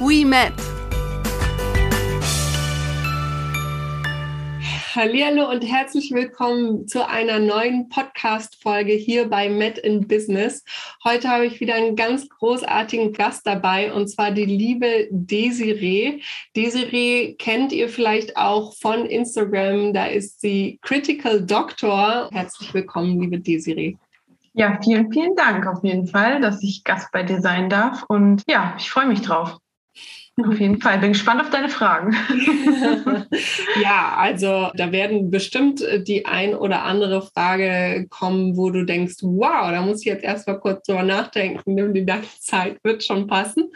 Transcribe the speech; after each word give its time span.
we 0.00 0.24
met. 0.24 0.52
Hallo 4.94 5.50
und 5.50 5.62
herzlich 5.62 6.12
willkommen 6.12 6.86
zu 6.86 7.08
einer 7.08 7.40
neuen 7.40 7.88
Podcast-Folge 7.88 8.92
hier 8.92 9.28
bei 9.28 9.48
Met 9.48 9.78
in 9.78 10.06
Business. 10.06 10.64
Heute 11.02 11.28
habe 11.28 11.46
ich 11.46 11.60
wieder 11.60 11.74
einen 11.74 11.96
ganz 11.96 12.28
großartigen 12.28 13.12
Gast 13.12 13.44
dabei 13.44 13.92
und 13.92 14.08
zwar 14.08 14.30
die 14.30 14.44
liebe 14.44 15.08
Desiree. 15.10 16.20
Desiree 16.54 17.34
kennt 17.34 17.72
ihr 17.72 17.88
vielleicht 17.88 18.36
auch 18.36 18.74
von 18.74 19.06
Instagram. 19.06 19.92
Da 19.92 20.06
ist 20.06 20.40
sie 20.40 20.78
Critical 20.82 21.44
Doctor. 21.44 22.28
Herzlich 22.32 22.72
willkommen, 22.72 23.20
liebe 23.20 23.40
Desiree. 23.40 23.96
Ja, 24.52 24.78
vielen, 24.82 25.10
vielen 25.12 25.34
Dank 25.34 25.66
auf 25.66 25.82
jeden 25.82 26.06
Fall, 26.06 26.40
dass 26.40 26.62
ich 26.62 26.84
Gast 26.84 27.10
bei 27.10 27.24
dir 27.24 27.40
sein 27.40 27.68
darf. 27.68 28.04
Und 28.06 28.44
ja, 28.46 28.76
ich 28.78 28.88
freue 28.88 29.06
mich 29.06 29.20
drauf. 29.22 29.58
Auf 30.42 30.58
jeden 30.58 30.80
Fall. 30.80 30.98
Bin 30.98 31.12
gespannt 31.12 31.40
auf 31.40 31.50
deine 31.50 31.68
Fragen. 31.68 32.12
ja, 33.80 34.16
also 34.16 34.70
da 34.74 34.90
werden 34.90 35.30
bestimmt 35.30 35.84
die 36.08 36.26
ein 36.26 36.56
oder 36.56 36.82
andere 36.82 37.22
Frage 37.22 38.06
kommen, 38.10 38.56
wo 38.56 38.70
du 38.70 38.84
denkst, 38.84 39.18
wow, 39.22 39.70
da 39.70 39.82
muss 39.82 40.00
ich 40.00 40.06
jetzt 40.06 40.24
erstmal 40.24 40.58
kurz 40.58 40.86
drüber 40.86 41.04
nachdenken. 41.04 41.74
Nimm 41.74 41.94
dir 41.94 42.04
deine 42.04 42.24
Zeit, 42.40 42.78
wird 42.82 43.04
schon 43.04 43.28
passen. 43.28 43.70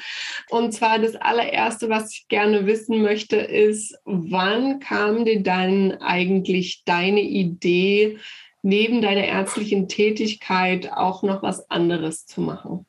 Und 0.50 0.72
zwar 0.72 0.98
das 0.98 1.14
allererste, 1.14 1.88
was 1.90 2.12
ich 2.12 2.26
gerne 2.26 2.66
wissen 2.66 3.02
möchte, 3.02 3.36
ist, 3.36 3.96
wann 4.04 4.80
kam 4.80 5.24
dir 5.24 5.40
dann 5.40 5.92
eigentlich 6.00 6.82
deine 6.84 7.22
Idee, 7.22 8.18
neben 8.62 9.00
deiner 9.00 9.24
ärztlichen 9.24 9.86
Tätigkeit 9.86 10.90
auch 10.92 11.22
noch 11.22 11.44
was 11.44 11.70
anderes 11.70 12.26
zu 12.26 12.40
machen? 12.40 12.84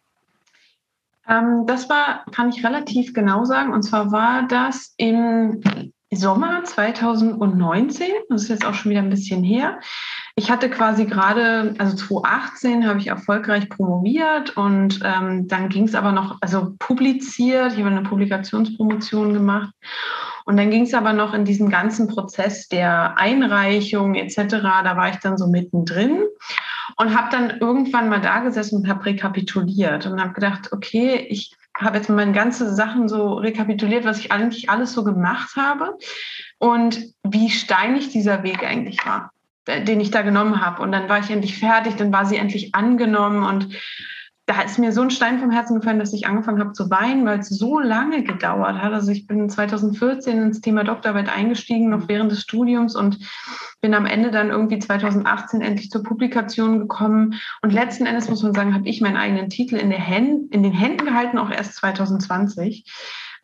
Ähm, 1.30 1.66
das 1.67 1.89
war, 1.89 2.25
kann 2.31 2.49
ich 2.49 2.66
relativ 2.66 3.13
genau 3.13 3.45
sagen. 3.45 3.73
Und 3.73 3.83
zwar 3.83 4.11
war 4.11 4.47
das 4.47 4.94
im 4.97 5.61
Sommer 6.11 6.63
2019. 6.63 8.08
Das 8.30 8.44
ist 8.44 8.49
jetzt 8.49 8.66
auch 8.66 8.73
schon 8.73 8.89
wieder 8.89 9.02
ein 9.02 9.11
bisschen 9.11 9.44
her. 9.44 9.80
Ich 10.35 10.50
hatte 10.50 10.69
quasi 10.69 11.05
gerade, 11.05 11.75
also 11.77 11.95
2018 11.95 12.88
habe 12.88 13.00
ich 13.00 13.07
erfolgreich 13.07 13.69
promoviert 13.69 14.57
und 14.57 15.02
ähm, 15.03 15.47
dann 15.47 15.69
ging 15.69 15.83
es 15.83 15.94
aber 15.94 16.11
noch, 16.11 16.38
also 16.41 16.73
publiziert. 16.80 17.73
Ich 17.73 17.80
habe 17.80 17.89
eine 17.89 18.03
Publikationspromotion 18.03 19.33
gemacht. 19.33 19.73
Und 20.45 20.57
dann 20.57 20.72
ging 20.72 20.83
es 20.83 20.95
aber 20.95 21.13
noch 21.13 21.35
in 21.35 21.45
diesen 21.45 21.69
ganzen 21.69 22.07
Prozess 22.07 22.67
der 22.67 23.19
Einreichung 23.19 24.16
etc. 24.16 24.38
Da 24.83 24.97
war 24.97 25.09
ich 25.09 25.17
dann 25.17 25.38
so 25.38 25.45
mittendrin 25.45 26.23
und 26.97 27.17
habe 27.17 27.29
dann 27.31 27.59
irgendwann 27.59 28.09
mal 28.09 28.21
da 28.21 28.39
gesessen 28.39 28.77
und 28.77 28.87
habe 28.87 29.05
rekapituliert 29.05 30.05
und 30.05 30.21
habe 30.21 30.33
gedacht, 30.33 30.71
okay, 30.71 31.25
ich 31.29 31.55
habe 31.77 31.97
jetzt 31.97 32.09
meine 32.09 32.33
ganzen 32.33 32.75
Sachen 32.75 33.07
so 33.07 33.33
rekapituliert, 33.35 34.05
was 34.05 34.19
ich 34.19 34.31
eigentlich 34.31 34.69
alles 34.69 34.93
so 34.93 35.03
gemacht 35.03 35.55
habe 35.55 35.97
und 36.57 37.13
wie 37.23 37.49
steinig 37.49 38.09
dieser 38.09 38.44
Weg 38.44 38.63
eigentlich 38.63 39.05
war, 39.05 39.31
den 39.67 40.01
ich 40.01 40.11
da 40.11 40.22
genommen 40.22 40.66
habe. 40.66 40.81
Und 40.81 40.91
dann 40.91 41.07
war 41.07 41.19
ich 41.19 41.29
endlich 41.29 41.57
fertig, 41.57 41.95
dann 41.95 42.11
war 42.11 42.25
sie 42.25 42.38
endlich 42.38 42.75
angenommen 42.75 43.44
und 43.44 43.73
da 44.49 44.63
ist 44.63 44.79
mir 44.79 44.91
so 44.91 45.01
ein 45.01 45.11
Stein 45.11 45.39
vom 45.39 45.51
Herzen 45.51 45.75
gefallen, 45.75 45.99
dass 45.99 46.11
ich 46.11 46.25
angefangen 46.25 46.59
habe 46.59 46.73
zu 46.73 46.89
weinen, 46.89 47.23
weil 47.23 47.37
es 47.37 47.49
so 47.49 47.79
lange 47.79 48.23
gedauert 48.23 48.81
hat. 48.81 48.93
Also 48.93 49.11
ich 49.11 49.27
bin 49.27 49.47
2014 49.47 50.41
ins 50.41 50.59
Thema 50.59 50.83
Doktorarbeit 50.83 51.29
eingestiegen, 51.29 51.91
noch 51.91 52.07
während 52.07 52.31
des 52.31 52.41
Studiums 52.41 52.95
und 52.95 53.19
bin 53.79 53.93
am 53.93 54.07
Ende 54.07 54.31
dann 54.31 54.49
irgendwie 54.49 54.79
2018 54.79 55.61
endlich 55.61 55.91
zur 55.91 56.01
Publikation 56.01 56.79
gekommen. 56.79 57.35
Und 57.61 57.73
letzten 57.73 58.07
Endes 58.07 58.27
muss 58.27 58.41
man 58.41 58.55
sagen, 58.55 58.73
habe 58.73 58.89
ich 58.89 59.01
meinen 59.01 59.17
eigenen 59.17 59.49
Titel 59.49 59.75
in, 59.75 59.91
Händen, 59.91 60.49
in 60.49 60.63
den 60.63 60.73
Händen 60.73 61.05
gehalten, 61.05 61.37
auch 61.37 61.51
erst 61.51 61.75
2020. 61.75 62.85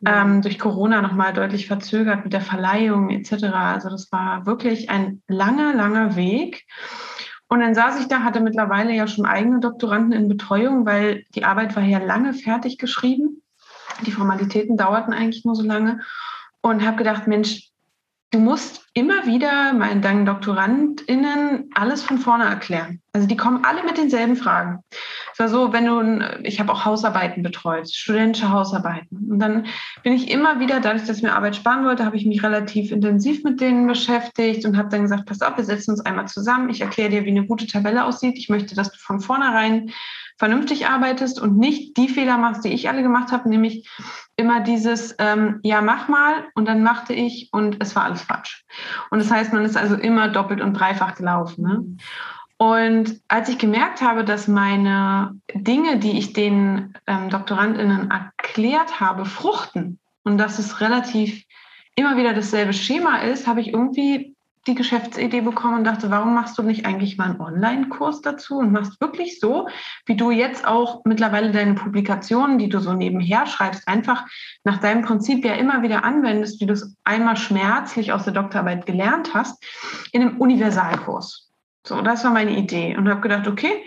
Ähm, 0.04 0.42
durch 0.42 0.58
Corona 0.58 1.02
nochmal 1.02 1.32
deutlich 1.32 1.68
verzögert 1.68 2.24
mit 2.24 2.32
der 2.32 2.40
Verleihung 2.40 3.10
etc. 3.10 3.44
Also 3.54 3.90
das 3.90 4.10
war 4.10 4.44
wirklich 4.44 4.90
ein 4.90 5.22
langer, 5.28 5.72
langer 5.72 6.16
Weg. 6.16 6.66
Und 7.48 7.60
dann 7.60 7.74
saß 7.74 8.00
ich 8.00 8.08
da, 8.08 8.22
hatte 8.22 8.40
mittlerweile 8.40 8.92
ja 8.92 9.06
schon 9.06 9.26
eigene 9.26 9.60
Doktoranden 9.60 10.12
in 10.12 10.28
Betreuung, 10.28 10.84
weil 10.84 11.24
die 11.34 11.44
Arbeit 11.44 11.76
war 11.76 11.82
ja 11.82 11.98
lange 11.98 12.34
fertig 12.34 12.78
geschrieben. 12.78 13.42
Die 14.04 14.10
Formalitäten 14.10 14.76
dauerten 14.76 15.12
eigentlich 15.12 15.44
nur 15.44 15.54
so 15.54 15.62
lange. 15.62 16.00
Und 16.60 16.84
habe 16.84 16.96
gedacht, 16.96 17.28
Mensch, 17.28 17.70
du 18.36 18.42
musst 18.42 18.84
immer 18.92 19.26
wieder 19.26 19.72
meinen 19.72 20.02
deinen 20.02 20.26
DoktorandInnen 20.26 21.70
alles 21.74 22.02
von 22.02 22.18
vorne 22.18 22.44
erklären. 22.44 23.00
Also 23.14 23.26
die 23.26 23.36
kommen 23.36 23.64
alle 23.64 23.82
mit 23.82 23.96
denselben 23.96 24.36
Fragen. 24.36 24.80
Es 25.32 25.38
war 25.38 25.48
so, 25.48 25.72
wenn 25.72 25.86
du, 25.86 26.42
ich 26.42 26.60
habe 26.60 26.70
auch 26.70 26.84
Hausarbeiten 26.84 27.42
betreut, 27.42 27.90
studentische 27.90 28.50
Hausarbeiten. 28.50 29.30
Und 29.30 29.38
dann 29.38 29.64
bin 30.02 30.12
ich 30.12 30.30
immer 30.30 30.60
wieder, 30.60 30.80
dadurch, 30.80 31.06
dass 31.06 31.16
ich 31.16 31.22
mir 31.22 31.34
Arbeit 31.34 31.56
sparen 31.56 31.86
wollte, 31.86 32.04
habe 32.04 32.16
ich 32.16 32.26
mich 32.26 32.42
relativ 32.42 32.92
intensiv 32.92 33.42
mit 33.42 33.58
denen 33.58 33.86
beschäftigt 33.86 34.66
und 34.66 34.76
habe 34.76 34.90
dann 34.90 35.02
gesagt, 35.02 35.24
pass 35.24 35.40
auf, 35.40 35.56
wir 35.56 35.64
setzen 35.64 35.92
uns 35.92 36.00
einmal 36.00 36.28
zusammen. 36.28 36.68
Ich 36.68 36.82
erkläre 36.82 37.08
dir, 37.08 37.24
wie 37.24 37.30
eine 37.30 37.46
gute 37.46 37.66
Tabelle 37.66 38.04
aussieht. 38.04 38.36
Ich 38.36 38.50
möchte, 38.50 38.74
dass 38.74 38.92
du 38.92 38.98
von 38.98 39.20
vornherein 39.20 39.92
vernünftig 40.38 40.86
arbeitest 40.86 41.40
und 41.40 41.56
nicht 41.56 41.96
die 41.96 42.08
Fehler 42.08 42.36
machst, 42.36 42.64
die 42.64 42.72
ich 42.72 42.88
alle 42.88 43.02
gemacht 43.02 43.32
habe, 43.32 43.48
nämlich 43.48 43.88
immer 44.36 44.60
dieses, 44.60 45.14
ähm, 45.18 45.60
ja, 45.62 45.80
mach 45.80 46.08
mal 46.08 46.44
und 46.54 46.66
dann 46.66 46.82
machte 46.82 47.14
ich 47.14 47.48
und 47.52 47.82
es 47.82 47.96
war 47.96 48.04
alles 48.04 48.22
falsch. 48.22 48.64
Und 49.10 49.18
das 49.18 49.30
heißt, 49.30 49.52
man 49.52 49.64
ist 49.64 49.76
also 49.76 49.94
immer 49.94 50.28
doppelt 50.28 50.60
und 50.60 50.74
dreifach 50.74 51.14
gelaufen. 51.14 51.64
Ne? 51.64 51.96
Und 52.58 53.20
als 53.28 53.48
ich 53.48 53.58
gemerkt 53.58 54.02
habe, 54.02 54.24
dass 54.24 54.48
meine 54.48 55.38
Dinge, 55.54 55.98
die 55.98 56.18
ich 56.18 56.32
den 56.32 56.94
ähm, 57.06 57.28
DoktorandInnen 57.28 58.10
erklärt 58.10 59.00
habe, 59.00 59.24
fruchten 59.24 59.98
und 60.24 60.38
dass 60.38 60.58
es 60.58 60.80
relativ 60.80 61.44
immer 61.96 62.16
wieder 62.16 62.34
dasselbe 62.34 62.72
Schema 62.72 63.18
ist, 63.18 63.46
habe 63.46 63.60
ich 63.60 63.72
irgendwie 63.72 64.35
die 64.66 64.74
Geschäftsidee 64.74 65.40
bekommen 65.40 65.78
und 65.78 65.84
dachte, 65.84 66.10
warum 66.10 66.34
machst 66.34 66.58
du 66.58 66.62
nicht 66.62 66.86
eigentlich 66.86 67.16
mal 67.16 67.30
einen 67.30 67.40
Online-Kurs 67.40 68.20
dazu 68.20 68.58
und 68.58 68.72
machst 68.72 69.00
wirklich 69.00 69.38
so, 69.38 69.68
wie 70.06 70.16
du 70.16 70.30
jetzt 70.30 70.66
auch 70.66 71.02
mittlerweile 71.04 71.52
deine 71.52 71.74
Publikationen, 71.74 72.58
die 72.58 72.68
du 72.68 72.80
so 72.80 72.92
nebenher 72.92 73.46
schreibst, 73.46 73.86
einfach 73.86 74.26
nach 74.64 74.78
deinem 74.78 75.02
Prinzip 75.02 75.44
ja 75.44 75.54
immer 75.54 75.82
wieder 75.82 76.04
anwendest, 76.04 76.60
wie 76.60 76.66
du 76.66 76.72
es 76.72 76.96
einmal 77.04 77.36
schmerzlich 77.36 78.12
aus 78.12 78.24
der 78.24 78.32
Doktorarbeit 78.32 78.86
gelernt 78.86 79.34
hast, 79.34 79.64
in 80.12 80.22
einem 80.22 80.38
Universalkurs. 80.38 81.50
So, 81.86 82.02
das 82.02 82.24
war 82.24 82.32
meine 82.32 82.56
Idee 82.56 82.96
und 82.96 83.08
habe 83.08 83.20
gedacht, 83.20 83.46
okay, 83.46 83.84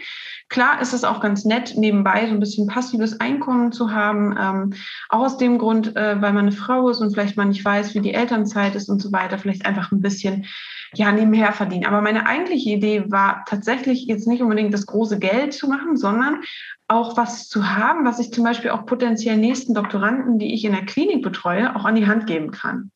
Klar 0.49 0.81
ist 0.81 0.93
es 0.93 1.03
auch 1.03 1.21
ganz 1.21 1.45
nett, 1.45 1.75
nebenbei 1.77 2.25
so 2.25 2.33
ein 2.33 2.39
bisschen 2.39 2.65
passives 2.65 3.19
Einkommen 3.19 3.71
zu 3.71 3.91
haben. 3.91 4.35
Ähm, 4.39 4.73
auch 5.09 5.19
aus 5.19 5.37
dem 5.37 5.59
Grund, 5.59 5.95
äh, 5.95 6.19
weil 6.21 6.33
man 6.33 6.47
eine 6.47 6.51
Frau 6.51 6.89
ist 6.89 6.99
und 6.99 7.11
vielleicht 7.11 7.37
man 7.37 7.49
nicht 7.49 7.63
weiß, 7.63 7.93
wie 7.93 8.01
die 8.01 8.15
Elternzeit 8.15 8.73
ist 8.73 8.89
und 8.89 8.99
so 8.99 9.11
weiter, 9.11 9.37
vielleicht 9.37 9.67
einfach 9.67 9.91
ein 9.91 10.01
bisschen 10.01 10.47
ja, 10.95 11.11
nebenher 11.11 11.53
verdienen. 11.53 11.85
Aber 11.85 12.01
meine 12.01 12.25
eigentliche 12.25 12.71
Idee 12.71 13.11
war 13.11 13.45
tatsächlich 13.47 14.07
jetzt 14.07 14.27
nicht 14.27 14.41
unbedingt 14.41 14.73
das 14.73 14.87
große 14.87 15.19
Geld 15.19 15.53
zu 15.53 15.67
machen, 15.67 15.97
sondern 15.97 16.41
auch 16.87 17.15
was 17.15 17.47
zu 17.47 17.75
haben, 17.75 18.05
was 18.05 18.19
ich 18.19 18.33
zum 18.33 18.43
Beispiel 18.43 18.71
auch 18.71 18.87
potenziell 18.87 19.37
nächsten 19.37 19.75
Doktoranden, 19.75 20.39
die 20.39 20.53
ich 20.55 20.65
in 20.65 20.71
der 20.71 20.85
Klinik 20.85 21.21
betreue, 21.21 21.75
auch 21.75 21.85
an 21.85 21.95
die 21.95 22.07
Hand 22.07 22.25
geben 22.25 22.49
kann. 22.49 22.91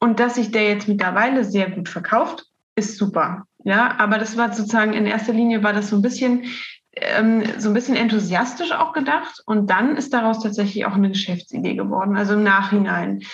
Und 0.00 0.18
dass 0.18 0.34
sich 0.34 0.50
der 0.50 0.68
jetzt 0.68 0.88
mittlerweile 0.88 1.44
sehr 1.44 1.70
gut 1.70 1.88
verkauft, 1.88 2.46
ist 2.74 2.98
super. 2.98 3.46
Ja, 3.66 3.96
aber 3.98 4.18
das 4.18 4.36
war 4.36 4.52
sozusagen 4.52 4.92
in 4.92 5.06
erster 5.06 5.32
Linie 5.32 5.64
war 5.64 5.72
das 5.72 5.88
so 5.88 5.96
ein 5.96 6.02
bisschen 6.02 6.44
ähm, 6.92 7.42
so 7.58 7.68
ein 7.68 7.74
bisschen 7.74 7.96
enthusiastisch 7.96 8.70
auch 8.70 8.92
gedacht 8.92 9.42
und 9.44 9.68
dann 9.68 9.96
ist 9.96 10.14
daraus 10.14 10.40
tatsächlich 10.40 10.86
auch 10.86 10.92
eine 10.92 11.08
Geschäftsidee 11.08 11.74
geworden, 11.74 12.16
also 12.16 12.34
im 12.34 12.44
Nachhinein. 12.44 13.24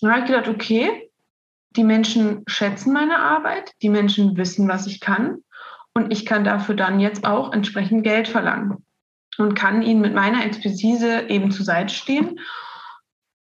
Dann 0.00 0.10
habe 0.10 0.20
ich 0.22 0.26
gedacht, 0.26 0.48
okay, 0.48 1.08
die 1.76 1.84
Menschen 1.84 2.42
schätzen 2.48 2.92
meine 2.92 3.20
Arbeit, 3.20 3.74
die 3.80 3.88
Menschen 3.88 4.36
wissen, 4.36 4.66
was 4.66 4.88
ich 4.88 4.98
kann 4.98 5.36
und 5.94 6.12
ich 6.12 6.26
kann 6.26 6.42
dafür 6.42 6.74
dann 6.74 6.98
jetzt 6.98 7.24
auch 7.24 7.52
entsprechend 7.52 8.02
Geld 8.02 8.26
verlangen 8.26 8.84
und 9.38 9.54
kann 9.54 9.82
ihnen 9.82 10.00
mit 10.00 10.14
meiner 10.14 10.44
Expertise 10.44 11.28
eben 11.28 11.52
zur 11.52 11.64
Seite 11.64 11.94
stehen 11.94 12.40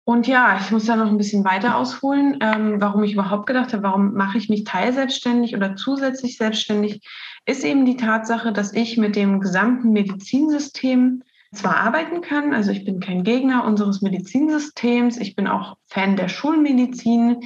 und 0.09 0.25
ja, 0.25 0.57
ich 0.59 0.71
muss 0.71 0.85
da 0.85 0.95
noch 0.95 1.05
ein 1.05 1.19
bisschen 1.19 1.45
weiter 1.45 1.77
ausholen, 1.77 2.39
ähm, 2.41 2.81
warum 2.81 3.03
ich 3.03 3.13
überhaupt 3.13 3.45
gedacht 3.45 3.73
habe, 3.73 3.83
warum 3.83 4.15
mache 4.15 4.39
ich 4.39 4.49
mich 4.49 4.63
teilselbstständig 4.63 5.55
oder 5.55 5.75
zusätzlich 5.75 6.35
selbstständig, 6.35 7.07
ist 7.45 7.63
eben 7.63 7.85
die 7.85 7.95
Tatsache, 7.95 8.51
dass 8.51 8.73
ich 8.73 8.97
mit 8.97 9.15
dem 9.15 9.39
gesamten 9.39 9.91
Medizinsystem 9.91 11.21
zwar 11.53 11.77
arbeiten 11.77 12.21
kann, 12.21 12.55
also 12.55 12.71
ich 12.71 12.85
bin 12.85 12.99
kein 12.99 13.23
Gegner 13.23 13.65
unseres 13.65 14.01
Medizinsystems, 14.01 15.17
ich 15.17 15.35
bin 15.35 15.47
auch 15.47 15.77
Fan 15.85 16.15
der 16.15 16.27
Schulmedizin, 16.27 17.41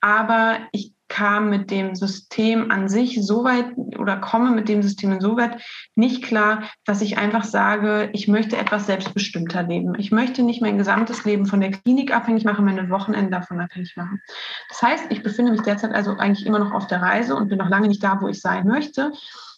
aber 0.00 0.58
ich 0.72 0.92
kam 1.10 1.50
mit 1.50 1.70
dem 1.70 1.94
System 1.94 2.70
an 2.70 2.88
sich 2.88 3.20
so 3.20 3.44
weit 3.44 3.66
oder 3.98 4.16
komme 4.16 4.50
mit 4.52 4.68
dem 4.68 4.80
System 4.80 5.12
insoweit 5.12 5.60
nicht 5.94 6.22
klar, 6.22 6.62
dass 6.86 7.02
ich 7.02 7.18
einfach 7.18 7.44
sage, 7.44 8.08
ich 8.14 8.28
möchte 8.28 8.56
etwas 8.56 8.86
selbstbestimmter 8.86 9.64
leben. 9.64 9.94
Ich 9.98 10.12
möchte 10.12 10.42
nicht 10.42 10.62
mein 10.62 10.78
gesamtes 10.78 11.24
Leben 11.24 11.44
von 11.44 11.60
der 11.60 11.72
Klinik 11.72 12.14
abhängig 12.14 12.44
machen, 12.44 12.64
meine 12.64 12.88
Wochenende 12.88 13.32
davon 13.32 13.60
abhängig 13.60 13.94
machen. 13.96 14.22
Das 14.70 14.80
heißt, 14.80 15.04
ich 15.10 15.22
befinde 15.22 15.52
mich 15.52 15.62
derzeit 15.62 15.92
also 15.92 16.12
eigentlich 16.12 16.46
immer 16.46 16.60
noch 16.60 16.72
auf 16.72 16.86
der 16.86 17.02
Reise 17.02 17.34
und 17.34 17.48
bin 17.48 17.58
noch 17.58 17.68
lange 17.68 17.88
nicht 17.88 18.02
da, 18.02 18.18
wo 18.22 18.28
ich 18.28 18.40
sein 18.40 18.66
möchte, 18.66 19.12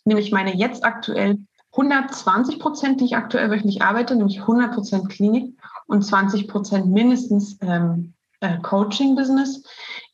nämlich 0.04 0.32
meine 0.32 0.56
jetzt 0.56 0.84
aktuell 0.84 1.38
120 1.72 2.58
Prozent, 2.58 3.00
die 3.00 3.04
ich 3.06 3.16
aktuell 3.16 3.50
wöchentlich 3.50 3.82
arbeite, 3.82 4.16
nämlich 4.16 4.40
100 4.40 4.74
Prozent 4.74 5.08
Klinik 5.10 5.54
und 5.86 6.02
20 6.02 6.48
Prozent 6.48 6.86
mindestens 6.86 7.58
ähm, 7.60 8.14
äh, 8.42 8.58
Coaching-Business, 8.58 9.62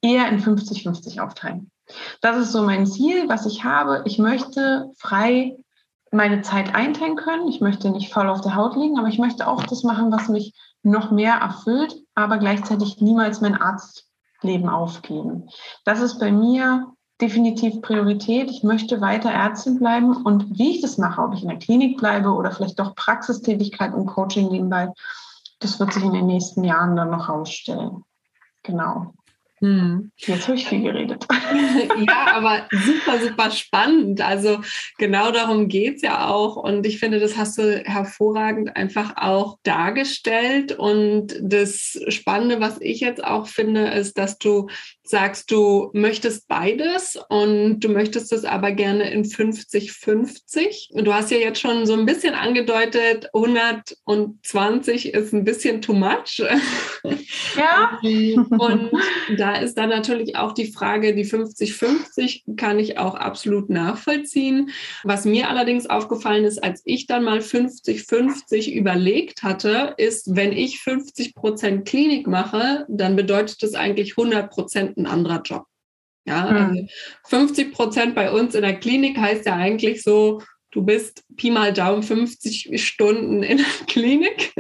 eher 0.01 0.29
in 0.29 0.41
50-50 0.41 1.21
aufteilen. 1.21 1.71
Das 2.21 2.37
ist 2.37 2.53
so 2.53 2.63
mein 2.63 2.87
Ziel, 2.87 3.29
was 3.29 3.47
ich 3.47 3.65
habe. 3.65 4.03
Ich 4.05 4.19
möchte 4.19 4.91
frei 4.99 5.57
meine 6.13 6.43
Zeit 6.43 6.75
einteilen 6.75 7.17
können. 7.17 7.49
Ich 7.49 7.61
möchte 7.61 7.91
nicht 7.91 8.13
faul 8.13 8.29
auf 8.29 8.41
der 8.41 8.55
Haut 8.55 8.77
liegen, 8.77 8.99
aber 8.99 9.09
ich 9.09 9.19
möchte 9.19 9.47
auch 9.47 9.63
das 9.65 9.83
machen, 9.83 10.13
was 10.13 10.29
mich 10.29 10.55
noch 10.83 11.11
mehr 11.11 11.35
erfüllt, 11.35 11.97
aber 12.15 12.39
gleichzeitig 12.39 13.01
niemals 13.01 13.41
mein 13.41 13.61
Arztleben 13.61 14.69
aufgeben. 14.69 15.49
Das 15.85 16.01
ist 16.01 16.19
bei 16.19 16.31
mir 16.31 16.93
definitiv 17.21 17.83
Priorität. 17.83 18.51
Ich 18.51 18.63
möchte 18.63 19.01
weiter 19.01 19.31
Ärztin 19.31 19.79
bleiben 19.79 20.17
und 20.17 20.59
wie 20.59 20.77
ich 20.77 20.81
das 20.81 20.99
mache, 20.99 21.21
ob 21.21 21.35
ich 21.35 21.43
in 21.43 21.49
der 21.49 21.59
Klinik 21.59 21.99
bleibe 21.99 22.31
oder 22.31 22.53
vielleicht 22.53 22.79
doch 22.79 22.95
Praxistätigkeit 22.95 23.93
und 23.93 24.07
Coaching 24.07 24.51
nebenbei, 24.51 24.93
das 25.61 25.81
wird 25.81 25.93
sich 25.93 26.05
in 26.05 26.13
den 26.13 26.27
nächsten 26.27 26.63
Jahren 26.63 26.97
dann 26.97 27.11
noch 27.11 27.29
rausstellen. 27.29 28.05
Genau. 28.63 29.13
Hm. 29.61 30.13
Jetzt 30.19 30.47
habe 30.47 30.57
ich 30.57 30.67
viel 30.69 30.83
geredet. 30.83 31.27
ja, 32.09 32.37
aber 32.37 32.69
super, 32.71 33.19
super 33.19 33.51
spannend. 33.51 34.21
Also 34.21 34.61
genau 34.99 35.33
darum 35.33 35.69
geht 35.69 35.97
es 35.97 36.03
ja 36.03 36.29
auch. 36.29 36.57
Und 36.57 36.87
ich 36.87 36.99
finde, 36.99 37.19
das 37.19 37.37
hast 37.37 37.59
du 37.59 37.83
hervorragend 37.85 38.77
einfach 38.77 39.15
auch 39.17 39.59
dargestellt. 39.65 40.73
Und 40.73 41.37
das 41.43 41.99
Spannende, 42.09 42.61
was 42.61 42.81
ich 42.81 43.01
jetzt 43.01 43.25
auch 43.25 43.49
finde, 43.49 43.89
ist, 43.89 44.17
dass 44.17 44.39
du 44.39 44.69
sagst, 45.09 45.51
du 45.51 45.91
möchtest 45.93 46.49
beides 46.49 47.19
und 47.29 47.81
du 47.81 47.89
möchtest 47.89 48.33
es 48.33 48.45
aber 48.45 48.73
gerne 48.73 49.11
in 49.11 49.25
50-50. 49.25 51.03
Du 51.03 51.15
hast 51.15 51.31
ja 51.31 51.39
jetzt 51.39 51.61
schon 51.61 51.87
so 51.87 51.95
ein 51.95 52.07
bisschen 52.07 52.35
angedeutet, 52.35 53.29
120 53.33 55.15
ist 55.15 55.33
ein 55.33 55.45
bisschen 55.45 55.83
too 55.83 55.95
much. 55.95 56.43
Ja. 57.57 57.99
und 58.03 58.91
da 59.37 59.57
ist 59.57 59.75
dann 59.75 59.89
natürlich 59.89 60.37
auch 60.37 60.53
die 60.53 60.71
Frage, 60.71 61.15
die 61.15 61.25
50-50 61.25 62.57
kann 62.57 62.79
ich 62.79 62.99
auch 62.99 63.15
absolut 63.15 63.69
nachvollziehen. 63.71 64.71
Was 65.05 65.25
mir 65.25 65.49
allerdings 65.49 65.89
aufgefallen 65.89 66.45
ist, 66.45 66.63
als 66.63 66.83
ich 66.85 67.07
dann 67.07 67.25
mal 67.25 67.39
50-50 67.39 68.73
überlegt 68.73 69.43
hatte, 69.43 69.95
ist, 69.97 70.37
wenn 70.37 70.53
ich 70.53 70.81
50 70.81 71.35
Prozent 71.35 71.87
Klinik 71.87 72.27
mache, 72.27 72.87
dann 72.89 73.17
bedeutet 73.17 73.63
das 73.63 73.75
eigentlich 73.75 74.17
100 74.17 74.51
Prozent 74.51 74.98
ein 74.99 75.07
anderer 75.07 75.43
Job. 75.43 75.65
Ja, 76.27 76.45
also 76.45 76.87
50 77.29 77.73
Prozent 77.73 78.15
bei 78.15 78.31
uns 78.31 78.55
in 78.55 78.61
der 78.61 78.79
Klinik 78.79 79.17
heißt 79.17 79.47
ja 79.47 79.57
eigentlich 79.57 80.03
so, 80.03 80.43
du 80.71 80.83
bist 80.83 81.25
Pi 81.37 81.51
mal 81.51 81.73
Daumen 81.73 82.03
50 82.03 82.85
Stunden 82.85 83.43
in 83.43 83.59
der 83.59 83.67
Klinik. 83.87 84.53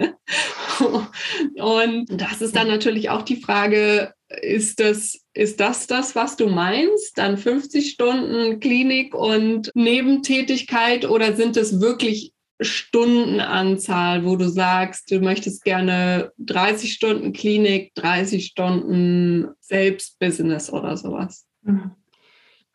Und 1.56 2.06
das 2.08 2.40
ist 2.40 2.56
dann 2.56 2.68
natürlich 2.68 3.10
auch 3.10 3.22
die 3.22 3.36
Frage, 3.40 4.14
ist 4.40 4.80
das, 4.80 5.20
ist 5.34 5.60
das 5.60 5.86
das, 5.86 6.14
was 6.14 6.36
du 6.36 6.48
meinst? 6.48 7.18
Dann 7.18 7.36
50 7.36 7.90
Stunden 7.90 8.60
Klinik 8.60 9.14
und 9.14 9.70
Nebentätigkeit 9.74 11.08
oder 11.08 11.34
sind 11.34 11.56
es 11.56 11.80
wirklich 11.80 12.32
Stundenanzahl, 12.60 14.24
wo 14.24 14.36
du 14.36 14.48
sagst, 14.48 15.10
du 15.10 15.20
möchtest 15.20 15.64
gerne 15.64 16.32
30 16.38 16.92
Stunden 16.92 17.32
Klinik, 17.32 17.94
30 17.94 18.46
Stunden 18.46 19.48
Selbstbusiness 19.60 20.72
oder 20.72 20.96
sowas? 20.96 21.46
Mhm. 21.62 21.92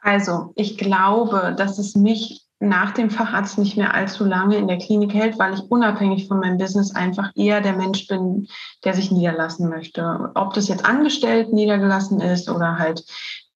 Also, 0.01 0.51
ich 0.55 0.77
glaube, 0.77 1.55
dass 1.57 1.79
es 1.79 1.95
mich 1.95 2.43
nach 2.59 2.91
dem 2.91 3.09
Facharzt 3.09 3.57
nicht 3.57 3.77
mehr 3.77 3.93
allzu 3.93 4.23
lange 4.23 4.55
in 4.55 4.67
der 4.67 4.77
Klinik 4.77 5.13
hält, 5.13 5.37
weil 5.37 5.53
ich 5.53 5.61
unabhängig 5.69 6.27
von 6.27 6.39
meinem 6.39 6.57
Business 6.57 6.95
einfach 6.95 7.31
eher 7.35 7.61
der 7.61 7.73
Mensch 7.73 8.07
bin, 8.07 8.47
der 8.85 8.93
sich 8.93 9.11
niederlassen 9.11 9.69
möchte. 9.69 10.31
Ob 10.35 10.53
das 10.53 10.69
jetzt 10.69 10.85
angestellt 10.85 11.51
niedergelassen 11.51 12.21
ist 12.21 12.49
oder 12.49 12.77
halt 12.77 13.03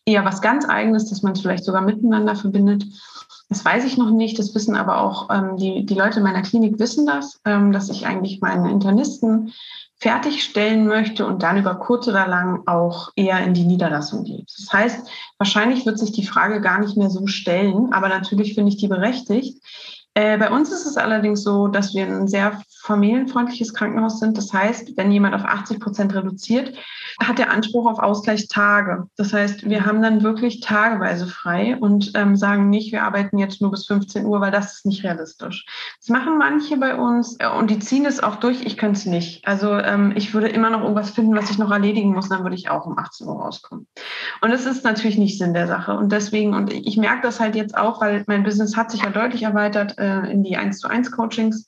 eher 0.06 0.26
was 0.26 0.42
ganz 0.42 0.68
eigenes, 0.68 1.10
dass 1.10 1.22
man 1.22 1.34
es 1.34 1.42
vielleicht 1.42 1.64
sogar 1.64 1.82
miteinander 1.82 2.36
verbindet. 2.36 2.86
Das 3.50 3.64
weiß 3.64 3.86
ich 3.86 3.98
noch 3.98 4.12
nicht. 4.12 4.38
Das 4.40 4.54
wissen 4.56 4.76
aber 4.76 5.02
auch 5.02 5.30
ähm, 5.30 5.58
die, 5.58 5.86
die 5.86 5.94
Leute 5.94 6.18
in 6.18 6.24
meiner 6.24 6.42
Klinik 6.42 6.80
wissen 6.80 7.06
das, 7.06 7.40
ähm, 7.46 7.72
dass 7.72 7.90
ich 7.90 8.06
eigentlich 8.06 8.42
meinen 8.42 8.66
Internisten 8.66 9.54
fertigstellen 10.00 10.86
möchte 10.86 11.26
und 11.26 11.42
dann 11.42 11.58
über 11.58 11.76
kurz 11.76 12.08
oder 12.08 12.28
lang 12.28 12.62
auch 12.68 13.12
eher 13.16 13.44
in 13.44 13.54
die 13.54 13.64
Niederlassung 13.64 14.26
geht. 14.26 14.46
Das 14.58 14.72
heißt, 14.72 15.10
wahrscheinlich 15.40 15.86
wird 15.86 15.98
sich 15.98 16.12
die 16.12 16.26
Frage 16.26 16.62
gar 16.62 16.80
nicht 16.80 16.98
mehr 16.98 17.10
so 17.10 17.26
stellen, 17.26 17.94
aber 17.94 18.08
natürlich 18.08 18.54
finde 18.54 18.70
ich 18.70 18.78
die 18.78 18.88
berechtigt. 18.88 19.58
Äh, 20.14 20.38
bei 20.38 20.52
uns 20.52 20.72
ist 20.72 20.86
es 20.86 20.98
allerdings 20.98 21.42
so, 21.44 21.68
dass 21.68 21.96
wir 21.96 22.06
ein 22.06 22.28
sehr 22.28 22.62
familienfreundliches 22.82 23.74
Krankenhaus 23.74 24.20
sind. 24.20 24.38
Das 24.38 24.54
heißt, 24.54 24.98
wenn 24.98 25.12
jemand 25.12 25.36
auf 25.36 25.46
80 25.46 25.80
Prozent 25.80 26.14
reduziert, 26.14 26.74
hat 27.20 27.40
er 27.40 27.52
Anspruch 27.52 27.90
auf 27.90 28.00
Ausgleichstage. 28.00 29.08
Das 29.18 29.34
heißt, 29.34 29.68
wir 29.68 29.86
haben 29.86 30.02
dann 30.02 30.22
wirklich 30.22 30.60
tageweise 30.60 31.28
frei 31.28 31.76
und 31.80 32.12
ähm, 32.16 32.36
sagen 32.36 32.70
nicht, 32.70 32.92
wir 32.92 33.04
arbeiten 33.04 33.40
jetzt 33.40 33.62
nur 33.62 33.72
bis 33.72 33.88
15 33.88 34.26
Uhr, 34.26 34.40
weil 34.40 34.52
das 34.52 34.78
ist 34.78 34.86
nicht 34.86 35.04
realistisch. 35.04 35.66
Das 36.00 36.10
machen 36.10 36.38
manche 36.38 36.78
bei 36.78 36.96
uns 36.96 37.36
äh, 37.40 37.50
und 37.50 37.72
die 37.72 37.80
ziehen 37.80 38.06
es 38.06 38.22
auch 38.22 38.36
durch. 38.36 38.64
Ich 38.64 38.78
könnte 38.78 39.00
es 39.00 39.06
nicht. 39.06 39.48
Also 39.48 39.74
ähm, 39.74 40.14
ich 40.16 40.34
würde 40.34 40.50
immer 40.50 40.70
noch 40.70 40.82
irgendwas 40.82 41.10
finden, 41.10 41.36
was 41.36 41.50
ich 41.50 41.58
noch 41.58 41.72
erledigen 41.72 42.14
muss, 42.14 42.30
dann 42.30 42.44
würde 42.44 42.56
ich 42.56 42.70
auch 42.70 42.86
um 42.86 42.98
18 42.98 43.28
Uhr 43.28 43.42
rauskommen. 43.42 43.88
Und 44.42 44.52
das 44.52 44.66
ist 44.66 44.84
natürlich 44.84 45.18
nicht 45.18 45.40
Sinn 45.40 45.54
der 45.54 45.68
Sache. 45.68 45.98
Und 45.98 46.12
deswegen, 46.12 46.54
und 46.54 46.72
ich 46.72 46.98
merke 46.98 47.24
das 47.24 47.40
halt 47.40 47.56
jetzt 47.56 47.76
auch, 47.76 48.00
weil 48.00 48.24
mein 48.28 48.44
Business 48.44 48.78
hat 48.78 48.92
sich 48.92 49.02
ja 49.02 49.10
deutlich 49.10 49.44
erweitert 49.44 49.98
äh, 49.98 50.32
in 50.32 50.44
die 50.44 50.58
1 50.58 50.80
zu 50.80 50.88
1 50.88 51.12
Coachings 51.12 51.68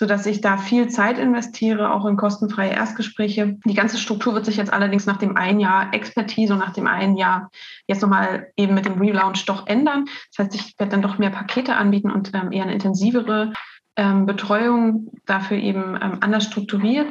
sodass 0.00 0.24
ich 0.24 0.40
da 0.40 0.56
viel 0.56 0.88
Zeit 0.88 1.18
investiere, 1.18 1.92
auch 1.92 2.06
in 2.06 2.16
kostenfreie 2.16 2.70
Erstgespräche. 2.70 3.58
Die 3.66 3.74
ganze 3.74 3.98
Struktur 3.98 4.32
wird 4.32 4.46
sich 4.46 4.56
jetzt 4.56 4.72
allerdings 4.72 5.04
nach 5.04 5.18
dem 5.18 5.36
einen 5.36 5.60
Jahr 5.60 5.92
Expertise 5.92 6.54
und 6.54 6.58
nach 6.58 6.72
dem 6.72 6.86
einen 6.86 7.18
Jahr 7.18 7.50
jetzt 7.86 8.00
nochmal 8.00 8.50
eben 8.56 8.72
mit 8.72 8.86
dem 8.86 8.98
Relaunch 8.98 9.44
doch 9.44 9.66
ändern. 9.66 10.06
Das 10.34 10.46
heißt, 10.46 10.54
ich 10.54 10.78
werde 10.78 10.92
dann 10.92 11.02
doch 11.02 11.18
mehr 11.18 11.28
Pakete 11.28 11.76
anbieten 11.76 12.10
und 12.10 12.30
ähm, 12.32 12.50
eher 12.50 12.62
eine 12.62 12.72
intensivere 12.72 13.52
ähm, 13.94 14.24
Betreuung 14.24 15.08
dafür 15.26 15.58
eben 15.58 15.98
ähm, 16.00 16.16
anders 16.22 16.44
strukturiert 16.44 17.08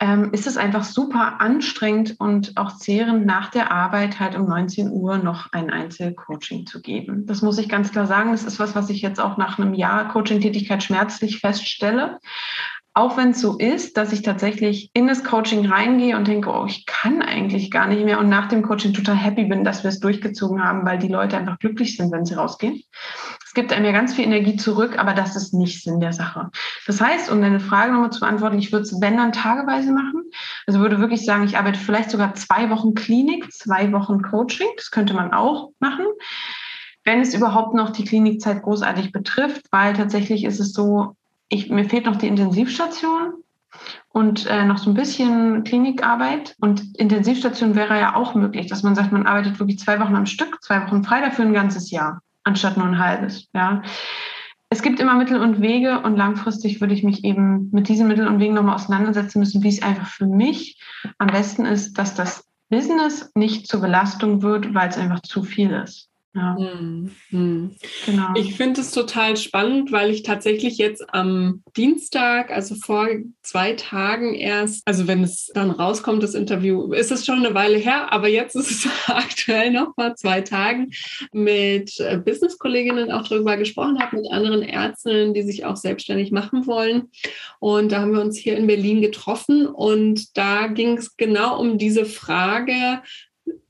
ähm, 0.00 0.32
ist 0.32 0.46
es 0.46 0.56
einfach 0.56 0.84
super 0.84 1.40
anstrengend 1.40 2.16
und 2.18 2.56
auch 2.56 2.76
zehrend 2.76 3.26
nach 3.26 3.50
der 3.50 3.70
Arbeit 3.70 4.18
halt 4.18 4.34
um 4.36 4.46
19 4.46 4.90
Uhr 4.90 5.18
noch 5.18 5.52
ein 5.52 5.70
Einzelcoaching 5.70 6.66
zu 6.66 6.82
geben. 6.82 7.26
Das 7.26 7.42
muss 7.42 7.58
ich 7.58 7.68
ganz 7.68 7.92
klar 7.92 8.06
sagen. 8.06 8.32
Das 8.32 8.44
ist 8.44 8.58
was, 8.58 8.74
was 8.74 8.90
ich 8.90 9.02
jetzt 9.02 9.20
auch 9.20 9.36
nach 9.36 9.58
einem 9.58 9.72
Jahr 9.72 10.08
Coaching-Tätigkeit 10.08 10.82
schmerzlich 10.82 11.38
feststelle. 11.38 12.18
Auch 12.96 13.16
wenn 13.16 13.30
es 13.30 13.40
so 13.40 13.58
ist, 13.58 13.96
dass 13.96 14.12
ich 14.12 14.22
tatsächlich 14.22 14.90
in 14.94 15.08
das 15.08 15.24
Coaching 15.24 15.66
reingehe 15.66 16.16
und 16.16 16.28
denke, 16.28 16.50
oh, 16.50 16.64
ich 16.64 16.86
kann 16.86 17.22
eigentlich 17.22 17.72
gar 17.72 17.88
nicht 17.88 18.04
mehr 18.04 18.20
und 18.20 18.28
nach 18.28 18.48
dem 18.48 18.62
Coaching 18.62 18.92
total 18.94 19.16
happy 19.16 19.46
bin, 19.46 19.64
dass 19.64 19.82
wir 19.82 19.88
es 19.88 19.98
durchgezogen 19.98 20.62
haben, 20.62 20.86
weil 20.86 20.98
die 20.98 21.08
Leute 21.08 21.36
einfach 21.36 21.58
glücklich 21.58 21.96
sind, 21.96 22.12
wenn 22.12 22.24
sie 22.24 22.34
rausgehen. 22.34 22.82
Es 23.54 23.60
gibt 23.60 23.72
einem 23.72 23.84
ja 23.84 23.92
ganz 23.92 24.12
viel 24.12 24.24
Energie 24.24 24.56
zurück, 24.56 24.98
aber 24.98 25.12
das 25.12 25.36
ist 25.36 25.54
nicht 25.54 25.84
Sinn 25.84 26.00
der 26.00 26.12
Sache. 26.12 26.50
Das 26.88 27.00
heißt, 27.00 27.30
um 27.30 27.40
deine 27.40 27.60
Frage 27.60 27.92
nochmal 27.92 28.10
zu 28.10 28.18
beantworten, 28.18 28.58
ich 28.58 28.72
würde 28.72 28.82
es, 28.82 29.00
wenn 29.00 29.16
dann 29.16 29.30
tageweise 29.30 29.92
machen. 29.92 30.24
Also 30.66 30.80
würde 30.80 30.98
wirklich 30.98 31.24
sagen, 31.24 31.44
ich 31.44 31.56
arbeite 31.56 31.78
vielleicht 31.78 32.10
sogar 32.10 32.34
zwei 32.34 32.68
Wochen 32.70 32.94
Klinik, 32.94 33.52
zwei 33.52 33.92
Wochen 33.92 34.22
Coaching. 34.22 34.66
Das 34.76 34.90
könnte 34.90 35.14
man 35.14 35.32
auch 35.32 35.70
machen 35.78 36.06
wenn 37.04 37.20
es 37.20 37.34
überhaupt 37.34 37.74
noch 37.74 37.90
die 37.90 38.04
Klinikzeit 38.04 38.62
großartig 38.62 39.12
betrifft, 39.12 39.66
weil 39.70 39.92
tatsächlich 39.92 40.44
ist 40.44 40.58
es 40.58 40.72
so, 40.72 41.16
ich, 41.48 41.68
mir 41.70 41.84
fehlt 41.84 42.06
noch 42.06 42.16
die 42.16 42.28
Intensivstation 42.28 43.34
und 44.08 44.46
äh, 44.46 44.64
noch 44.64 44.78
so 44.78 44.90
ein 44.90 44.94
bisschen 44.94 45.64
Klinikarbeit. 45.64 46.56
Und 46.60 46.96
Intensivstation 46.96 47.74
wäre 47.74 47.98
ja 47.98 48.16
auch 48.16 48.34
möglich, 48.34 48.68
dass 48.68 48.82
man 48.82 48.94
sagt, 48.94 49.12
man 49.12 49.26
arbeitet 49.26 49.58
wirklich 49.58 49.78
zwei 49.78 50.00
Wochen 50.00 50.16
am 50.16 50.26
Stück, 50.26 50.62
zwei 50.62 50.82
Wochen 50.86 51.04
frei 51.04 51.20
dafür 51.20 51.44
ein 51.44 51.52
ganzes 51.52 51.90
Jahr, 51.90 52.22
anstatt 52.44 52.76
nur 52.76 52.86
ein 52.86 52.98
halbes. 52.98 53.48
Ja. 53.54 53.82
Es 54.70 54.82
gibt 54.82 55.00
immer 55.00 55.14
Mittel 55.14 55.40
und 55.40 55.60
Wege 55.60 56.00
und 56.00 56.16
langfristig 56.16 56.80
würde 56.80 56.94
ich 56.94 57.02
mich 57.02 57.24
eben 57.24 57.70
mit 57.72 57.88
diesen 57.88 58.08
Mitteln 58.08 58.28
und 58.28 58.40
Wegen 58.40 58.54
nochmal 58.54 58.74
auseinandersetzen 58.74 59.38
müssen, 59.38 59.62
wie 59.62 59.68
es 59.68 59.82
einfach 59.82 60.08
für 60.08 60.26
mich 60.26 60.80
am 61.18 61.28
besten 61.28 61.64
ist, 61.64 61.94
dass 61.98 62.14
das 62.14 62.48
Business 62.70 63.30
nicht 63.34 63.68
zur 63.68 63.80
Belastung 63.80 64.42
wird, 64.42 64.74
weil 64.74 64.88
es 64.88 64.98
einfach 64.98 65.20
zu 65.20 65.42
viel 65.42 65.70
ist. 65.70 66.10
Ja. 66.34 66.56
Hm, 66.58 67.10
hm. 67.30 67.76
Genau. 68.06 68.28
Ich 68.34 68.56
finde 68.56 68.80
es 68.80 68.90
total 68.90 69.36
spannend, 69.36 69.92
weil 69.92 70.10
ich 70.10 70.24
tatsächlich 70.24 70.78
jetzt 70.78 71.14
am 71.14 71.62
Dienstag, 71.76 72.50
also 72.50 72.74
vor 72.74 73.06
zwei 73.42 73.74
Tagen 73.74 74.34
erst, 74.34 74.82
also 74.84 75.06
wenn 75.06 75.22
es 75.22 75.52
dann 75.54 75.70
rauskommt, 75.70 76.24
das 76.24 76.34
Interview, 76.34 76.92
ist 76.92 77.12
es 77.12 77.24
schon 77.24 77.44
eine 77.44 77.54
Weile 77.54 77.78
her, 77.78 78.12
aber 78.12 78.26
jetzt 78.26 78.56
ist 78.56 78.70
es 78.70 78.88
aktuell 79.06 79.70
noch 79.70 79.94
vor 79.94 80.16
zwei 80.16 80.40
Tagen 80.40 80.90
mit 81.32 82.00
äh, 82.00 82.18
Business-Kolleginnen 82.18 83.12
auch 83.12 83.28
darüber 83.28 83.56
gesprochen 83.56 84.00
habe, 84.00 84.16
mit 84.16 84.32
anderen 84.32 84.62
Ärztinnen, 84.62 85.34
die 85.34 85.42
sich 85.42 85.64
auch 85.64 85.76
selbstständig 85.76 86.32
machen 86.32 86.66
wollen. 86.66 87.10
Und 87.60 87.92
da 87.92 88.00
haben 88.00 88.12
wir 88.12 88.20
uns 88.20 88.36
hier 88.36 88.56
in 88.56 88.66
Berlin 88.66 89.00
getroffen 89.00 89.66
und 89.68 90.36
da 90.36 90.66
ging 90.66 90.98
es 90.98 91.16
genau 91.16 91.60
um 91.60 91.78
diese 91.78 92.06
Frage, 92.06 93.02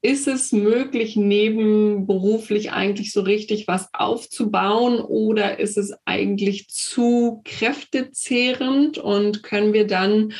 ist 0.02 0.28
es 0.28 0.52
möglich, 0.52 1.16
nebenberuflich 1.16 2.72
eigentlich 2.72 3.12
so 3.12 3.22
richtig 3.22 3.66
was 3.66 3.88
aufzubauen 3.94 5.00
oder 5.00 5.58
ist 5.58 5.78
es 5.78 5.94
eigentlich 6.04 6.68
zu 6.68 7.40
kräftezehrend? 7.44 8.98
Und 8.98 9.42
können 9.42 9.72
wir 9.72 9.86
dann 9.86 10.34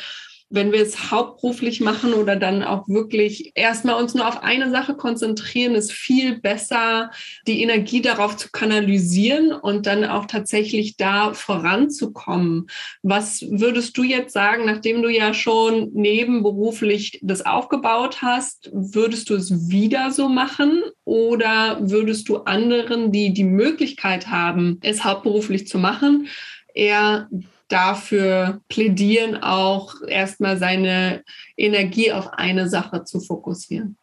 wenn 0.51 0.73
wir 0.73 0.83
es 0.83 1.11
hauptberuflich 1.11 1.81
machen 1.81 2.13
oder 2.13 2.37
dann 2.37 2.63
auch 2.63 2.87
wirklich 2.87 3.53
erstmal 3.55 4.01
uns 4.01 4.15
nur 4.15 4.29
auf 4.29 4.43
eine 4.43 4.71
Sache 4.71 4.95
konzentrieren, 4.95 5.75
ist 5.75 5.93
viel 5.93 6.41
besser, 6.41 7.11
die 7.47 7.63
Energie 7.63 8.01
darauf 8.01 8.37
zu 8.37 8.51
kanalisieren 8.51 9.53
und 9.53 9.87
dann 9.87 10.05
auch 10.05 10.27
tatsächlich 10.27 10.97
da 10.97 11.35
voranzukommen. 11.35 12.69
Was 13.03 13.43
würdest 13.49 13.97
du 13.97 14.03
jetzt 14.03 14.33
sagen, 14.33 14.65
nachdem 14.67 15.03
du 15.03 15.09
ja 15.09 15.35
schon 15.35 15.91
nebenberuflich 15.93 17.21
das 17.23 17.45
aufgebaut 17.45 18.23
hast, 18.23 18.71
würdest 18.73 19.31
du 19.31 19.35
es 19.35 19.71
wieder 19.71 20.11
so 20.11 20.29
machen 20.29 20.83
oder 21.05 21.79
würdest 21.81 22.29
du 22.29 22.39
anderen, 22.39 23.13
die 23.13 23.33
die 23.33 23.45
Möglichkeit 23.45 24.29
haben, 24.29 24.79
es 24.83 25.05
hauptberuflich 25.05 25.67
zu 25.67 25.79
machen, 25.79 26.29
eher 26.75 27.29
dafür 27.69 28.61
plädieren, 28.69 29.43
auch 29.43 29.95
erstmal 30.07 30.57
seine 30.59 31.23
Energie 31.57 32.13
auf 32.13 32.33
eine 32.33 32.69
Sache 32.69 33.05
zu 33.05 33.21
fokussieren? 33.21 33.97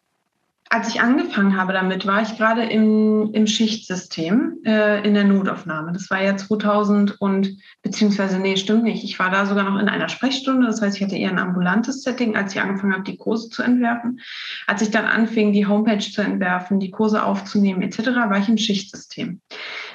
Als 0.74 0.88
ich 0.88 1.02
angefangen 1.02 1.58
habe 1.58 1.74
damit, 1.74 2.06
war 2.06 2.22
ich 2.22 2.38
gerade 2.38 2.62
im, 2.62 3.34
im 3.34 3.46
Schichtsystem 3.46 4.56
äh, 4.64 5.06
in 5.06 5.12
der 5.12 5.24
Notaufnahme. 5.24 5.92
Das 5.92 6.08
war 6.08 6.22
ja 6.22 6.34
2000 6.34 7.20
und, 7.20 7.58
beziehungsweise, 7.82 8.38
nee, 8.38 8.56
stimmt 8.56 8.84
nicht. 8.84 9.04
Ich 9.04 9.18
war 9.18 9.30
da 9.30 9.44
sogar 9.44 9.70
noch 9.70 9.78
in 9.78 9.90
einer 9.90 10.08
Sprechstunde. 10.08 10.66
Das 10.66 10.80
heißt, 10.80 10.96
ich 10.96 11.02
hatte 11.02 11.16
eher 11.16 11.28
ein 11.28 11.38
ambulantes 11.38 12.02
Setting, 12.02 12.36
als 12.36 12.54
ich 12.54 12.60
angefangen 12.62 12.94
habe, 12.94 13.04
die 13.04 13.18
Kurse 13.18 13.50
zu 13.50 13.62
entwerfen. 13.62 14.20
Als 14.66 14.80
ich 14.80 14.90
dann 14.90 15.04
anfing, 15.04 15.52
die 15.52 15.66
Homepage 15.66 15.98
zu 15.98 16.22
entwerfen, 16.22 16.80
die 16.80 16.90
Kurse 16.90 17.22
aufzunehmen 17.22 17.82
etc., 17.82 18.06
war 18.06 18.38
ich 18.38 18.48
im 18.48 18.56
Schichtsystem. 18.56 19.42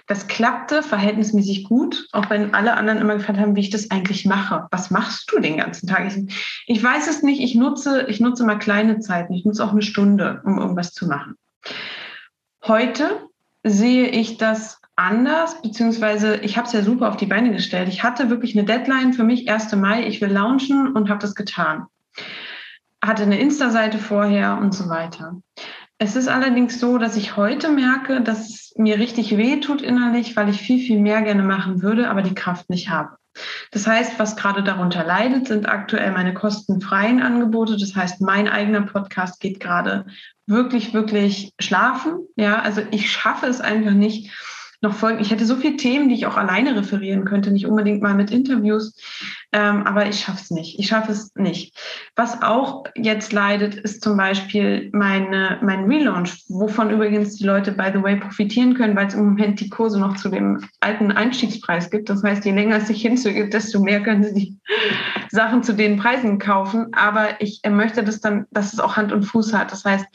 Das 0.08 0.28
klappte 0.28 0.84
verhältnismäßig 0.84 1.66
gut, 1.66 2.08
auch 2.14 2.30
wenn 2.30 2.54
alle 2.54 2.76
anderen 2.76 3.00
immer 3.00 3.16
gefragt 3.16 3.40
haben, 3.40 3.58
wie 3.58 3.62
ich 3.62 3.70
das 3.70 3.92
eigentlich 3.92 4.26
mache. 4.26 4.66
Was 4.72 4.90
machst 4.90 5.30
du 5.32 5.40
den 5.40 5.58
ganzen 5.58 5.88
Tag? 5.88 6.08
Ich, 6.08 6.34
ich 6.66 6.82
weiß 6.82 7.08
es 7.10 7.24
nicht. 7.24 7.42
Ich 7.42 7.56
nutze, 7.56 8.08
ich 8.08 8.22
nutze 8.22 8.46
mal 8.46 8.58
kleine 8.58 9.00
Zeiten. 9.00 9.34
Ich 9.34 9.44
nutze 9.44 9.64
auch 9.64 9.74
eine 9.74 9.82
Stunde, 9.82 10.42
um 10.46 10.58
irgendwas 10.58 10.94
zu 10.94 11.08
machen. 11.08 11.36
Heute 12.64 13.28
sehe 13.64 14.08
ich 14.08 14.38
das 14.38 14.80
anders, 14.96 15.62
beziehungsweise 15.62 16.38
ich 16.38 16.58
habe 16.58 16.68
es 16.68 16.74
ja 16.74 16.82
super 16.84 17.10
auf 17.10 17.18
die 17.18 17.26
Beine 17.26 17.52
gestellt. 17.52 17.90
Ich 17.90 18.04
hatte 18.04 18.30
wirklich 18.30 18.58
eine 18.58 18.66
Deadline 18.66 19.14
für 19.14 19.26
mich, 19.26 19.50
1. 19.50 19.76
Mai, 19.76 20.08
ich 20.08 20.22
will 20.22 20.32
launchen 20.32 20.94
und 20.94 21.10
habe 21.10 21.20
das 21.20 21.36
getan. 21.36 21.86
Hatte 23.04 23.24
eine 23.24 23.40
Insta-Seite 23.40 24.00
vorher 24.00 24.58
und 24.58 24.74
so 24.74 24.90
weiter. 24.90 25.36
Es 26.00 26.16
ist 26.16 26.28
allerdings 26.28 26.80
so, 26.80 26.98
dass 27.00 27.16
ich 27.16 27.38
heute 27.38 27.70
merke, 27.70 28.22
dass 28.22 28.50
es 28.50 28.74
mir 28.78 29.00
richtig 29.00 29.36
weh 29.36 29.60
tut 29.60 29.82
innerlich, 29.82 30.36
weil 30.36 30.50
ich 30.50 30.62
viel, 30.62 30.80
viel 30.80 31.00
mehr 31.00 31.24
gerne 31.24 31.44
machen 31.44 31.82
würde, 31.82 32.10
aber 32.10 32.22
die 32.22 32.36
Kraft 32.36 32.70
nicht 32.70 32.90
habe. 32.90 33.18
Das 33.72 33.88
heißt, 33.88 34.20
was 34.20 34.36
gerade 34.36 34.64
darunter 34.64 35.04
leidet, 35.04 35.48
sind 35.48 35.68
aktuell 35.68 36.12
meine 36.12 36.34
kostenfreien 36.34 37.22
Angebote. 37.22 37.78
Das 37.78 37.96
heißt, 37.96 38.22
mein 38.22 38.48
eigener 38.48 38.82
Podcast 38.82 39.40
geht 39.40 39.60
gerade 39.60 40.06
wirklich, 40.46 40.94
wirklich 40.94 41.54
schlafen. 41.60 42.28
Ja, 42.36 42.60
also 42.62 42.82
ich 42.92 43.12
schaffe 43.12 43.48
es 43.48 43.62
einfach 43.62 43.92
nicht, 43.92 44.32
noch 44.82 44.94
folgen. 44.94 45.20
Ich 45.20 45.32
hätte 45.32 45.46
so 45.46 45.56
viele 45.56 45.78
Themen, 45.78 46.10
die 46.10 46.16
ich 46.16 46.28
auch 46.28 46.38
alleine 46.38 46.76
referieren 46.76 47.26
könnte, 47.26 47.52
nicht 47.52 47.66
unbedingt 47.66 48.02
mal 48.02 48.14
mit 48.14 48.30
Interviews, 48.30 48.96
ähm, 49.52 49.84
aber 49.84 50.08
ich 50.08 50.20
schaffe 50.20 50.42
es 50.42 50.52
nicht. 50.52 50.80
Ich 50.80 50.88
schaffe 50.88 51.12
es 51.12 51.34
nicht. 51.36 51.76
Was 52.16 52.44
auch 52.44 52.84
jetzt 52.96 53.34
leidet, 53.34 53.76
ist 53.76 54.04
zum 54.04 54.18
Beispiel 54.18 54.90
meine, 54.94 55.58
mein 55.64 55.86
Relaunch, 55.86 56.44
wovon 56.48 56.92
übrigens 56.92 57.36
die 57.36 57.46
Leute, 57.46 57.72
by 57.72 57.90
the 57.94 58.04
way, 58.04 58.18
profitieren 58.18 58.76
können, 58.76 58.96
weil 58.96 59.08
es 59.08 59.16
im 59.16 59.26
Moment 59.26 59.60
die 59.60 59.70
Kurse 59.70 60.00
noch 60.00 60.16
zu 60.16 60.30
dem 60.30 60.64
alten 60.80 61.12
Einstiegspreis 61.12 61.90
gibt. 61.90 62.10
Das 62.10 62.24
heißt, 62.24 62.46
je 62.46 62.52
länger 62.52 62.78
es 62.78 62.88
sich 62.88 63.02
hinzugeht, 63.02 63.54
desto 63.54 63.80
mehr 63.80 64.04
können 64.04 64.24
sie 64.24 64.34
die 64.34 64.58
Sachen 65.30 65.64
zu 65.64 65.74
den 65.74 65.98
Preisen 65.98 66.38
kaufen. 66.38 66.94
Aber 66.94 67.42
ich 67.42 67.62
möchte 67.68 68.04
das 68.04 68.22
dann, 68.22 68.46
dass 68.52 68.74
es 68.74 68.80
auch 68.80 68.96
Hand 68.96 69.12
und 69.12 69.24
Fuß 69.24 69.54
hat. 69.54 69.72
Das 69.72 69.86
heißt, 69.86 70.06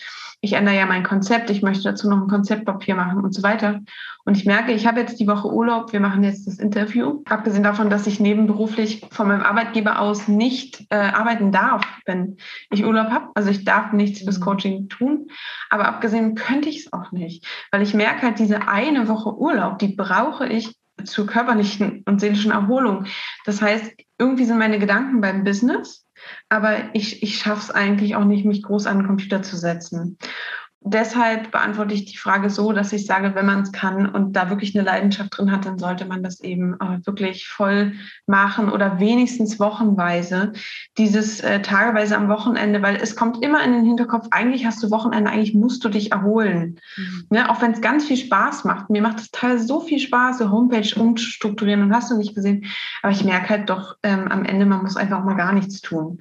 ich 0.45 0.55
ändere 0.55 0.77
ja 0.77 0.87
mein 0.87 1.05
Konzept, 1.05 1.51
ich 1.51 1.63
möchte 1.63 1.85
dazu 1.85 2.11
noch 2.11 2.21
ein 2.21 2.29
Konzeptpapier 2.29 2.97
machen 2.97 3.23
und 3.23 3.33
so 3.33 3.45
weiter. 3.45 3.81
Und 4.25 4.37
ich 4.37 4.45
merke, 4.45 4.73
ich 4.73 4.87
habe 4.87 5.01
jetzt 5.01 5.19
die 5.19 5.27
Woche 5.27 5.53
Urlaub, 5.53 5.93
wir 5.93 6.01
machen 6.01 6.23
jetzt 6.23 6.47
das 6.47 6.59
Interview. 6.59 7.23
Abgesehen 7.27 7.65
davon, 7.65 7.91
dass 7.91 8.07
ich 8.07 8.21
nebenberuflich 8.21 9.07
von 9.11 9.29
meinem 9.29 9.43
Arbeitgeber 9.43 10.01
aus 10.01 10.29
nicht 10.29 10.87
äh, 10.91 10.97
arbeiten 10.97 11.53
darf, 11.53 11.85
wenn 12.07 12.37
ich 12.71 12.85
Urlaub 12.85 13.11
habe. 13.11 13.29
Also 13.35 13.51
ich 13.51 13.65
darf 13.65 13.93
nichts 13.93 14.23
fürs 14.23 14.39
mhm. 14.39 14.45
Coaching 14.45 14.89
tun. 14.89 15.29
Aber 15.71 15.87
abgesehen 15.87 16.35
könnte 16.35 16.69
ich 16.69 16.87
es 16.87 16.93
auch 16.93 17.13
nicht, 17.13 17.47
weil 17.71 17.83
ich 17.83 17.95
merke 17.95 18.23
halt, 18.23 18.39
diese 18.39 18.69
eine 18.69 19.09
Woche 19.09 19.37
Urlaub, 19.37 19.79
die 19.79 19.95
brauche 19.95 20.47
ich 20.47 20.77
zur 21.05 21.27
körperlichen 21.27 22.03
und 22.07 22.21
seelischen 22.21 22.53
Erholung. 22.53 23.07
Das 23.45 23.61
heißt, 23.61 23.93
irgendwie 24.19 24.45
sind 24.45 24.59
meine 24.59 24.79
Gedanken 24.79 25.21
beim 25.21 25.43
Business 25.43 26.03
aber 26.49 26.95
ich, 26.95 27.23
ich 27.23 27.39
schaffe 27.39 27.63
es 27.63 27.71
eigentlich 27.71 28.17
auch 28.17 28.25
nicht, 28.25 28.45
mich 28.45 28.63
groß 28.63 28.87
an 28.87 28.99
den 28.99 29.07
Computer 29.07 29.43
zu 29.43 29.57
setzen. 29.57 30.19
Deshalb 30.85 31.53
beantworte 31.53 31.95
ich 31.95 32.07
die 32.07 32.17
Frage 32.17 32.51
so, 32.51 32.73
dass 32.73 32.93
ich 32.93 33.07
sage, 33.07 33.37
wenn 33.37 33.47
man 33.47 33.63
es 33.63 33.71
kann 33.71 34.07
und 34.07 34.33
da 34.33 34.51
wirklich 34.51 34.75
eine 34.75 34.85
Leidenschaft 34.85 35.39
drin 35.39 35.53
hat, 35.53 35.65
dann 35.65 35.79
sollte 35.79 36.07
man 36.07 36.25
das 36.25 36.41
eben 36.41 36.75
äh, 36.81 36.99
wirklich 37.07 37.47
voll 37.47 37.93
machen 38.27 38.69
oder 38.69 38.99
wenigstens 38.99 39.61
wochenweise, 39.61 40.53
dieses 40.99 41.41
äh, 41.41 41.63
tageweise 41.63 42.17
am 42.17 42.29
Wochenende, 42.29 42.83
weil 42.83 42.97
es 42.97 43.15
kommt 43.15 43.45
immer 43.45 43.63
in 43.63 43.73
den 43.73 43.85
Hinterkopf, 43.85 44.27
eigentlich 44.33 44.67
hast 44.67 44.83
du 44.83 44.91
Wochenende, 44.91 45.31
eigentlich 45.31 45.55
musst 45.55 45.85
du 45.85 45.89
dich 45.89 46.11
erholen. 46.11 46.81
Mhm. 46.97 47.27
Ne? 47.31 47.49
Auch 47.49 47.63
wenn 47.63 47.73
es 47.73 47.81
ganz 47.81 48.05
viel 48.05 48.17
Spaß 48.17 48.65
macht. 48.65 48.91
Mir 48.91 49.03
macht 49.03 49.21
es 49.21 49.31
teilweise 49.31 49.67
so 49.67 49.81
viel 49.81 50.01
Spaß, 50.01 50.39
so 50.39 50.51
Homepage 50.51 50.99
umstrukturieren 50.99 51.83
und 51.83 51.95
hast 51.95 52.11
du 52.11 52.17
nicht 52.17 52.35
gesehen. 52.35 52.65
Aber 53.03 53.13
ich 53.13 53.23
merke 53.23 53.51
halt 53.51 53.71
doch 53.71 53.97
ähm, 54.03 54.27
am 54.29 54.45
Ende, 54.45 54.67
man 54.67 54.83
muss 54.83 54.97
einfach 54.97 55.21
auch 55.21 55.25
mal 55.25 55.37
gar 55.37 55.53
nichts 55.53 55.81
tun. 55.81 56.19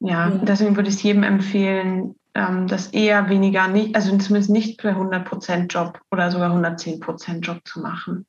Ja, 0.00 0.28
ja. 0.28 0.38
deswegen 0.42 0.76
würde 0.76 0.88
ich 0.88 0.96
es 0.96 1.02
jedem 1.02 1.22
empfehlen, 1.22 2.14
ähm, 2.38 2.68
das 2.68 2.88
eher 2.88 3.28
weniger 3.28 3.66
nicht, 3.68 3.96
also 3.96 4.16
zumindest 4.16 4.50
nicht 4.50 4.80
für 4.80 4.90
100% 4.90 5.66
Job 5.66 6.00
oder 6.10 6.30
sogar 6.30 6.54
110% 6.56 7.40
Job 7.40 7.60
zu 7.64 7.80
machen. 7.80 8.26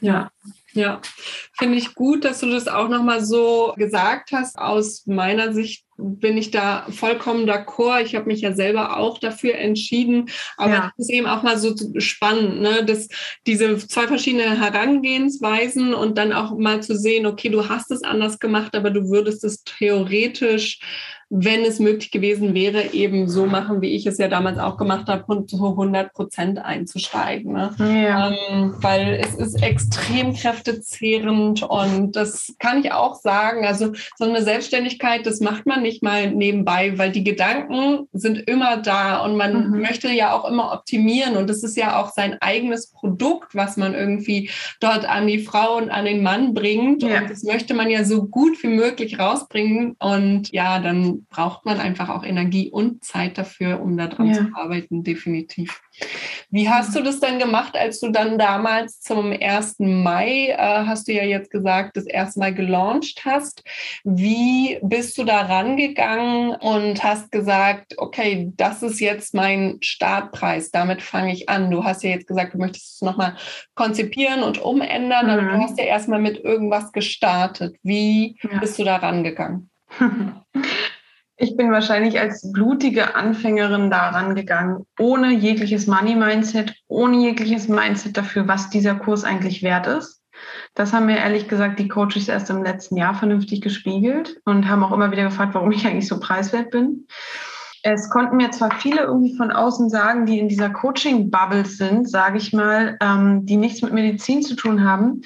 Ja. 0.00 0.30
Ja, 0.72 1.00
finde 1.58 1.78
ich 1.78 1.94
gut, 1.94 2.26
dass 2.26 2.40
du 2.40 2.50
das 2.50 2.68
auch 2.68 2.90
nochmal 2.90 3.24
so 3.24 3.72
gesagt 3.78 4.32
hast. 4.32 4.58
Aus 4.58 5.06
meiner 5.06 5.54
Sicht 5.54 5.86
bin 5.96 6.36
ich 6.36 6.50
da 6.50 6.86
vollkommen 6.90 7.48
d'accord. 7.48 8.02
Ich 8.02 8.14
habe 8.14 8.26
mich 8.26 8.42
ja 8.42 8.52
selber 8.52 8.98
auch 8.98 9.18
dafür 9.18 9.54
entschieden. 9.54 10.28
Aber 10.58 10.72
ja. 10.72 10.92
es 10.98 11.06
ist 11.06 11.14
eben 11.14 11.26
auch 11.26 11.42
mal 11.42 11.56
so 11.56 11.74
spannend, 11.98 12.60
ne? 12.60 12.84
dass 12.84 13.08
diese 13.46 13.78
zwei 13.78 14.06
verschiedenen 14.06 14.60
Herangehensweisen 14.60 15.94
und 15.94 16.18
dann 16.18 16.34
auch 16.34 16.54
mal 16.58 16.82
zu 16.82 16.94
sehen, 16.94 17.24
okay, 17.24 17.48
du 17.48 17.70
hast 17.70 17.90
es 17.90 18.02
anders 18.02 18.38
gemacht, 18.38 18.76
aber 18.76 18.90
du 18.90 19.08
würdest 19.08 19.44
es 19.44 19.64
theoretisch 19.64 20.78
wenn 21.28 21.64
es 21.64 21.80
möglich 21.80 22.12
gewesen 22.12 22.54
wäre, 22.54 22.92
eben 22.92 23.28
so 23.28 23.46
machen, 23.46 23.80
wie 23.80 23.96
ich 23.96 24.06
es 24.06 24.16
ja 24.18 24.28
damals 24.28 24.58
auch 24.58 24.76
gemacht 24.76 25.08
habe, 25.08 25.24
und 25.26 25.50
zu 25.50 25.56
100 25.56 26.12
Prozent 26.12 26.58
einzusteigen. 26.58 27.52
Ne? 27.52 27.74
Ja. 27.78 28.30
Ähm, 28.30 28.74
weil 28.78 29.20
es 29.20 29.34
ist 29.34 29.60
extrem 29.60 30.34
kräftezehrend 30.34 31.64
und 31.64 32.14
das 32.14 32.54
kann 32.60 32.78
ich 32.78 32.92
auch 32.92 33.16
sagen. 33.16 33.66
Also 33.66 33.92
so 34.16 34.24
eine 34.24 34.42
Selbstständigkeit, 34.42 35.26
das 35.26 35.40
macht 35.40 35.66
man 35.66 35.82
nicht 35.82 36.02
mal 36.02 36.30
nebenbei, 36.30 36.96
weil 36.96 37.10
die 37.10 37.24
Gedanken 37.24 38.06
sind 38.12 38.38
immer 38.48 38.76
da 38.76 39.24
und 39.24 39.36
man 39.36 39.70
mhm. 39.70 39.80
möchte 39.80 40.08
ja 40.08 40.32
auch 40.32 40.48
immer 40.48 40.72
optimieren 40.72 41.36
und 41.36 41.50
das 41.50 41.64
ist 41.64 41.76
ja 41.76 42.00
auch 42.00 42.12
sein 42.12 42.36
eigenes 42.40 42.92
Produkt, 42.92 43.56
was 43.56 43.76
man 43.76 43.94
irgendwie 43.94 44.50
dort 44.78 45.08
an 45.08 45.26
die 45.26 45.40
Frau 45.40 45.76
und 45.76 45.90
an 45.90 46.04
den 46.04 46.22
Mann 46.22 46.54
bringt 46.54 47.02
ja. 47.02 47.20
und 47.20 47.30
das 47.30 47.42
möchte 47.42 47.74
man 47.74 47.90
ja 47.90 48.04
so 48.04 48.24
gut 48.24 48.62
wie 48.62 48.68
möglich 48.68 49.18
rausbringen 49.18 49.96
und 49.98 50.52
ja, 50.52 50.78
dann 50.78 51.15
dann 51.16 51.26
braucht 51.28 51.64
man 51.64 51.80
einfach 51.80 52.08
auch 52.08 52.24
Energie 52.24 52.70
und 52.70 53.04
Zeit 53.04 53.38
dafür, 53.38 53.80
um 53.80 53.96
daran 53.96 54.28
ja. 54.28 54.34
zu 54.34 54.48
arbeiten, 54.54 55.02
definitiv. 55.02 55.80
Wie 56.50 56.68
hast 56.68 56.94
du 56.94 57.02
das 57.02 57.20
dann 57.20 57.38
gemacht, 57.38 57.76
als 57.76 58.00
du 58.00 58.10
dann 58.10 58.38
damals 58.38 59.00
zum 59.00 59.32
1. 59.32 59.76
Mai, 59.78 60.48
äh, 60.48 60.56
hast 60.56 61.08
du 61.08 61.12
ja 61.12 61.24
jetzt 61.24 61.50
gesagt, 61.50 61.96
das 61.96 62.06
erste 62.06 62.40
Mal 62.40 62.54
gelauncht 62.54 63.24
hast? 63.24 63.62
Wie 64.04 64.78
bist 64.82 65.16
du 65.18 65.24
da 65.24 65.42
rangegangen 65.42 66.54
und 66.54 67.02
hast 67.02 67.32
gesagt, 67.32 67.94
okay, 67.98 68.52
das 68.56 68.82
ist 68.82 69.00
jetzt 69.00 69.34
mein 69.34 69.78
Startpreis, 69.80 70.70
damit 70.70 71.02
fange 71.02 71.32
ich 71.32 71.48
an. 71.48 71.70
Du 71.70 71.84
hast 71.84 72.02
ja 72.02 72.10
jetzt 72.10 72.26
gesagt, 72.26 72.54
du 72.54 72.58
möchtest 72.58 72.96
es 72.96 73.02
nochmal 73.02 73.36
konzipieren 73.74 74.42
und 74.42 74.58
umändern, 74.58 75.26
mhm. 75.26 75.32
aber 75.32 75.42
du 75.42 75.58
hast 75.58 75.78
ja 75.78 75.84
erstmal 75.84 76.20
mit 76.20 76.42
irgendwas 76.44 76.92
gestartet. 76.92 77.76
Wie 77.82 78.36
ja. 78.42 78.58
bist 78.58 78.78
du 78.78 78.84
da 78.84 78.96
rangegangen? 78.96 79.70
Ich 81.38 81.56
bin 81.56 81.70
wahrscheinlich 81.70 82.18
als 82.18 82.50
blutige 82.50 83.14
Anfängerin 83.14 83.90
daran 83.90 84.34
gegangen, 84.34 84.86
ohne 84.98 85.32
jegliches 85.32 85.86
Money-Mindset, 85.86 86.74
ohne 86.88 87.18
jegliches 87.18 87.68
Mindset 87.68 88.16
dafür, 88.16 88.48
was 88.48 88.70
dieser 88.70 88.94
Kurs 88.94 89.24
eigentlich 89.24 89.62
wert 89.62 89.86
ist. 89.86 90.22
Das 90.74 90.92
haben 90.92 91.06
mir 91.06 91.18
ehrlich 91.18 91.48
gesagt 91.48 91.78
die 91.78 91.88
Coaches 91.88 92.28
erst 92.28 92.48
im 92.50 92.62
letzten 92.62 92.96
Jahr 92.96 93.14
vernünftig 93.14 93.60
gespiegelt 93.60 94.40
und 94.44 94.68
haben 94.68 94.82
auch 94.82 94.92
immer 94.92 95.10
wieder 95.10 95.24
gefragt, 95.24 95.54
warum 95.54 95.72
ich 95.72 95.86
eigentlich 95.86 96.08
so 96.08 96.20
preiswert 96.20 96.70
bin. 96.70 97.06
Es 97.82 98.10
konnten 98.10 98.36
mir 98.36 98.50
zwar 98.50 98.72
viele 98.72 99.02
irgendwie 99.02 99.36
von 99.36 99.52
außen 99.52 99.90
sagen, 99.90 100.26
die 100.26 100.38
in 100.38 100.48
dieser 100.48 100.70
Coaching-Bubble 100.70 101.66
sind, 101.66 102.10
sage 102.10 102.38
ich 102.38 102.52
mal, 102.52 102.96
ähm, 103.00 103.46
die 103.46 103.56
nichts 103.56 103.82
mit 103.82 103.92
Medizin 103.92 104.42
zu 104.42 104.56
tun 104.56 104.84
haben, 104.84 105.20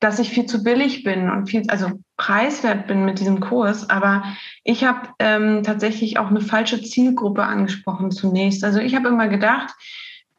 dass 0.00 0.18
ich 0.18 0.30
viel 0.30 0.46
zu 0.46 0.62
billig 0.62 1.02
bin 1.02 1.28
und 1.28 1.50
viel, 1.50 1.64
also 1.68 1.90
preiswert 2.26 2.88
bin 2.88 3.04
mit 3.04 3.20
diesem 3.20 3.38
Kurs. 3.38 3.88
Aber 3.88 4.24
ich 4.64 4.82
habe 4.82 5.08
ähm, 5.20 5.62
tatsächlich 5.62 6.18
auch 6.18 6.26
eine 6.26 6.40
falsche 6.40 6.82
Zielgruppe 6.82 7.44
angesprochen 7.44 8.10
zunächst. 8.10 8.64
Also 8.64 8.80
ich 8.80 8.96
habe 8.96 9.08
immer 9.08 9.28
gedacht, 9.28 9.72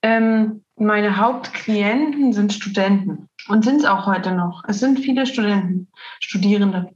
ähm, 0.01 0.65
meine 0.75 1.17
Hauptklienten 1.17 2.33
sind 2.33 2.51
Studenten 2.51 3.29
und 3.47 3.63
sind 3.63 3.77
es 3.77 3.85
auch 3.85 4.05
heute 4.05 4.33
noch. 4.33 4.63
Es 4.67 4.79
sind 4.79 4.99
viele 4.99 5.25
Studenten, 5.25 5.87
Studierende. 6.19 6.89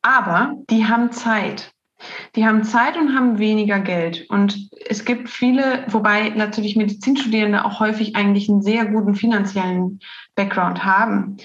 Aber 0.00 0.54
die 0.70 0.86
haben 0.86 1.12
Zeit. 1.12 1.72
Die 2.36 2.46
haben 2.46 2.64
Zeit 2.64 2.96
und 2.96 3.14
haben 3.14 3.38
weniger 3.38 3.80
Geld. 3.80 4.28
Und 4.30 4.70
es 4.88 5.04
gibt 5.04 5.28
viele, 5.28 5.84
wobei 5.88 6.30
natürlich 6.30 6.76
Medizinstudierende 6.76 7.64
auch 7.64 7.80
häufig 7.80 8.16
eigentlich 8.16 8.48
einen 8.48 8.62
sehr 8.62 8.86
guten 8.86 9.14
finanziellen 9.14 10.00
Background 10.34 10.84
haben. 10.84 11.36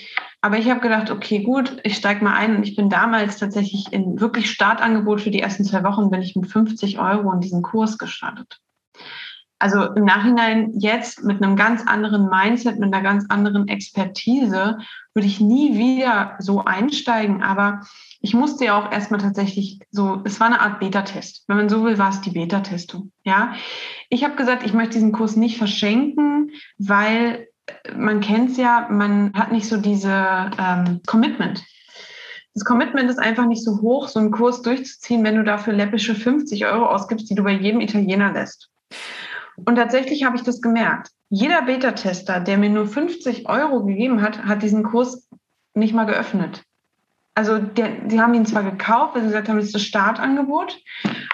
Aber 0.41 0.57
ich 0.57 0.69
habe 0.69 0.79
gedacht, 0.79 1.11
okay, 1.11 1.43
gut, 1.43 1.77
ich 1.83 1.95
steige 1.95 2.23
mal 2.23 2.35
ein 2.35 2.55
und 2.55 2.63
ich 2.63 2.75
bin 2.75 2.89
damals 2.89 3.37
tatsächlich 3.37 3.93
in 3.93 4.19
wirklich 4.19 4.49
Startangebot 4.49 5.21
für 5.21 5.29
die 5.29 5.39
ersten 5.39 5.63
zwei 5.63 5.83
Wochen, 5.83 6.09
bin 6.09 6.21
ich 6.21 6.35
mit 6.35 6.49
50 6.49 6.99
Euro 6.99 7.31
in 7.31 7.41
diesen 7.41 7.61
Kurs 7.61 7.99
gestartet. 7.99 8.59
Also 9.59 9.83
im 9.93 10.05
Nachhinein 10.05 10.71
jetzt 10.79 11.23
mit 11.23 11.43
einem 11.43 11.55
ganz 11.55 11.85
anderen 11.85 12.27
Mindset, 12.27 12.79
mit 12.79 12.91
einer 12.91 13.03
ganz 13.03 13.25
anderen 13.29 13.67
Expertise 13.67 14.79
würde 15.13 15.27
ich 15.27 15.39
nie 15.39 15.77
wieder 15.77 16.35
so 16.39 16.65
einsteigen. 16.65 17.43
Aber 17.43 17.81
ich 18.21 18.33
musste 18.33 18.65
ja 18.65 18.79
auch 18.79 18.91
erstmal 18.91 19.19
tatsächlich 19.19 19.79
so, 19.91 20.21
es 20.23 20.39
war 20.39 20.47
eine 20.47 20.61
Art 20.61 20.79
Beta-Test. 20.79 21.43
Wenn 21.47 21.57
man 21.57 21.69
so 21.69 21.83
will, 21.83 21.99
war 21.99 22.09
es 22.09 22.21
die 22.21 22.31
Beta-Testung. 22.31 23.11
Ja, 23.23 23.53
ich 24.09 24.23
habe 24.23 24.35
gesagt, 24.35 24.63
ich 24.63 24.73
möchte 24.73 24.95
diesen 24.95 25.11
Kurs 25.11 25.35
nicht 25.35 25.59
verschenken, 25.59 26.49
weil 26.79 27.47
man 27.95 28.21
kennt 28.21 28.51
es 28.51 28.57
ja, 28.57 28.87
man 28.89 29.33
hat 29.33 29.51
nicht 29.51 29.67
so 29.67 29.77
diese 29.77 30.51
ähm, 30.59 31.01
Commitment. 31.05 31.63
Das 32.53 32.65
Commitment 32.65 33.09
ist 33.09 33.19
einfach 33.19 33.45
nicht 33.45 33.63
so 33.63 33.81
hoch, 33.81 34.07
so 34.09 34.19
einen 34.19 34.31
Kurs 34.31 34.61
durchzuziehen, 34.61 35.23
wenn 35.23 35.37
du 35.37 35.43
dafür 35.43 35.73
läppische 35.73 36.15
50 36.15 36.65
Euro 36.65 36.85
ausgibst, 36.85 37.29
die 37.29 37.35
du 37.35 37.43
bei 37.43 37.53
jedem 37.53 37.79
Italiener 37.79 38.33
lässt. 38.33 38.69
Und 39.55 39.75
tatsächlich 39.75 40.23
habe 40.23 40.35
ich 40.35 40.43
das 40.43 40.61
gemerkt. 40.61 41.11
Jeder 41.29 41.61
Beta-Tester, 41.61 42.41
der 42.41 42.57
mir 42.57 42.69
nur 42.69 42.87
50 42.87 43.47
Euro 43.47 43.85
gegeben 43.85 44.21
hat, 44.21 44.43
hat 44.43 44.63
diesen 44.63 44.83
Kurs 44.83 45.29
nicht 45.73 45.93
mal 45.93 46.05
geöffnet 46.05 46.63
also 47.33 47.59
der, 47.59 47.89
die 48.05 48.19
haben 48.19 48.33
ihn 48.33 48.45
zwar 48.45 48.63
gekauft, 48.63 49.15
weil 49.15 49.21
sie 49.21 49.27
gesagt 49.27 49.47
haben, 49.47 49.57
das 49.57 49.67
ist 49.67 49.75
das 49.75 49.83
Startangebot, 49.83 50.77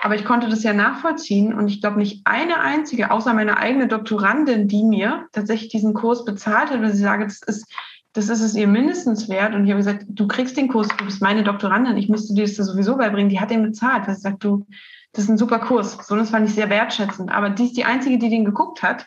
aber 0.03 0.15
ich 0.15 0.25
konnte 0.25 0.47
das 0.47 0.63
ja 0.63 0.73
nachvollziehen 0.73 1.53
und 1.53 1.69
ich 1.69 1.81
glaube 1.81 1.97
nicht 1.97 2.21
eine 2.25 2.59
einzige, 2.59 3.09
außer 3.09 3.33
meine 3.33 3.57
eigene 3.57 3.87
Doktorandin, 3.87 4.67
die 4.67 4.83
mir 4.83 5.27
tatsächlich 5.31 5.69
diesen 5.69 5.93
Kurs 5.93 6.23
bezahlt 6.23 6.69
hat, 6.69 6.81
weil 6.81 6.93
sie 6.93 7.01
sagt, 7.01 7.25
das 7.25 7.41
ist, 7.41 7.67
das 8.13 8.29
ist 8.29 8.41
es 8.41 8.55
ihr 8.55 8.67
mindestens 8.67 9.29
wert. 9.29 9.53
Und 9.53 9.65
ich 9.65 9.71
habe 9.71 9.79
gesagt, 9.79 10.05
du 10.09 10.27
kriegst 10.27 10.57
den 10.57 10.67
Kurs, 10.67 10.87
du 10.87 11.05
bist 11.05 11.21
meine 11.21 11.43
Doktorandin, 11.43 11.97
ich 11.97 12.09
müsste 12.09 12.33
dir 12.33 12.45
das 12.45 12.55
sowieso 12.55 12.97
beibringen. 12.97 13.29
Die 13.29 13.39
hat 13.39 13.51
den 13.51 13.63
bezahlt, 13.63 14.07
weil 14.07 14.15
sie 14.15 14.21
sagt, 14.21 14.43
du, 14.43 14.65
das 15.13 15.25
ist 15.25 15.29
ein 15.29 15.37
super 15.37 15.59
Kurs. 15.59 15.97
So, 16.07 16.15
das 16.15 16.31
fand 16.31 16.47
ich 16.47 16.55
sehr 16.55 16.69
wertschätzend. 16.69 17.31
Aber 17.31 17.49
die 17.49 17.65
ist 17.65 17.77
die 17.77 17.85
einzige, 17.85 18.17
die 18.17 18.29
den 18.29 18.45
geguckt 18.45 18.81
hat. 18.81 19.05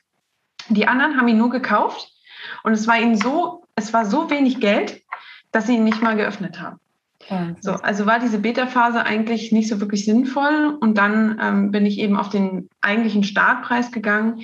Die 0.69 0.87
anderen 0.87 1.17
haben 1.17 1.29
ihn 1.29 1.39
nur 1.39 1.51
gekauft 1.51 2.13
und 2.63 2.73
es 2.73 2.87
war 2.87 3.01
ihnen 3.01 3.17
so, 3.17 3.65
es 3.75 3.93
war 3.93 4.07
so 4.07 4.31
wenig 4.31 4.61
Geld, 4.61 5.03
dass 5.51 5.67
sie 5.67 5.75
ihn 5.75 5.85
nicht 5.85 6.03
mal 6.03 6.17
geöffnet 6.17 6.61
haben. 6.61 6.79
So, 7.61 7.73
also 7.73 8.07
war 8.07 8.19
diese 8.19 8.39
Beta-Phase 8.39 9.05
eigentlich 9.05 9.53
nicht 9.53 9.69
so 9.69 9.81
wirklich 9.81 10.05
sinnvoll. 10.05 10.77
Und 10.81 10.99
dann 10.99 11.39
ähm, 11.41 11.71
bin 11.71 11.87
ich 11.87 11.99
eben 11.99 12.17
auf 12.17 12.29
den 12.29 12.69
eigentlichen 12.81 13.25
Startpreis 13.25 13.93
gegangen, 13.93 14.43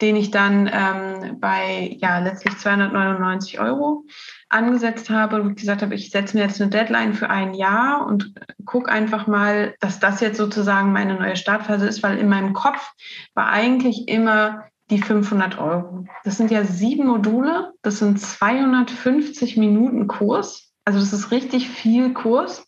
den 0.00 0.14
ich 0.16 0.30
dann 0.30 0.70
ähm, 0.72 1.40
bei 1.40 1.96
ja 2.00 2.20
letztlich 2.20 2.56
299 2.56 3.58
Euro 3.58 4.04
angesetzt 4.48 5.10
habe 5.10 5.42
und 5.42 5.56
gesagt 5.56 5.82
habe, 5.82 5.94
ich 5.94 6.10
setze 6.10 6.36
mir 6.36 6.44
jetzt 6.44 6.60
eine 6.60 6.70
Deadline 6.70 7.14
für 7.14 7.28
ein 7.28 7.54
Jahr 7.54 8.06
und 8.06 8.32
gucke 8.64 8.90
einfach 8.90 9.26
mal, 9.26 9.74
dass 9.80 9.98
das 9.98 10.20
jetzt 10.20 10.38
sozusagen 10.38 10.92
meine 10.92 11.14
neue 11.14 11.36
Startphase 11.36 11.86
ist, 11.86 12.02
weil 12.02 12.18
in 12.18 12.28
meinem 12.28 12.52
Kopf 12.52 12.92
war 13.34 13.48
eigentlich 13.50 14.08
immer 14.08 14.68
die 14.90 15.02
500 15.02 15.58
Euro. 15.58 16.06
Das 16.24 16.36
sind 16.36 16.50
ja 16.50 16.64
sieben 16.64 17.06
Module, 17.06 17.72
das 17.82 17.98
sind 17.98 18.20
250 18.20 19.56
Minuten 19.56 20.06
Kurs. 20.06 20.67
Also 20.88 21.00
das 21.00 21.12
ist 21.12 21.30
richtig 21.30 21.68
viel 21.68 22.14
Kurs. 22.14 22.66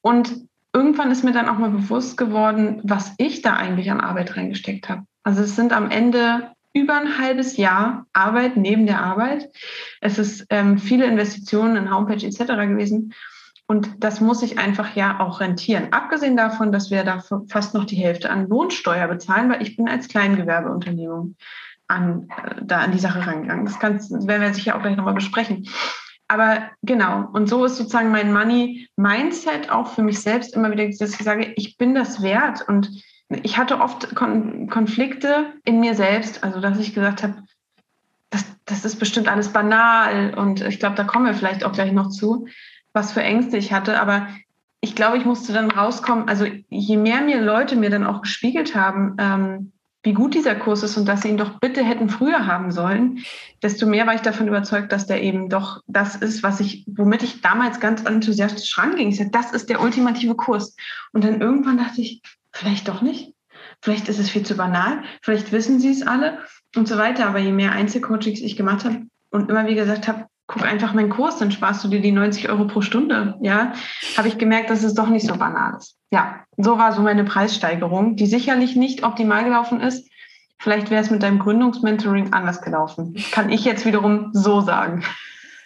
Und 0.00 0.48
irgendwann 0.72 1.10
ist 1.10 1.22
mir 1.22 1.32
dann 1.32 1.50
auch 1.50 1.58
mal 1.58 1.68
bewusst 1.68 2.16
geworden, 2.16 2.80
was 2.82 3.12
ich 3.18 3.42
da 3.42 3.56
eigentlich 3.56 3.90
an 3.90 4.00
Arbeit 4.00 4.38
reingesteckt 4.38 4.88
habe. 4.88 5.02
Also 5.22 5.42
es 5.42 5.54
sind 5.54 5.74
am 5.74 5.90
Ende 5.90 6.52
über 6.72 6.96
ein 6.96 7.18
halbes 7.18 7.58
Jahr 7.58 8.06
Arbeit 8.14 8.56
neben 8.56 8.86
der 8.86 9.02
Arbeit. 9.02 9.50
Es 10.00 10.18
ist 10.18 10.46
ähm, 10.48 10.78
viele 10.78 11.04
Investitionen 11.04 11.76
in 11.76 11.94
Homepage 11.94 12.24
etc. 12.24 12.38
gewesen. 12.38 13.12
Und 13.66 14.02
das 14.02 14.22
muss 14.22 14.40
sich 14.40 14.58
einfach 14.58 14.96
ja 14.96 15.20
auch 15.20 15.40
rentieren. 15.40 15.88
Abgesehen 15.90 16.38
davon, 16.38 16.72
dass 16.72 16.90
wir 16.90 17.04
da 17.04 17.22
fast 17.48 17.74
noch 17.74 17.84
die 17.84 17.96
Hälfte 17.96 18.30
an 18.30 18.48
Lohnsteuer 18.48 19.08
bezahlen, 19.08 19.50
weil 19.50 19.60
ich 19.60 19.76
bin 19.76 19.90
als 19.90 20.08
Kleingewerbeunternehmung 20.08 21.36
an, 21.86 22.30
äh, 22.30 22.62
da 22.62 22.78
an 22.78 22.92
die 22.92 22.98
Sache 22.98 23.26
rangegangen. 23.26 23.66
Das, 23.66 23.78
das 23.78 24.26
werden 24.26 24.40
wir 24.40 24.54
sicher 24.54 24.74
auch 24.74 24.80
gleich 24.80 24.96
nochmal 24.96 25.12
besprechen 25.12 25.68
aber 26.30 26.70
genau, 26.82 27.28
und 27.32 27.48
so 27.48 27.64
ist 27.64 27.76
sozusagen 27.76 28.12
mein 28.12 28.32
Money-Mindset 28.32 29.68
auch 29.68 29.88
für 29.88 30.02
mich 30.02 30.20
selbst 30.20 30.54
immer 30.54 30.70
wieder, 30.70 30.86
dass 30.86 31.00
ich 31.00 31.24
sage, 31.24 31.52
ich 31.56 31.76
bin 31.76 31.92
das 31.92 32.22
wert. 32.22 32.62
Und 32.68 33.02
ich 33.42 33.58
hatte 33.58 33.80
oft 33.80 34.14
Kon 34.14 34.68
Konflikte 34.70 35.52
in 35.64 35.80
mir 35.80 35.96
selbst, 35.96 36.44
also 36.44 36.60
dass 36.60 36.78
ich 36.78 36.94
gesagt 36.94 37.24
habe, 37.24 37.42
das, 38.30 38.44
das 38.64 38.84
ist 38.84 39.00
bestimmt 39.00 39.26
alles 39.26 39.48
banal. 39.48 40.32
Und 40.34 40.60
ich 40.60 40.78
glaube, 40.78 40.94
da 40.94 41.02
kommen 41.02 41.26
wir 41.26 41.34
vielleicht 41.34 41.64
auch 41.64 41.72
gleich 41.72 41.90
noch 41.90 42.10
zu, 42.10 42.46
was 42.92 43.10
für 43.10 43.22
Ängste 43.22 43.56
ich 43.56 43.72
hatte. 43.72 44.00
Aber 44.00 44.28
ich 44.80 44.94
glaube, 44.94 45.18
ich 45.18 45.24
musste 45.24 45.52
dann 45.52 45.68
rauskommen, 45.68 46.28
also 46.28 46.46
je 46.68 46.96
mehr 46.96 47.22
mir 47.22 47.40
Leute 47.40 47.74
mir 47.74 47.90
dann 47.90 48.06
auch 48.06 48.22
gespiegelt 48.22 48.76
haben, 48.76 49.16
ähm, 49.18 49.72
wie 50.02 50.14
gut 50.14 50.34
dieser 50.34 50.54
Kurs 50.54 50.82
ist 50.82 50.96
und 50.96 51.06
dass 51.06 51.22
sie 51.22 51.28
ihn 51.28 51.36
doch 51.36 51.60
bitte 51.60 51.84
hätten 51.84 52.08
früher 52.08 52.46
haben 52.46 52.72
sollen, 52.72 53.22
desto 53.62 53.86
mehr 53.86 54.06
war 54.06 54.14
ich 54.14 54.22
davon 54.22 54.48
überzeugt, 54.48 54.92
dass 54.92 55.06
der 55.06 55.22
eben 55.22 55.50
doch 55.50 55.82
das 55.86 56.16
ist, 56.16 56.42
was 56.42 56.60
ich, 56.60 56.86
womit 56.86 57.22
ich 57.22 57.42
damals 57.42 57.80
ganz 57.80 58.02
enthusiastisch 58.04 58.78
ranging. 58.78 59.08
Ich 59.08 59.18
sagte, 59.18 59.32
das 59.32 59.52
ist 59.52 59.68
der 59.68 59.82
ultimative 59.82 60.34
Kurs. 60.34 60.74
Und 61.12 61.24
dann 61.24 61.40
irgendwann 61.40 61.78
dachte 61.78 62.00
ich, 62.00 62.22
vielleicht 62.50 62.88
doch 62.88 63.02
nicht. 63.02 63.34
Vielleicht 63.82 64.08
ist 64.08 64.18
es 64.18 64.30
viel 64.30 64.42
zu 64.42 64.56
banal. 64.56 65.02
Vielleicht 65.22 65.52
wissen 65.52 65.80
sie 65.80 65.90
es 65.90 66.06
alle 66.06 66.38
und 66.76 66.88
so 66.88 66.96
weiter. 66.96 67.26
Aber 67.26 67.38
je 67.38 67.52
mehr 67.52 67.72
Einzelcoachings 67.72 68.40
ich 68.40 68.56
gemacht 68.56 68.84
habe 68.86 69.02
und 69.30 69.50
immer 69.50 69.66
wie 69.66 69.74
gesagt 69.74 70.08
habe, 70.08 70.26
guck 70.50 70.64
einfach 70.64 70.92
meinen 70.94 71.10
Kurs, 71.10 71.38
dann 71.38 71.52
sparst 71.52 71.84
du 71.84 71.88
dir 71.88 72.00
die 72.00 72.10
90 72.10 72.48
Euro 72.48 72.66
pro 72.66 72.80
Stunde. 72.80 73.36
Ja, 73.40 73.72
habe 74.16 74.26
ich 74.26 74.36
gemerkt, 74.36 74.68
dass 74.68 74.82
es 74.82 74.94
doch 74.94 75.08
nicht 75.08 75.24
so 75.24 75.36
banal 75.36 75.76
ist. 75.78 75.96
Ja, 76.10 76.40
so 76.56 76.76
war 76.76 76.92
so 76.92 77.02
meine 77.02 77.22
Preissteigerung, 77.22 78.16
die 78.16 78.26
sicherlich 78.26 78.74
nicht 78.74 79.04
optimal 79.04 79.44
gelaufen 79.44 79.80
ist. 79.80 80.10
Vielleicht 80.58 80.90
wäre 80.90 81.02
es 81.02 81.10
mit 81.10 81.22
deinem 81.22 81.38
Gründungsmentoring 81.38 82.32
anders 82.32 82.62
gelaufen. 82.62 83.14
Kann 83.30 83.50
ich 83.50 83.64
jetzt 83.64 83.86
wiederum 83.86 84.30
so 84.32 84.60
sagen. 84.60 85.04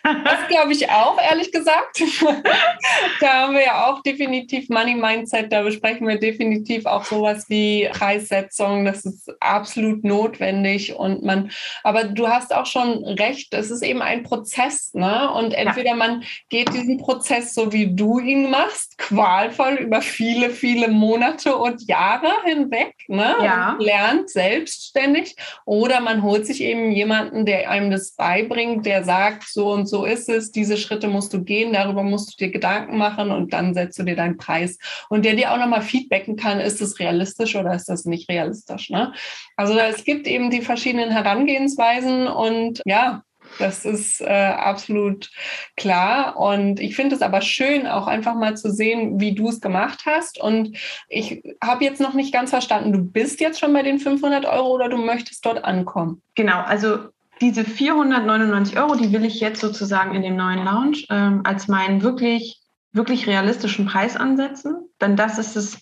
Das 0.05 0.49
glaube 0.49 0.73
ich 0.73 0.90
auch, 0.90 1.19
ehrlich 1.19 1.51
gesagt. 1.51 2.03
da 3.21 3.33
haben 3.33 3.55
wir 3.55 3.64
ja 3.64 3.87
auch 3.87 4.03
definitiv 4.03 4.69
Money 4.69 4.97
Mindset, 4.97 5.51
da 5.51 5.62
besprechen 5.62 6.07
wir 6.07 6.19
definitiv 6.19 6.85
auch 6.85 7.05
sowas 7.05 7.47
wie 7.49 7.88
Preissetzung. 7.90 8.85
Das 8.85 9.07
ist 9.07 9.33
absolut 9.40 10.05
notwendig. 10.05 10.95
Und 10.95 11.23
man, 11.23 11.51
aber 11.83 12.05
du 12.05 12.29
hast 12.29 12.55
auch 12.55 12.67
schon 12.67 13.03
recht, 13.05 13.55
es 13.55 13.71
ist 13.71 13.83
eben 13.83 14.03
ein 14.03 14.25
Prozess, 14.25 14.93
ne? 14.93 15.33
Und 15.33 15.55
entweder 15.55 15.95
man 15.95 16.25
geht 16.51 16.75
diesen 16.75 16.99
Prozess 16.99 17.55
so 17.55 17.73
wie 17.73 17.95
du 17.95 18.19
ihn 18.19 18.51
machst, 18.51 18.99
qualvoll 18.99 19.75
über 19.75 20.03
viele, 20.03 20.51
viele 20.51 20.88
Monate 20.88 21.57
und 21.57 21.88
Jahre 21.88 22.31
hinweg, 22.45 22.95
ne? 23.09 23.37
Ja. 23.43 23.73
Und 23.73 23.83
lernt 23.83 24.29
selbstständig, 24.29 25.35
oder 25.64 26.01
man 26.01 26.23
holt 26.23 26.47
sich 26.47 26.61
eben 26.62 26.93
jemanden, 26.93 27.47
der 27.47 27.71
einem 27.71 27.90
das 27.90 28.12
beibringt, 28.12 28.85
der 28.85 29.03
sagt, 29.03 29.45
so 29.49 29.71
und 29.73 29.87
so 29.87 29.94
ist 30.03 30.29
es, 30.29 30.51
diese 30.51 30.77
Schritte 30.77 31.07
musst 31.07 31.33
du 31.33 31.45
gehen, 31.45 31.73
darüber 31.73 32.03
musst 32.03 32.33
du 32.33 32.45
dir 32.45 32.51
Gedanken 32.51 32.99
machen 32.99 33.31
und 33.31 33.53
dann 33.53 33.75
setzt 33.75 33.97
du 34.01 34.03
dir 34.03 34.17
deinen 34.17 34.37
Preis. 34.37 34.79
Und 35.09 35.25
der 35.25 35.37
dir 35.37 35.53
auch 35.53 35.59
nochmal 35.59 35.83
feedbacken 35.83 36.35
kann, 36.35 36.59
ist 36.59 36.81
das 36.81 36.99
realistisch 36.99 37.55
oder 37.55 37.73
ist 37.73 37.89
das 37.89 38.05
nicht 38.05 38.29
realistisch. 38.29 38.91
Ne? 38.91 39.13
Also 39.57 39.79
es 39.79 40.05
gibt 40.05 40.27
eben 40.27 40.51
die 40.51 40.63
verschiedenen 40.63 41.11
Herangehensweisen 41.11 42.27
und 42.27 42.83
ja, 42.85 43.23
das 43.59 43.85
ist 43.85 44.21
äh, 44.21 44.27
absolut 44.27 45.31
klar. 45.77 46.37
Und 46.39 46.81
ich 46.81 46.97
finde 46.97 47.15
es 47.15 47.23
aber 47.23 47.41
schön, 47.41 47.87
auch 47.87 48.07
einfach 48.07 48.35
mal 48.35 48.57
zu 48.57 48.73
sehen, 48.73 49.21
wie 49.21 49.35
du 49.35 49.49
es 49.49 49.61
gemacht 49.61 50.03
hast. 50.07 50.41
Und 50.41 50.77
ich 51.09 51.43
habe 51.63 51.85
jetzt 51.85 52.01
noch 52.01 52.15
nicht 52.15 52.33
ganz 52.33 52.51
verstanden, 52.51 52.93
du 52.93 53.03
bist 53.03 53.41
jetzt 53.41 53.61
schon 53.61 53.73
bei 53.73 53.83
den 53.83 53.99
500 53.99 54.45
Euro 54.47 54.75
oder 54.75 54.89
du 54.89 54.97
möchtest 54.97 55.45
dort 55.47 55.65
ankommen? 55.65 56.23
Genau, 56.35 56.61
also 56.63 56.99
diese 57.40 57.64
499 57.64 58.79
Euro, 58.79 58.94
die 58.94 59.12
will 59.12 59.25
ich 59.25 59.40
jetzt 59.40 59.61
sozusagen 59.61 60.14
in 60.14 60.23
dem 60.23 60.37
neuen 60.37 60.64
Lounge 60.64 61.05
ähm, 61.11 61.40
als 61.44 61.68
meinen 61.68 62.03
wirklich, 62.03 62.61
wirklich 62.92 63.27
realistischen 63.27 63.87
Preis 63.87 64.16
ansetzen. 64.16 64.77
Denn 65.01 65.16
das 65.16 65.38
ist 65.38 65.57
es, 65.57 65.79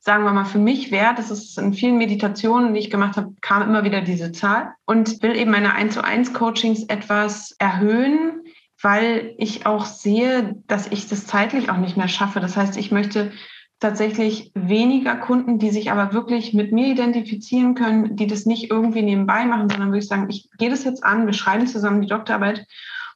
sagen 0.00 0.24
wir 0.24 0.32
mal, 0.32 0.44
für 0.44 0.58
mich 0.58 0.90
wert. 0.90 1.18
Das 1.18 1.30
ist 1.30 1.58
in 1.58 1.74
vielen 1.74 1.98
Meditationen, 1.98 2.74
die 2.74 2.80
ich 2.80 2.90
gemacht 2.90 3.16
habe, 3.16 3.34
kam 3.40 3.62
immer 3.62 3.84
wieder 3.84 4.00
diese 4.00 4.32
Zahl 4.32 4.74
und 4.86 5.22
will 5.22 5.36
eben 5.36 5.50
meine 5.50 5.74
1 5.74 5.94
zu 5.94 6.02
1 6.02 6.32
Coachings 6.32 6.84
etwas 6.84 7.54
erhöhen, 7.58 8.42
weil 8.82 9.34
ich 9.38 9.66
auch 9.66 9.84
sehe, 9.84 10.56
dass 10.66 10.86
ich 10.88 11.08
das 11.08 11.26
zeitlich 11.26 11.70
auch 11.70 11.78
nicht 11.78 11.96
mehr 11.96 12.08
schaffe. 12.08 12.40
Das 12.40 12.56
heißt, 12.56 12.76
ich 12.76 12.90
möchte 12.90 13.32
tatsächlich 13.80 14.50
weniger 14.54 15.16
Kunden, 15.16 15.58
die 15.58 15.70
sich 15.70 15.90
aber 15.90 16.12
wirklich 16.12 16.54
mit 16.54 16.72
mir 16.72 16.86
identifizieren 16.88 17.74
können, 17.74 18.16
die 18.16 18.26
das 18.26 18.46
nicht 18.46 18.70
irgendwie 18.70 19.02
nebenbei 19.02 19.44
machen, 19.44 19.68
sondern 19.68 19.88
würde 19.88 19.98
ich 19.98 20.08
sagen, 20.08 20.28
ich 20.30 20.48
gehe 20.58 20.70
das 20.70 20.84
jetzt 20.84 21.04
an, 21.04 21.26
wir 21.26 21.34
schreiben 21.34 21.66
zusammen 21.66 22.00
die 22.00 22.08
Doktorarbeit 22.08 22.66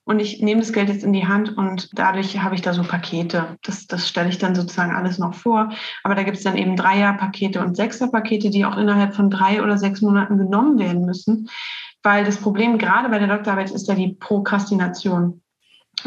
und 0.08 0.20
ich 0.20 0.40
nehme 0.40 0.60
das 0.60 0.72
Geld 0.72 0.88
jetzt 0.88 1.04
in 1.04 1.12
die 1.12 1.26
Hand 1.26 1.58
und 1.58 1.90
dadurch 1.92 2.38
habe 2.38 2.54
ich 2.54 2.62
da 2.62 2.72
so 2.72 2.82
Pakete. 2.82 3.58
Das, 3.62 3.86
das 3.86 4.08
stelle 4.08 4.30
ich 4.30 4.38
dann 4.38 4.54
sozusagen 4.54 4.94
alles 4.94 5.18
noch 5.18 5.34
vor. 5.34 5.70
Aber 6.02 6.14
da 6.14 6.22
gibt 6.22 6.38
es 6.38 6.44
dann 6.44 6.56
eben 6.56 6.76
Dreier-Pakete 6.76 7.60
und 7.60 7.76
Sechser-Pakete, 7.76 8.48
die 8.48 8.64
auch 8.64 8.78
innerhalb 8.78 9.14
von 9.14 9.28
drei 9.28 9.62
oder 9.62 9.76
sechs 9.76 10.00
Monaten 10.00 10.38
genommen 10.38 10.78
werden 10.78 11.04
müssen. 11.04 11.50
Weil 12.02 12.24
das 12.24 12.38
Problem 12.38 12.78
gerade 12.78 13.10
bei 13.10 13.18
der 13.18 13.28
Doktorarbeit 13.28 13.70
ist 13.70 13.86
ja 13.86 13.94
die 13.94 14.14
Prokrastination. 14.14 15.42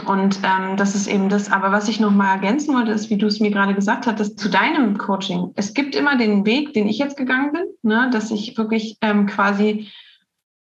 Und 0.06 0.40
ähm, 0.44 0.78
das 0.78 0.96
ist 0.96 1.08
eben 1.08 1.30
das. 1.30 1.52
Aber 1.52 1.72
was 1.72 1.88
ich 1.88 2.00
noch 2.00 2.12
mal 2.12 2.34
ergänzen 2.34 2.74
wollte, 2.76 2.92
ist, 2.92 3.10
wie 3.10 3.18
du 3.18 3.28
es 3.28 3.40
mir 3.40 3.52
gerade 3.52 3.74
gesagt 3.74 4.08
hattest, 4.08 4.40
zu 4.40 4.50
deinem 4.50 4.98
Coaching. 4.98 5.52
Es 5.56 5.74
gibt 5.74 5.96
immer 5.96 6.18
den 6.18 6.46
Weg, 6.46 6.74
den 6.74 6.88
ich 6.88 6.98
jetzt 6.98 7.18
gegangen 7.18 7.52
bin, 7.52 7.64
ne, 7.84 8.10
dass 8.12 8.32
ich 8.32 8.58
wirklich 8.58 8.98
ähm, 9.02 9.28
quasi 9.28 9.90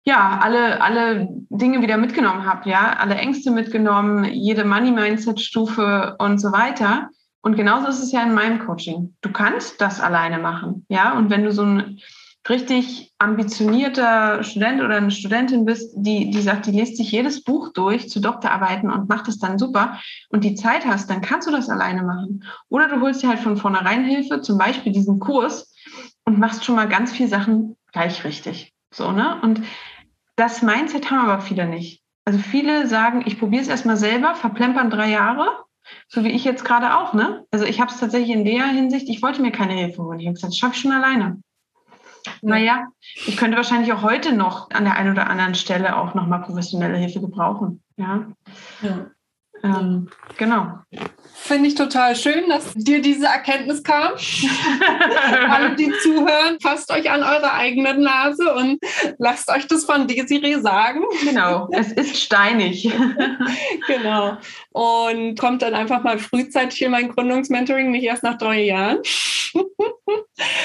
ja 0.06 0.40
alle 0.42 0.82
alle 0.82 1.30
Dinge 1.50 1.82
wieder 1.82 1.98
mitgenommen 1.98 2.46
habe, 2.46 2.70
ja, 2.70 2.98
alle 3.00 3.16
Ängste 3.16 3.52
mitgenommen, 3.52 4.26
jede 4.26 4.66
Money 4.66 4.92
Mindset 4.92 5.40
Stufe 5.40 6.16
und 6.20 6.40
so 6.40 6.52
weiter. 6.52 7.10
Und 7.42 7.56
genauso 7.56 7.88
ist 7.88 8.02
es 8.02 8.12
ja 8.12 8.24
in 8.24 8.34
meinem 8.34 8.60
Coaching. 8.60 9.16
Du 9.22 9.32
kannst 9.32 9.82
das 9.82 10.00
alleine 10.00 10.40
machen, 10.40 10.86
ja. 10.90 11.18
Und 11.18 11.30
wenn 11.30 11.44
du 11.44 11.52
so 11.52 11.64
ein 11.64 12.00
richtig 12.50 13.14
ambitionierter 13.20 14.44
Student 14.44 14.82
oder 14.82 14.98
eine 14.98 15.12
Studentin 15.12 15.66
bist, 15.66 15.94
die, 15.96 16.30
die 16.30 16.42
sagt, 16.42 16.66
die 16.66 16.72
liest 16.72 16.98
sich 16.98 17.12
jedes 17.12 17.44
Buch 17.44 17.72
durch 17.74 18.10
zu 18.10 18.20
Doktorarbeiten 18.20 18.92
und 18.92 19.08
macht 19.08 19.28
es 19.28 19.40
dann 19.40 19.58
super 19.58 20.00
und 20.30 20.44
die 20.44 20.56
Zeit 20.56 20.86
hast, 20.86 21.10
dann 21.10 21.22
kannst 21.22 21.48
du 21.48 21.52
das 21.52 21.70
alleine 21.70 22.04
machen. 22.04 22.44
Oder 22.70 22.90
du 22.90 23.00
holst 23.00 23.24
dir 23.24 23.30
halt 23.30 23.40
von 23.40 23.56
vornherein 23.56 24.04
Hilfe, 24.04 24.42
zum 24.42 24.58
Beispiel 24.58 24.92
diesen 24.92 25.20
Kurs 25.20 25.74
und 26.26 26.38
machst 26.38 26.66
schon 26.66 26.76
mal 26.76 26.90
ganz 26.90 27.14
viele 27.14 27.30
Sachen 27.30 27.78
gleich 27.92 28.24
richtig. 28.26 28.74
So, 28.94 29.12
ne? 29.12 29.40
Und 29.42 29.62
das 30.36 30.62
Mindset 30.62 31.10
haben 31.10 31.30
aber 31.30 31.42
viele 31.42 31.68
nicht. 31.68 32.04
Also 32.26 32.40
viele 32.40 32.88
sagen, 32.88 33.24
ich 33.26 33.40
probiere 33.40 33.62
es 33.62 33.68
erstmal 33.68 33.98
selber, 33.98 34.36
verplempern 34.36 34.90
drei 34.90 35.10
Jahre, 35.10 35.48
so 36.08 36.24
wie 36.24 36.32
ich 36.32 36.44
jetzt 36.44 36.64
gerade 36.64 36.98
auch, 36.98 37.14
ne? 37.14 37.46
Also 37.52 37.66
ich 37.66 37.82
habe 37.82 37.92
es 37.92 38.00
tatsächlich 38.00 38.32
in 38.32 38.46
der 38.46 38.66
Hinsicht, 38.66 39.10
ich 39.10 39.22
wollte 39.22 39.42
mir 39.42 39.52
keine 39.52 39.74
Hilfe 39.74 40.04
holen. 40.04 40.20
Ich 40.20 40.28
habe 40.28 40.36
gesagt, 40.36 40.52
das 40.52 40.58
schaffe 40.58 40.76
ich 40.76 40.82
schon 40.82 40.92
alleine. 40.92 41.42
Naja, 42.42 42.88
ich 43.26 43.38
könnte 43.38 43.58
wahrscheinlich 43.58 43.92
auch 43.94 44.02
heute 44.02 44.34
noch 44.34 44.70
an 44.72 44.86
der 44.86 44.96
einen 44.96 45.12
oder 45.12 45.30
anderen 45.30 45.56
Stelle 45.56 45.98
auch 45.98 46.14
nochmal 46.14 46.42
professionelle 46.42 46.98
Hilfe 46.98 47.22
gebrauchen. 47.22 47.82
Ja. 47.98 48.28
ja. 48.82 49.08
Ähm, 49.64 50.10
genau. 50.38 50.80
Finde 51.34 51.70
ich 51.70 51.76
total 51.76 52.18
schön, 52.18 52.50
dass 52.50 52.74
dir 52.74 53.02
diese 53.02 53.28
Erkenntnis 53.28 53.82
kam. 53.82 54.14
Alle, 55.50 55.76
die 55.76 55.92
zuhören, 56.02 56.60
fasst 56.62 56.92
euch 56.92 57.10
an 57.10 57.24
eure 57.24 57.54
eigene 57.54 57.94
Nase 57.94 58.54
und 58.56 58.80
lasst 59.20 59.50
euch 59.50 59.66
das 59.68 59.86
von 59.86 60.08
Desiree 60.08 60.60
sagen. 60.60 61.02
Genau, 61.24 61.70
es 61.72 61.94
ist 61.94 62.18
steinig. 62.18 62.92
genau. 63.88 64.38
Und 64.74 65.40
kommt 65.40 65.62
dann 65.62 65.76
einfach 65.76 66.04
mal 66.04 66.18
frühzeitig 66.18 66.82
in 66.82 66.92
mein 66.92 67.10
Gründungsmentoring, 67.10 67.92
nicht 67.92 68.06
erst 68.06 68.24
nach 68.24 68.40
drei 68.40 68.64
Jahren. 68.64 68.98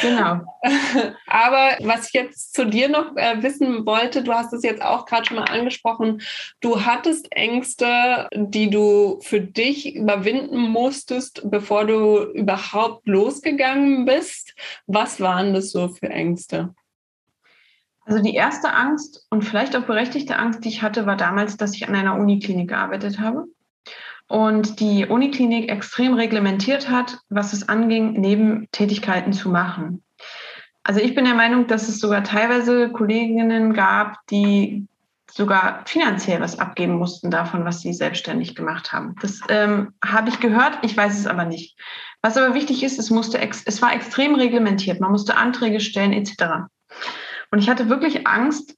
genau. 0.00 0.40
Aber 1.26 1.76
was 1.80 2.08
ich 2.08 2.14
jetzt 2.14 2.54
zu 2.54 2.64
dir 2.64 2.88
noch 2.88 3.14
äh, 3.16 3.42
wissen 3.42 3.84
wollte, 3.84 4.22
du 4.22 4.32
hast 4.32 4.54
es 4.54 4.62
jetzt 4.62 4.82
auch 4.82 5.04
gerade 5.04 5.26
schon 5.26 5.36
mal 5.36 5.44
angesprochen, 5.44 6.22
du 6.60 6.84
hattest 6.84 7.30
Ängste, 7.32 8.28
die 8.34 8.70
du 8.70 9.18
für 9.20 9.42
dich 9.42 9.94
überwinden 9.94 10.58
musstest, 10.58 11.42
bevor 11.50 11.84
du 11.84 12.22
überhaupt 12.32 13.06
losgegangen 13.06 14.06
bist. 14.06 14.54
Was 14.86 15.20
waren 15.20 15.52
das 15.52 15.70
so 15.70 15.88
für 15.88 16.08
Ängste? 16.08 16.74
Also 18.06 18.22
die 18.22 18.34
erste 18.34 18.72
Angst 18.72 19.26
und 19.28 19.42
vielleicht 19.42 19.76
auch 19.76 19.82
berechtigte 19.82 20.36
Angst, 20.36 20.64
die 20.64 20.70
ich 20.70 20.80
hatte, 20.80 21.04
war 21.04 21.16
damals, 21.16 21.58
dass 21.58 21.74
ich 21.74 21.86
an 21.86 21.94
einer 21.94 22.14
Uniklinik 22.14 22.70
gearbeitet 22.70 23.18
habe 23.20 23.44
und 24.28 24.78
die 24.78 25.06
Uniklinik 25.06 25.70
extrem 25.70 26.14
reglementiert 26.14 26.88
hat, 26.88 27.18
was 27.30 27.52
es 27.52 27.68
anging, 27.68 28.12
Nebentätigkeiten 28.12 29.32
zu 29.32 29.48
machen. 29.48 30.02
Also 30.84 31.00
ich 31.00 31.14
bin 31.14 31.24
der 31.24 31.34
Meinung, 31.34 31.66
dass 31.66 31.88
es 31.88 31.98
sogar 31.98 32.24
teilweise 32.24 32.90
Kolleginnen 32.90 33.74
gab, 33.74 34.16
die 34.30 34.86
sogar 35.30 35.82
finanziell 35.86 36.40
was 36.40 36.58
abgeben 36.58 36.94
mussten 36.94 37.30
davon, 37.30 37.64
was 37.64 37.80
sie 37.80 37.92
selbstständig 37.92 38.54
gemacht 38.54 38.92
haben. 38.92 39.14
Das 39.20 39.40
ähm, 39.48 39.92
habe 40.04 40.30
ich 40.30 40.40
gehört, 40.40 40.78
ich 40.82 40.96
weiß 40.96 41.18
es 41.18 41.26
aber 41.26 41.44
nicht. 41.44 41.78
Was 42.22 42.36
aber 42.36 42.54
wichtig 42.54 42.82
ist, 42.82 42.98
es, 42.98 43.10
musste 43.10 43.38
es 43.40 43.82
war 43.82 43.92
extrem 43.92 44.34
reglementiert. 44.34 45.00
Man 45.00 45.12
musste 45.12 45.36
Anträge 45.36 45.80
stellen 45.80 46.12
etc. 46.12 46.68
Und 47.50 47.58
ich 47.58 47.68
hatte 47.68 47.88
wirklich 47.88 48.26
Angst, 48.26 48.74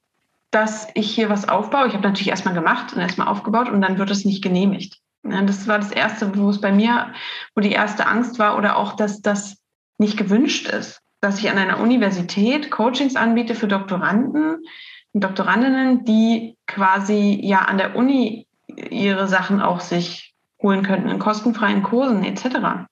dass 0.50 0.88
ich 0.94 1.14
hier 1.14 1.30
was 1.30 1.48
aufbaue. 1.48 1.86
Ich 1.86 1.94
habe 1.94 2.02
natürlich 2.02 2.28
erstmal 2.28 2.54
gemacht 2.54 2.92
und 2.92 3.00
erstmal 3.00 3.28
aufgebaut 3.28 3.68
und 3.68 3.80
dann 3.80 3.98
wird 3.98 4.10
es 4.10 4.24
nicht 4.24 4.42
genehmigt. 4.42 4.98
Ja, 5.22 5.42
das 5.42 5.68
war 5.68 5.78
das 5.78 5.92
Erste, 5.92 6.37
wo 6.37 6.48
es 6.48 6.61
bei 6.61 6.72
mir, 6.72 7.12
wo 7.54 7.61
die 7.61 7.72
erste 7.72 8.06
Angst 8.06 8.38
war 8.38 8.56
oder 8.56 8.76
auch, 8.76 8.94
dass 8.94 9.20
das 9.20 9.59
nicht 9.98 10.16
gewünscht 10.16 10.66
ist, 10.66 11.02
dass 11.20 11.38
ich 11.38 11.50
an 11.50 11.59
einer 11.59 11.80
Universität 11.80 12.70
Coachings 12.70 13.16
anbiete 13.16 13.54
für 13.54 13.68
Doktoranden 13.68 14.64
und 15.12 15.24
Doktorandinnen, 15.24 16.04
die 16.04 16.56
quasi 16.66 17.38
ja 17.42 17.61
an 17.61 17.76
der 17.76 17.96
Uni 17.96 18.46
ihre 18.66 19.28
Sachen 19.28 19.61
auch 19.61 19.80
sich 19.80 20.35
holen 20.62 20.83
könnten 20.83 21.09
in 21.09 21.18
kostenfreien 21.18 21.83
Kursen 21.83 22.24
etc. 22.24 22.87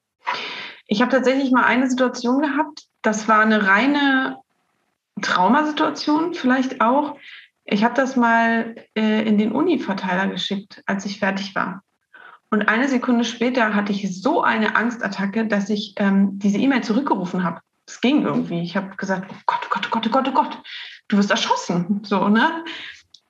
Ich 0.86 1.00
habe 1.00 1.10
tatsächlich 1.10 1.50
mal 1.50 1.64
eine 1.64 1.88
Situation 1.88 2.40
gehabt, 2.40 2.84
das 3.02 3.28
war 3.28 3.40
eine 3.40 3.66
reine 3.66 4.38
Traumasituation 5.22 6.34
vielleicht 6.34 6.80
auch. 6.80 7.16
Ich 7.64 7.84
habe 7.84 7.94
das 7.94 8.16
mal 8.16 8.74
äh, 8.94 9.26
in 9.26 9.38
den 9.38 9.52
Uni-Verteiler 9.52 10.28
geschickt, 10.28 10.82
als 10.86 11.04
ich 11.04 11.18
fertig 11.18 11.54
war. 11.54 11.82
Und 12.50 12.68
eine 12.68 12.88
Sekunde 12.88 13.24
später 13.24 13.74
hatte 13.74 13.92
ich 13.92 14.22
so 14.22 14.42
eine 14.42 14.74
Angstattacke, 14.74 15.46
dass 15.46 15.68
ich 15.68 15.94
ähm, 15.96 16.38
diese 16.38 16.58
E-Mail 16.58 16.82
zurückgerufen 16.82 17.44
habe. 17.44 17.61
Es 17.87 18.00
ging 18.00 18.22
irgendwie. 18.22 18.61
Ich 18.61 18.76
habe 18.76 18.96
gesagt, 18.96 19.30
oh 19.30 19.37
Gott, 19.46 19.61
oh 19.64 19.68
Gott, 19.70 19.87
oh 19.87 19.90
Gott, 19.90 20.06
oh 20.06 20.11
Gott, 20.11 20.28
oh 20.28 20.32
Gott, 20.32 20.62
du 21.08 21.16
wirst 21.16 21.30
erschossen. 21.30 22.00
So, 22.04 22.28
ne? 22.28 22.64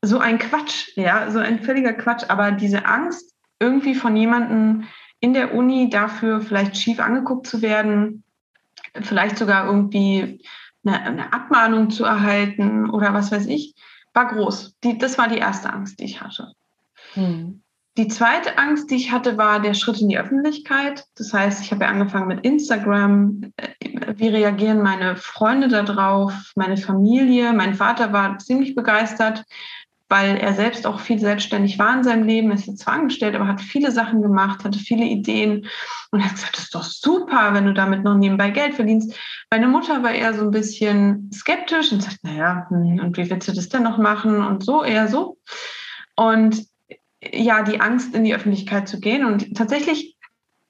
So 0.02 0.18
ein 0.18 0.38
Quatsch, 0.38 0.96
ja, 0.96 1.30
so 1.30 1.40
ein 1.40 1.62
völliger 1.62 1.92
Quatsch. 1.92 2.24
Aber 2.28 2.52
diese 2.52 2.86
Angst, 2.86 3.34
irgendwie 3.58 3.94
von 3.94 4.16
jemandem 4.16 4.84
in 5.20 5.34
der 5.34 5.54
Uni 5.54 5.90
dafür 5.90 6.40
vielleicht 6.40 6.76
schief 6.76 7.00
angeguckt 7.00 7.48
zu 7.48 7.60
werden, 7.60 8.22
vielleicht 9.00 9.36
sogar 9.38 9.66
irgendwie 9.66 10.40
eine, 10.84 11.00
eine 11.00 11.32
Abmahnung 11.32 11.90
zu 11.90 12.04
erhalten 12.04 12.88
oder 12.90 13.14
was 13.14 13.32
weiß 13.32 13.46
ich, 13.46 13.74
war 14.14 14.32
groß. 14.32 14.76
Die, 14.84 14.98
das 14.98 15.18
war 15.18 15.28
die 15.28 15.38
erste 15.38 15.72
Angst, 15.72 15.98
die 15.98 16.04
ich 16.04 16.20
hatte. 16.20 16.52
Hm. 17.14 17.62
Die 17.96 18.06
zweite 18.06 18.58
Angst, 18.58 18.90
die 18.90 18.94
ich 18.94 19.10
hatte, 19.10 19.36
war 19.38 19.60
der 19.60 19.74
Schritt 19.74 20.00
in 20.00 20.08
die 20.08 20.18
Öffentlichkeit. 20.18 21.04
Das 21.16 21.32
heißt, 21.32 21.62
ich 21.64 21.72
habe 21.72 21.84
ja 21.84 21.90
angefangen 21.90 22.28
mit 22.28 22.44
Instagram. 22.44 23.52
Wie 24.14 24.28
reagieren 24.28 24.82
meine 24.82 25.16
Freunde 25.16 25.66
darauf, 25.66 26.32
meine 26.54 26.76
Familie? 26.76 27.52
Mein 27.52 27.74
Vater 27.74 28.12
war 28.12 28.38
ziemlich 28.38 28.76
begeistert, 28.76 29.44
weil 30.08 30.36
er 30.36 30.54
selbst 30.54 30.86
auch 30.86 31.00
viel 31.00 31.18
selbstständig 31.18 31.78
war 31.78 31.94
in 31.94 32.04
seinem 32.04 32.24
Leben. 32.24 32.50
Er 32.50 32.54
ist 32.54 32.66
jetzt 32.66 32.80
zwar 32.80 32.94
angestellt, 32.94 33.34
aber 33.34 33.48
hat 33.48 33.60
viele 33.60 33.90
Sachen 33.90 34.22
gemacht, 34.22 34.64
hatte 34.64 34.78
viele 34.78 35.04
Ideen 35.04 35.66
und 36.12 36.24
hat 36.24 36.34
gesagt, 36.34 36.56
das 36.56 36.64
ist 36.64 36.74
doch 36.74 36.84
super, 36.84 37.52
wenn 37.52 37.66
du 37.66 37.74
damit 37.74 38.04
noch 38.04 38.16
nebenbei 38.16 38.50
Geld 38.50 38.74
verdienst. 38.74 39.12
Meine 39.50 39.66
Mutter 39.66 40.02
war 40.02 40.12
eher 40.12 40.34
so 40.34 40.42
ein 40.42 40.50
bisschen 40.50 41.30
skeptisch 41.34 41.92
und 41.92 42.02
sagt, 42.02 42.22
naja, 42.22 42.66
hm, 42.68 43.00
und 43.00 43.16
wie 43.16 43.28
willst 43.28 43.48
du 43.48 43.52
das 43.52 43.68
denn 43.68 43.82
noch 43.82 43.98
machen? 43.98 44.40
Und 44.40 44.64
so, 44.64 44.84
eher 44.84 45.08
so. 45.08 45.36
Und 46.14 46.67
ja, 47.22 47.62
die 47.62 47.80
Angst, 47.80 48.14
in 48.14 48.24
die 48.24 48.34
Öffentlichkeit 48.34 48.88
zu 48.88 49.00
gehen. 49.00 49.24
Und 49.24 49.56
tatsächlich, 49.56 50.16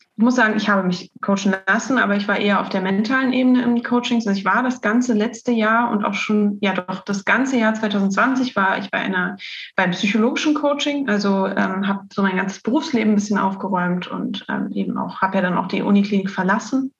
ich 0.00 0.24
muss 0.24 0.34
sagen, 0.34 0.56
ich 0.56 0.68
habe 0.68 0.82
mich 0.82 1.12
coachen 1.20 1.54
lassen, 1.66 1.98
aber 1.98 2.16
ich 2.16 2.26
war 2.26 2.38
eher 2.38 2.60
auf 2.60 2.70
der 2.70 2.80
mentalen 2.80 3.32
Ebene 3.32 3.62
im 3.62 3.82
Coaching. 3.82 4.16
Also 4.16 4.30
ich 4.30 4.44
war 4.44 4.62
das 4.62 4.80
ganze 4.80 5.12
letzte 5.12 5.52
Jahr 5.52 5.90
und 5.90 6.04
auch 6.04 6.14
schon, 6.14 6.58
ja 6.60 6.72
doch, 6.72 7.04
das 7.04 7.24
ganze 7.24 7.56
Jahr 7.58 7.74
2020 7.74 8.56
war 8.56 8.78
ich 8.78 8.90
bei 8.90 8.98
einer, 8.98 9.36
beim 9.76 9.92
psychologischen 9.92 10.54
Coaching. 10.54 11.08
Also 11.08 11.46
ähm, 11.46 11.86
habe 11.86 12.06
so 12.12 12.22
mein 12.22 12.36
ganzes 12.36 12.62
Berufsleben 12.62 13.12
ein 13.12 13.16
bisschen 13.16 13.38
aufgeräumt 13.38 14.08
und 14.08 14.44
ähm, 14.48 14.70
eben 14.72 14.98
auch, 14.98 15.20
habe 15.20 15.36
ja 15.36 15.42
dann 15.42 15.56
auch 15.56 15.68
die 15.68 15.82
Uniklinik 15.82 16.30
verlassen. 16.30 16.94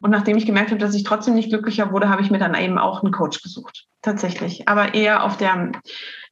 Und 0.00 0.10
nachdem 0.10 0.38
ich 0.38 0.46
gemerkt 0.46 0.70
habe, 0.70 0.80
dass 0.80 0.94
ich 0.94 1.04
trotzdem 1.04 1.34
nicht 1.34 1.50
glücklicher 1.50 1.92
wurde, 1.92 2.08
habe 2.08 2.22
ich 2.22 2.30
mir 2.30 2.38
dann 2.38 2.54
eben 2.54 2.78
auch 2.78 3.02
einen 3.02 3.12
Coach 3.12 3.42
gesucht. 3.42 3.86
Tatsächlich. 4.00 4.66
Aber 4.66 4.94
eher 4.94 5.24
auf 5.24 5.36
der 5.36 5.72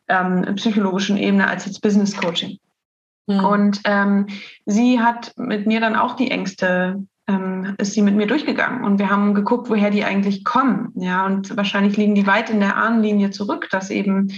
ähm, 0.08 0.54
psychologischen 0.56 1.16
Ebene 1.16 1.48
als 1.48 1.66
jetzt 1.66 1.80
Business 1.80 2.16
Coaching. 2.16 2.58
Mhm. 3.26 3.44
Und 3.44 3.80
ähm, 3.84 4.26
sie 4.66 5.00
hat 5.00 5.32
mit 5.36 5.66
mir 5.66 5.80
dann 5.80 5.96
auch 5.96 6.16
die 6.16 6.30
Ängste, 6.30 7.04
ähm, 7.26 7.74
ist 7.78 7.92
sie 7.92 8.02
mit 8.02 8.16
mir 8.16 8.26
durchgegangen 8.26 8.84
und 8.84 8.98
wir 8.98 9.10
haben 9.10 9.34
geguckt, 9.34 9.68
woher 9.68 9.90
die 9.90 10.04
eigentlich 10.04 10.44
kommen. 10.44 10.92
Ja, 10.96 11.26
und 11.26 11.56
wahrscheinlich 11.56 11.96
liegen 11.96 12.14
die 12.14 12.26
weit 12.26 12.50
in 12.50 12.60
der 12.60 12.76
Ahnenlinie 12.76 13.30
zurück, 13.30 13.68
dass 13.70 13.90
eben 13.90 14.32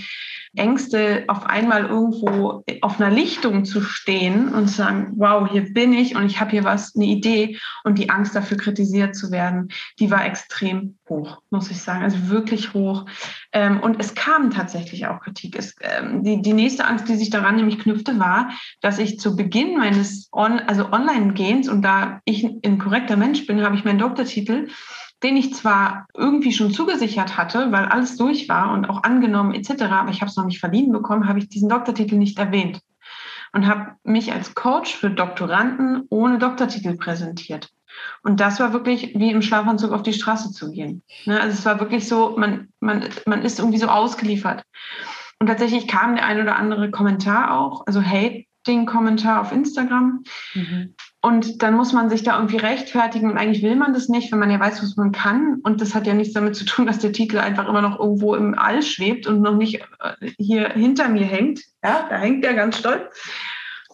Ängste, 0.56 1.24
auf 1.28 1.46
einmal 1.46 1.86
irgendwo 1.86 2.64
auf 2.80 3.00
einer 3.00 3.14
Lichtung 3.14 3.64
zu 3.64 3.80
stehen 3.80 4.48
und 4.48 4.68
zu 4.68 4.74
sagen, 4.76 5.12
wow, 5.16 5.48
hier 5.48 5.72
bin 5.72 5.92
ich 5.92 6.16
und 6.16 6.26
ich 6.26 6.40
habe 6.40 6.50
hier 6.50 6.64
was, 6.64 6.94
eine 6.96 7.04
Idee 7.04 7.58
und 7.84 7.98
die 7.98 8.10
Angst 8.10 8.34
dafür 8.34 8.56
kritisiert 8.56 9.14
zu 9.14 9.30
werden, 9.30 9.68
die 10.00 10.10
war 10.10 10.26
extrem 10.26 10.98
hoch, 11.08 11.40
muss 11.50 11.70
ich 11.70 11.80
sagen, 11.80 12.02
also 12.02 12.28
wirklich 12.28 12.74
hoch. 12.74 13.06
Ähm, 13.52 13.80
und 13.80 14.00
es 14.00 14.14
kam 14.14 14.50
tatsächlich 14.50 15.06
auch 15.06 15.20
Kritik. 15.20 15.58
Ähm, 15.80 16.24
die, 16.24 16.42
die 16.42 16.52
nächste 16.52 16.84
Angst, 16.84 17.08
die 17.08 17.16
sich 17.16 17.30
daran 17.30 17.56
nämlich 17.56 17.78
knüpfte, 17.78 18.18
war, 18.18 18.50
dass 18.80 18.98
ich 18.98 19.20
zu 19.20 19.36
Beginn 19.36 19.76
meines 19.76 20.28
On 20.32 20.58
also 20.60 20.90
Online-Gehens 20.90 21.68
und 21.68 21.82
da 21.82 22.20
ich 22.24 22.44
ein 22.44 22.78
korrekter 22.78 23.16
Mensch 23.16 23.46
bin, 23.46 23.62
habe 23.62 23.76
ich 23.76 23.84
meinen 23.84 23.98
Doktortitel 23.98 24.68
den 25.22 25.36
ich 25.36 25.54
zwar 25.54 26.06
irgendwie 26.14 26.52
schon 26.52 26.72
zugesichert 26.72 27.36
hatte, 27.36 27.72
weil 27.72 27.86
alles 27.86 28.16
durch 28.16 28.48
war 28.48 28.72
und 28.72 28.88
auch 28.88 29.02
angenommen 29.02 29.54
etc., 29.54 29.82
aber 29.82 30.10
ich 30.10 30.20
habe 30.20 30.30
es 30.30 30.36
noch 30.36 30.46
nicht 30.46 30.60
verliehen 30.60 30.92
bekommen, 30.92 31.28
habe 31.28 31.38
ich 31.38 31.48
diesen 31.48 31.68
Doktortitel 31.68 32.16
nicht 32.16 32.38
erwähnt 32.38 32.80
und 33.52 33.66
habe 33.66 33.96
mich 34.04 34.32
als 34.32 34.54
Coach 34.54 34.94
für 34.94 35.10
Doktoranden 35.10 36.06
ohne 36.08 36.38
Doktortitel 36.38 36.96
präsentiert. 36.96 37.70
Und 38.22 38.40
das 38.40 38.60
war 38.60 38.72
wirklich 38.72 39.14
wie 39.14 39.30
im 39.30 39.42
Schlafanzug 39.42 39.92
auf 39.92 40.02
die 40.02 40.12
Straße 40.12 40.52
zu 40.52 40.70
gehen. 40.70 41.02
Ne, 41.26 41.40
also 41.40 41.58
es 41.58 41.64
war 41.64 41.80
wirklich 41.80 42.08
so, 42.08 42.36
man, 42.36 42.68
man, 42.80 43.08
man 43.26 43.42
ist 43.42 43.58
irgendwie 43.58 43.78
so 43.78 43.88
ausgeliefert. 43.88 44.64
Und 45.38 45.46
tatsächlich 45.48 45.88
kam 45.88 46.14
der 46.14 46.26
ein 46.26 46.40
oder 46.40 46.56
andere 46.56 46.90
Kommentar 46.90 47.58
auch, 47.58 47.86
also 47.86 48.02
Hate-Ding-Kommentar 48.02 49.40
auf 49.40 49.52
Instagram. 49.52 50.22
Mhm. 50.54 50.94
Und 51.22 51.62
dann 51.62 51.74
muss 51.74 51.92
man 51.92 52.08
sich 52.08 52.22
da 52.22 52.36
irgendwie 52.36 52.56
rechtfertigen 52.56 53.30
und 53.30 53.36
eigentlich 53.36 53.62
will 53.62 53.76
man 53.76 53.92
das 53.92 54.08
nicht, 54.08 54.32
wenn 54.32 54.38
man 54.38 54.50
ja 54.50 54.58
weiß, 54.58 54.82
was 54.82 54.96
man 54.96 55.12
kann. 55.12 55.60
Und 55.62 55.82
das 55.82 55.94
hat 55.94 56.06
ja 56.06 56.14
nichts 56.14 56.32
damit 56.32 56.56
zu 56.56 56.64
tun, 56.64 56.86
dass 56.86 56.98
der 56.98 57.12
Titel 57.12 57.38
einfach 57.38 57.68
immer 57.68 57.82
noch 57.82 57.98
irgendwo 57.98 58.34
im 58.34 58.58
All 58.58 58.82
schwebt 58.82 59.26
und 59.26 59.42
noch 59.42 59.56
nicht 59.56 59.82
äh, 60.00 60.30
hier 60.38 60.70
hinter 60.70 61.08
mir 61.08 61.26
hängt. 61.26 61.60
Ja, 61.84 62.06
da 62.08 62.16
hängt 62.16 62.44
er 62.44 62.54
ganz 62.54 62.78
stolz. 62.78 63.02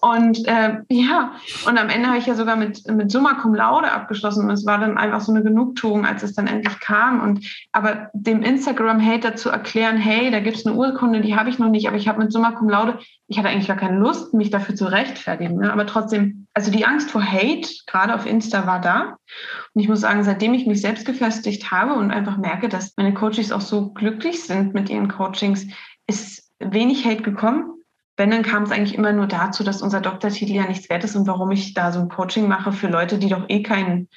Und 0.01 0.47
äh, 0.47 0.77
ja, 0.89 1.33
und 1.67 1.79
am 1.79 1.89
Ende 1.89 2.09
habe 2.09 2.19
ich 2.19 2.27
ja 2.27 2.35
sogar 2.35 2.55
mit, 2.55 2.87
mit 2.87 3.11
Summa 3.11 3.35
Cum 3.35 3.55
Laude 3.55 3.91
abgeschlossen. 3.91 4.45
Und 4.45 4.51
es 4.51 4.67
war 4.67 4.79
dann 4.79 4.99
einfach 4.99 5.21
so 5.21 5.33
eine 5.33 5.43
Genugtuung, 5.43 6.05
als 6.05 6.23
es 6.23 6.35
dann 6.35 6.47
endlich 6.47 6.79
kam. 6.81 7.21
Und 7.21 7.45
aber 7.73 8.11
dem 8.13 8.43
Instagram-Hater 8.43 9.37
zu 9.37 9.49
erklären, 9.49 9.97
hey, 9.97 10.31
da 10.31 10.41
gibt 10.41 10.59
es 10.59 10.67
eine 10.67 10.77
Urkunde, 10.77 11.23
die 11.23 11.35
habe 11.35 11.49
ich 11.49 11.59
noch 11.59 11.71
nicht, 11.71 11.89
aber 11.89 11.97
ich 11.97 12.09
habe 12.09 12.21
mit 12.21 12.31
Summa 12.31 12.53
Cum 12.53 12.69
Laude, 12.69 12.99
ich 13.27 13.39
hatte 13.39 13.49
eigentlich 13.49 13.69
gar 13.69 13.77
keine 13.77 13.99
Lust, 13.99 14.35
mich 14.35 14.51
dafür 14.51 14.77
zu 14.77 14.85
rechtfertigen. 14.85 15.57
Ne? 15.57 15.73
Aber 15.73 15.87
trotzdem, 15.87 16.46
also 16.57 16.71
die 16.71 16.87
Angst 16.87 17.11
vor 17.11 17.23
Hate, 17.23 17.69
gerade 17.87 18.15
auf 18.15 18.25
Insta, 18.25 18.67
war 18.67 18.81
da. 18.81 19.19
Und 19.75 19.81
ich 19.83 19.89
muss 19.89 20.01
sagen, 20.01 20.25
seitdem 20.25 20.55
ich 20.55 20.67
mich 20.67 20.81
selbst 20.81 21.05
gefestigt 21.05 21.71
habe 21.71 21.93
und 21.93 22.11
einfach 22.11 22.39
merke, 22.39 22.69
dass 22.69 22.95
meine 22.97 23.13
Coaches 23.13 23.53
auch 23.53 23.61
so 23.61 23.91
glücklich 23.91 24.43
sind 24.43 24.73
mit 24.73 24.89
ihren 24.89 25.09
Coachings, 25.09 25.67
ist 26.07 26.51
wenig 26.59 27.05
Hate 27.05 27.23
gekommen 27.23 27.77
wenn, 28.17 28.31
dann 28.31 28.43
kam 28.43 28.63
es 28.63 28.71
eigentlich 28.71 28.95
immer 28.95 29.13
nur 29.13 29.27
dazu, 29.27 29.63
dass 29.63 29.83
unser 29.83 30.01
Doktortitel 30.01 30.53
ja 30.53 30.67
nichts 30.67 30.89
wert 30.89 31.05
ist 31.05 31.17
und 31.17 31.27
warum 31.27 31.51
ich 31.51 31.75
da 31.75 31.93
so 31.93 32.01
ein 32.01 32.09
Coaching 32.09 32.49
mache 32.49 32.73
für 32.73 32.89
Leute, 32.89 33.19
die 33.19 33.29
doch 33.29 33.45
eh 33.49 33.63
keinen 33.63 34.09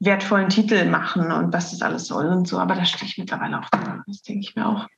wertvollen 0.00 0.48
Titel 0.48 0.84
machen 0.86 1.30
und 1.30 1.52
was 1.52 1.70
das 1.70 1.80
alles 1.80 2.06
soll 2.06 2.26
und 2.26 2.48
so. 2.48 2.58
Aber 2.58 2.74
da 2.74 2.84
stehe 2.84 3.08
ich 3.08 3.18
mittlerweile 3.18 3.60
auch 3.60 3.70
dran. 3.70 4.02
Das 4.06 4.22
denke 4.22 4.40
ich 4.40 4.56
mir 4.56 4.66
auch. 4.66 4.88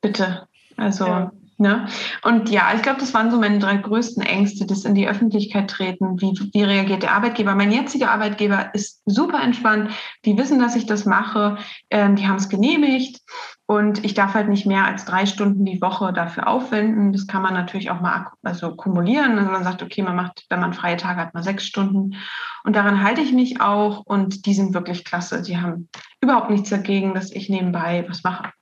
Bitte. 0.00 0.48
Also, 0.76 1.06
ja. 1.06 1.32
Ne? 1.58 1.86
Und 2.22 2.48
ja, 2.50 2.72
ich 2.74 2.82
glaube, 2.82 3.00
das 3.00 3.14
waren 3.14 3.30
so 3.30 3.38
meine 3.38 3.58
drei 3.58 3.76
größten 3.76 4.22
Ängste, 4.22 4.66
das 4.66 4.84
in 4.84 4.94
die 4.94 5.08
Öffentlichkeit 5.08 5.70
treten. 5.70 6.20
Wie, 6.20 6.32
wie 6.52 6.62
reagiert 6.62 7.02
der 7.02 7.12
Arbeitgeber? 7.12 7.54
Mein 7.54 7.72
jetziger 7.72 8.10
Arbeitgeber 8.10 8.74
ist 8.74 9.02
super 9.06 9.42
entspannt. 9.42 9.90
Die 10.24 10.36
wissen, 10.36 10.58
dass 10.58 10.76
ich 10.76 10.86
das 10.86 11.04
mache. 11.04 11.58
Ähm, 11.90 12.16
die 12.16 12.26
haben 12.26 12.36
es 12.36 12.48
genehmigt. 12.48 13.20
Und 13.66 14.04
ich 14.04 14.14
darf 14.14 14.34
halt 14.34 14.48
nicht 14.48 14.66
mehr 14.66 14.84
als 14.84 15.04
drei 15.04 15.24
Stunden 15.24 15.64
die 15.64 15.80
Woche 15.80 16.12
dafür 16.12 16.46
aufwenden. 16.46 17.12
Das 17.12 17.26
kann 17.26 17.42
man 17.42 17.54
natürlich 17.54 17.90
auch 17.90 18.00
mal 18.00 18.26
also 18.42 18.76
kumulieren. 18.76 19.38
Also 19.38 19.50
man 19.50 19.64
sagt, 19.64 19.82
okay, 19.82 20.02
man 20.02 20.16
macht, 20.16 20.44
wenn 20.50 20.60
man 20.60 20.74
freie 20.74 20.96
Tage 20.96 21.20
hat, 21.20 21.34
mal 21.34 21.42
sechs 21.42 21.64
Stunden. 21.64 22.16
Und 22.64 22.76
daran 22.76 23.02
halte 23.02 23.22
ich 23.22 23.32
mich 23.32 23.60
auch. 23.60 24.02
Und 24.04 24.46
die 24.46 24.54
sind 24.54 24.74
wirklich 24.74 25.04
klasse. 25.04 25.42
Die 25.42 25.58
haben 25.58 25.88
überhaupt 26.20 26.50
nichts 26.50 26.70
dagegen, 26.70 27.14
dass 27.14 27.32
ich 27.32 27.48
nebenbei 27.48 28.04
was 28.08 28.22
mache. 28.22 28.52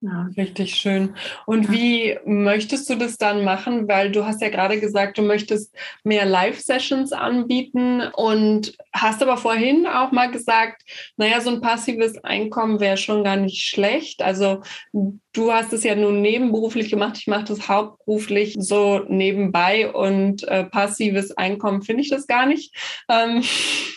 Ja. 0.00 0.28
Richtig 0.36 0.74
schön. 0.74 1.14
Und 1.46 1.72
wie 1.72 2.18
möchtest 2.26 2.88
du 2.90 2.96
das 2.96 3.16
dann 3.16 3.44
machen? 3.44 3.88
Weil 3.88 4.12
du 4.12 4.26
hast 4.26 4.42
ja 4.42 4.50
gerade 4.50 4.78
gesagt, 4.78 5.16
du 5.16 5.22
möchtest 5.22 5.74
mehr 6.04 6.26
Live-Sessions 6.26 7.12
anbieten 7.12 8.02
und 8.14 8.76
hast 8.92 9.22
aber 9.22 9.38
vorhin 9.38 9.86
auch 9.86 10.12
mal 10.12 10.30
gesagt, 10.30 10.82
naja, 11.16 11.40
so 11.40 11.50
ein 11.50 11.62
passives 11.62 12.22
Einkommen 12.22 12.78
wäre 12.78 12.98
schon 12.98 13.24
gar 13.24 13.36
nicht 13.36 13.66
schlecht. 13.66 14.22
Also 14.22 14.60
Du 15.36 15.52
hast 15.52 15.74
es 15.74 15.84
ja 15.84 15.94
nun 15.94 16.22
nebenberuflich 16.22 16.88
gemacht. 16.88 17.18
Ich 17.18 17.26
mache 17.26 17.44
das 17.44 17.68
hauptberuflich 17.68 18.56
so 18.58 19.00
nebenbei 19.06 19.92
und 19.92 20.48
äh, 20.48 20.64
passives 20.64 21.36
Einkommen 21.36 21.82
finde 21.82 22.00
ich 22.00 22.08
das 22.08 22.26
gar 22.26 22.46
nicht. 22.46 22.74
Ähm, 23.10 23.44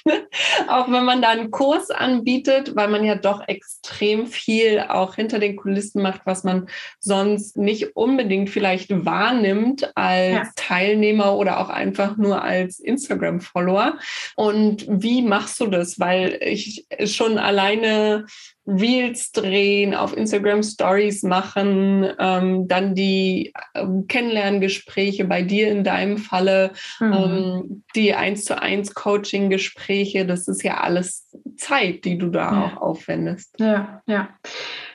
auch 0.68 0.92
wenn 0.92 1.06
man 1.06 1.22
da 1.22 1.30
einen 1.30 1.50
Kurs 1.50 1.92
anbietet, 1.92 2.76
weil 2.76 2.90
man 2.90 3.06
ja 3.06 3.16
doch 3.16 3.48
extrem 3.48 4.28
viel 4.28 4.82
auch 4.82 5.16
hinter 5.16 5.40
den 5.40 5.56
Kulissen 5.56 5.89
macht, 5.96 6.22
was 6.26 6.44
man 6.44 6.68
sonst 7.00 7.58
nicht 7.58 7.96
unbedingt 7.96 8.50
vielleicht 8.50 9.06
wahrnimmt 9.06 9.92
als 9.96 10.34
ja. 10.34 10.52
Teilnehmer 10.56 11.36
oder 11.36 11.60
auch 11.60 11.70
einfach 11.70 12.18
nur 12.18 12.44
als 12.44 12.80
Instagram-Follower. 12.80 13.98
Und 14.36 14.86
wie 14.88 15.22
machst 15.22 15.60
du 15.60 15.68
das? 15.68 16.00
Weil 16.00 16.40
ich 16.42 16.86
schon 17.06 17.38
alleine 17.38 18.26
Reels 18.70 19.32
drehen, 19.32 19.96
auf 19.96 20.16
Instagram 20.16 20.62
Stories 20.64 21.24
machen, 21.24 22.08
ähm, 22.20 22.68
dann 22.68 22.94
die 22.94 23.54
ähm, 23.74 24.06
Kennenlerngespräche 24.08 25.26
bei 25.26 25.42
dir 25.42 25.72
in 25.72 25.84
deinem 25.84 26.18
Falle, 26.18 26.72
mhm. 27.00 27.14
ähm, 27.14 27.84
die 27.96 28.14
eins 28.14 28.46
zu 28.46 28.62
eins 28.62 28.94
Coaching-Gespräche, 28.94 30.26
das 30.26 30.48
ist 30.48 30.64
ja 30.64 30.82
alles 30.82 31.28
Zeit, 31.58 32.06
die 32.06 32.18
du 32.18 32.30
da 32.30 32.52
ja. 32.52 32.66
auch 32.66 32.82
aufwendest. 32.82 33.56
Ja, 33.60 34.02
ja. 34.06 34.30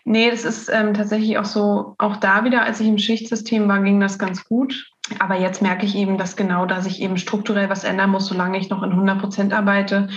Nee, 0.04 0.30
das 0.30 0.44
ist 0.44 0.68
ähm, 0.68 0.92
tatsächlich 0.92 1.38
auch 1.38 1.46
so, 1.46 1.94
auch 1.96 2.16
da 2.16 2.44
wieder, 2.44 2.62
als 2.62 2.78
ich 2.78 2.88
im 2.88 2.98
Schichtsystem 2.98 3.66
war, 3.68 3.82
ging 3.82 4.00
das 4.00 4.18
ganz 4.18 4.44
gut. 4.44 4.90
Aber 5.18 5.38
jetzt 5.38 5.62
merke 5.62 5.84
ich 5.86 5.94
eben, 5.96 6.18
dass 6.18 6.36
genau 6.36 6.66
da 6.66 6.80
sich 6.80 7.00
eben 7.00 7.16
strukturell 7.16 7.68
was 7.68 7.84
ändern 7.84 8.10
muss, 8.10 8.26
solange 8.26 8.58
ich 8.58 8.70
noch 8.70 8.82
in 8.82 8.90
100 8.90 9.18
Prozent 9.18 9.52
arbeite. 9.52 10.08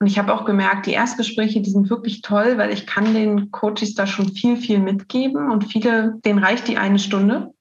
Und 0.00 0.06
ich 0.06 0.18
habe 0.18 0.34
auch 0.34 0.44
gemerkt, 0.44 0.86
die 0.86 0.92
Erstgespräche, 0.92 1.60
die 1.60 1.70
sind 1.70 1.88
wirklich 1.88 2.22
toll, 2.22 2.56
weil 2.56 2.72
ich 2.72 2.86
kann 2.86 3.14
den 3.14 3.50
Coaches 3.50 3.94
da 3.94 4.06
schon 4.06 4.32
viel, 4.32 4.56
viel 4.56 4.80
mitgeben 4.80 5.50
und 5.50 5.64
viele, 5.64 6.18
denen 6.24 6.42
reicht 6.42 6.68
die 6.68 6.78
eine 6.78 6.98
Stunde. 6.98 7.54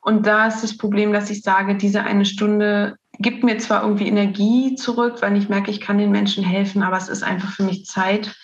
Und 0.00 0.26
da 0.26 0.46
ist 0.46 0.62
das 0.62 0.76
Problem, 0.76 1.12
dass 1.12 1.30
ich 1.30 1.42
sage, 1.42 1.76
diese 1.76 2.02
eine 2.02 2.24
Stunde 2.24 2.96
gibt 3.18 3.42
mir 3.42 3.58
zwar 3.58 3.82
irgendwie 3.82 4.06
Energie 4.06 4.76
zurück, 4.76 5.22
weil 5.22 5.36
ich 5.36 5.48
merke, 5.48 5.70
ich 5.70 5.80
kann 5.80 5.98
den 5.98 6.12
Menschen 6.12 6.44
helfen, 6.44 6.82
aber 6.82 6.96
es 6.96 7.08
ist 7.08 7.22
einfach 7.22 7.50
für 7.52 7.64
mich 7.64 7.86
Zeit, 7.86 8.36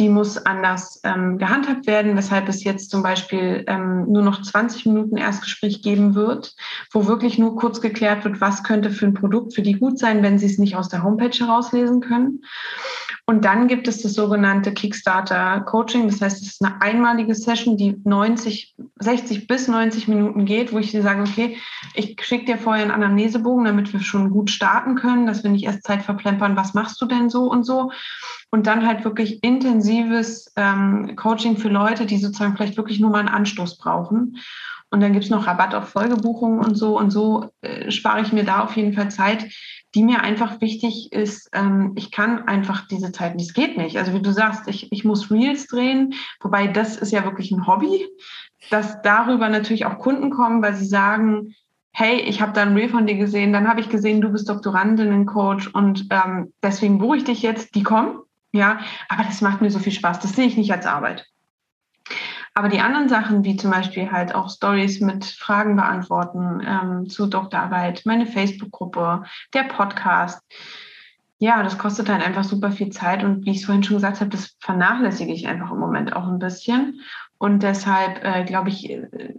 die 0.00 0.08
muss 0.08 0.38
anders 0.38 1.00
ähm, 1.04 1.36
gehandhabt 1.36 1.86
werden, 1.86 2.16
weshalb 2.16 2.48
es 2.48 2.64
jetzt 2.64 2.90
zum 2.90 3.02
Beispiel 3.02 3.64
ähm, 3.66 4.10
nur 4.10 4.22
noch 4.22 4.40
20 4.40 4.86
Minuten 4.86 5.18
Erstgespräch 5.18 5.82
geben 5.82 6.14
wird, 6.14 6.54
wo 6.90 7.06
wirklich 7.06 7.38
nur 7.38 7.54
kurz 7.54 7.82
geklärt 7.82 8.24
wird, 8.24 8.40
was 8.40 8.64
könnte 8.64 8.90
für 8.90 9.06
ein 9.06 9.14
Produkt 9.14 9.54
für 9.54 9.62
die 9.62 9.74
gut 9.74 9.98
sein, 9.98 10.22
wenn 10.22 10.38
sie 10.38 10.46
es 10.46 10.56
nicht 10.56 10.74
aus 10.74 10.88
der 10.88 11.02
Homepage 11.02 11.38
herauslesen 11.38 12.00
können. 12.00 12.40
Und 13.30 13.44
dann 13.44 13.68
gibt 13.68 13.86
es 13.86 14.02
das 14.02 14.14
sogenannte 14.14 14.74
Kickstarter 14.74 15.60
Coaching. 15.60 16.08
Das 16.08 16.20
heißt, 16.20 16.42
es 16.42 16.48
ist 16.48 16.64
eine 16.64 16.82
einmalige 16.82 17.32
Session, 17.36 17.76
die 17.76 17.96
90, 18.02 18.74
60 18.98 19.46
bis 19.46 19.68
90 19.68 20.08
Minuten 20.08 20.46
geht, 20.46 20.72
wo 20.72 20.78
ich 20.78 20.90
dir 20.90 21.04
sage, 21.04 21.22
okay, 21.22 21.56
ich 21.94 22.16
schicke 22.24 22.46
dir 22.46 22.58
vorher 22.58 22.82
einen 22.82 22.90
Anamnesebogen, 22.90 23.66
damit 23.66 23.92
wir 23.92 24.00
schon 24.00 24.30
gut 24.30 24.50
starten 24.50 24.96
können, 24.96 25.28
dass 25.28 25.44
wir 25.44 25.50
nicht 25.52 25.62
erst 25.62 25.84
Zeit 25.84 26.02
verplempern, 26.02 26.56
was 26.56 26.74
machst 26.74 27.00
du 27.00 27.06
denn 27.06 27.30
so 27.30 27.44
und 27.44 27.62
so. 27.62 27.92
Und 28.50 28.66
dann 28.66 28.84
halt 28.84 29.04
wirklich 29.04 29.44
intensives 29.44 30.52
ähm, 30.56 31.14
Coaching 31.14 31.56
für 31.56 31.68
Leute, 31.68 32.06
die 32.06 32.18
sozusagen 32.18 32.56
vielleicht 32.56 32.78
wirklich 32.78 32.98
nur 32.98 33.10
mal 33.10 33.20
einen 33.20 33.28
Anstoß 33.28 33.78
brauchen. 33.78 34.38
Und 34.90 34.98
dann 34.98 35.12
gibt 35.12 35.24
es 35.24 35.30
noch 35.30 35.46
Rabatt 35.46 35.76
auf 35.76 35.88
Folgebuchungen 35.90 36.58
und 36.58 36.74
so. 36.74 36.98
Und 36.98 37.12
so 37.12 37.50
äh, 37.60 37.92
spare 37.92 38.22
ich 38.22 38.32
mir 38.32 38.42
da 38.42 38.64
auf 38.64 38.74
jeden 38.74 38.92
Fall 38.92 39.08
Zeit, 39.08 39.46
die 39.94 40.04
mir 40.04 40.22
einfach 40.22 40.60
wichtig 40.60 41.12
ist. 41.12 41.48
Ähm, 41.52 41.92
ich 41.96 42.10
kann 42.10 42.46
einfach 42.46 42.86
diese 42.86 43.12
Zeit 43.12 43.34
nicht. 43.34 43.48
Es 43.48 43.54
geht 43.54 43.76
nicht. 43.76 43.96
Also 43.98 44.14
wie 44.14 44.22
du 44.22 44.32
sagst, 44.32 44.68
ich, 44.68 44.92
ich 44.92 45.04
muss 45.04 45.30
Reels 45.30 45.66
drehen, 45.66 46.14
wobei 46.40 46.68
das 46.68 46.96
ist 46.96 47.12
ja 47.12 47.24
wirklich 47.24 47.50
ein 47.50 47.66
Hobby, 47.66 48.06
dass 48.70 49.02
darüber 49.02 49.48
natürlich 49.48 49.86
auch 49.86 49.98
Kunden 49.98 50.30
kommen, 50.30 50.62
weil 50.62 50.74
sie 50.74 50.86
sagen, 50.86 51.54
hey, 51.92 52.20
ich 52.20 52.40
habe 52.40 52.52
da 52.52 52.62
ein 52.62 52.76
Reel 52.76 52.88
von 52.88 53.06
dir 53.06 53.16
gesehen, 53.16 53.52
dann 53.52 53.68
habe 53.68 53.80
ich 53.80 53.88
gesehen, 53.88 54.20
du 54.20 54.28
bist 54.30 54.48
Doktorandinnen-Coach 54.48 55.68
und 55.68 56.06
ähm, 56.10 56.52
deswegen 56.62 56.98
buche 56.98 57.18
ich 57.18 57.24
dich 57.24 57.42
jetzt. 57.42 57.74
Die 57.74 57.82
kommen, 57.82 58.20
ja, 58.52 58.80
aber 59.08 59.24
das 59.24 59.40
macht 59.40 59.60
mir 59.60 59.70
so 59.70 59.80
viel 59.80 59.92
Spaß. 59.92 60.20
Das 60.20 60.34
sehe 60.34 60.46
ich 60.46 60.56
nicht 60.56 60.72
als 60.72 60.86
Arbeit. 60.86 61.26
Aber 62.54 62.68
die 62.68 62.80
anderen 62.80 63.08
Sachen, 63.08 63.44
wie 63.44 63.56
zum 63.56 63.70
Beispiel 63.70 64.10
halt 64.10 64.34
auch 64.34 64.50
Stories 64.50 65.00
mit 65.00 65.24
Fragen 65.24 65.76
beantworten 65.76 66.60
ähm, 66.66 67.08
zu 67.08 67.26
Doktorarbeit, 67.26 68.02
meine 68.04 68.26
Facebook-Gruppe, 68.26 69.24
der 69.54 69.62
Podcast, 69.64 70.42
ja, 71.38 71.62
das 71.62 71.78
kostet 71.78 72.10
halt 72.10 72.22
einfach 72.22 72.44
super 72.44 72.70
viel 72.70 72.90
Zeit 72.90 73.24
und 73.24 73.46
wie 73.46 73.52
ich 73.52 73.58
es 73.58 73.64
vorhin 73.64 73.82
schon 73.82 73.96
gesagt 73.96 74.20
habe, 74.20 74.30
das 74.30 74.56
vernachlässige 74.58 75.32
ich 75.32 75.48
einfach 75.48 75.70
im 75.70 75.78
Moment 75.78 76.14
auch 76.14 76.28
ein 76.28 76.38
bisschen. 76.38 77.00
Und 77.38 77.62
deshalb 77.62 78.22
äh, 78.22 78.44
glaube 78.44 78.68
ich, 78.68 78.90
äh, 78.90 79.34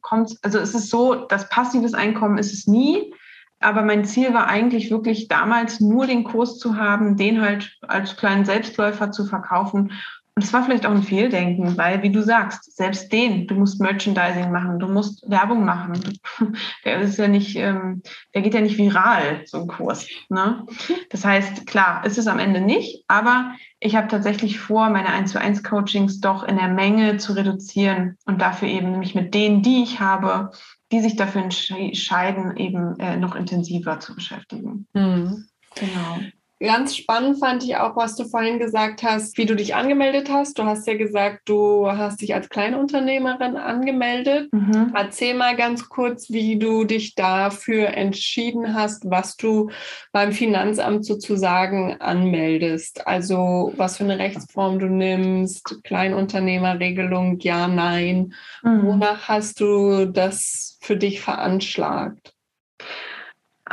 kommt, 0.00 0.38
also 0.42 0.58
es 0.58 0.74
ist 0.74 0.88
so, 0.88 1.14
das 1.26 1.50
passives 1.50 1.92
Einkommen 1.92 2.38
ist 2.38 2.54
es 2.54 2.66
nie. 2.66 3.12
Aber 3.60 3.82
mein 3.82 4.04
Ziel 4.04 4.32
war 4.32 4.46
eigentlich 4.46 4.90
wirklich 4.90 5.28
damals 5.28 5.80
nur 5.80 6.06
den 6.06 6.24
Kurs 6.24 6.58
zu 6.58 6.76
haben, 6.76 7.16
den 7.16 7.42
halt 7.42 7.76
als 7.82 8.16
kleinen 8.16 8.44
Selbstläufer 8.44 9.10
zu 9.10 9.26
verkaufen 9.26 9.92
und 10.36 10.42
es 10.42 10.52
war 10.52 10.64
vielleicht 10.64 10.84
auch 10.84 10.90
ein 10.90 11.04
Fehldenken, 11.04 11.76
weil, 11.76 12.02
wie 12.02 12.10
du 12.10 12.20
sagst, 12.20 12.76
selbst 12.76 13.12
den, 13.12 13.46
du 13.46 13.54
musst 13.54 13.80
Merchandising 13.80 14.50
machen, 14.50 14.80
du 14.80 14.88
musst 14.88 15.24
Werbung 15.30 15.64
machen. 15.64 16.18
Der 16.84 17.00
ist 17.00 17.18
ja 17.18 17.28
nicht, 17.28 17.54
ähm, 17.54 18.02
der 18.34 18.42
geht 18.42 18.54
ja 18.54 18.60
nicht 18.60 18.76
viral, 18.76 19.42
so 19.46 19.60
ein 19.60 19.68
Kurs. 19.68 20.08
Ne? 20.28 20.66
Das 21.10 21.24
heißt, 21.24 21.68
klar, 21.68 22.04
ist 22.04 22.18
es 22.18 22.26
am 22.26 22.40
Ende 22.40 22.60
nicht, 22.60 23.04
aber 23.06 23.54
ich 23.78 23.94
habe 23.94 24.08
tatsächlich 24.08 24.58
vor, 24.58 24.90
meine 24.90 25.08
1 25.08 25.30
zu 25.30 25.40
1 25.40 25.62
Coachings 25.62 26.20
doch 26.20 26.42
in 26.42 26.56
der 26.56 26.68
Menge 26.68 27.16
zu 27.18 27.34
reduzieren 27.34 28.16
und 28.24 28.40
dafür 28.40 28.66
eben 28.66 28.90
nämlich 28.90 29.14
mit 29.14 29.34
denen, 29.34 29.62
die 29.62 29.84
ich 29.84 30.00
habe, 30.00 30.50
die 30.90 31.00
sich 31.00 31.14
dafür 31.14 31.42
entscheiden, 31.42 32.56
eben 32.56 32.98
äh, 32.98 33.16
noch 33.16 33.36
intensiver 33.36 34.00
zu 34.00 34.16
beschäftigen. 34.16 34.88
Mhm. 34.94 35.46
Genau. 35.76 36.18
Ganz 36.64 36.96
spannend 36.96 37.38
fand 37.38 37.62
ich 37.64 37.76
auch, 37.76 37.96
was 37.96 38.16
du 38.16 38.24
vorhin 38.24 38.58
gesagt 38.58 39.02
hast, 39.02 39.38
wie 39.38 39.46
du 39.46 39.54
dich 39.54 39.74
angemeldet 39.74 40.30
hast. 40.30 40.58
Du 40.58 40.64
hast 40.64 40.86
ja 40.86 40.96
gesagt, 40.96 41.48
du 41.48 41.86
hast 41.90 42.20
dich 42.20 42.34
als 42.34 42.48
Kleinunternehmerin 42.48 43.56
angemeldet. 43.56 44.52
Mhm. 44.52 44.92
Erzähl 44.94 45.34
mal 45.34 45.56
ganz 45.56 45.88
kurz, 45.88 46.30
wie 46.30 46.58
du 46.58 46.84
dich 46.84 47.14
dafür 47.14 47.88
entschieden 47.88 48.74
hast, 48.74 49.08
was 49.10 49.36
du 49.36 49.70
beim 50.12 50.32
Finanzamt 50.32 51.04
sozusagen 51.04 52.00
anmeldest. 52.00 53.06
Also 53.06 53.72
was 53.76 53.98
für 53.98 54.04
eine 54.04 54.18
Rechtsform 54.18 54.78
du 54.78 54.86
nimmst, 54.86 55.82
Kleinunternehmerregelung, 55.84 57.38
ja, 57.40 57.68
nein. 57.68 58.34
Mhm. 58.62 58.86
Wonach 58.86 59.28
hast 59.28 59.60
du 59.60 60.06
das 60.06 60.78
für 60.80 60.96
dich 60.96 61.20
veranschlagt? 61.20 62.33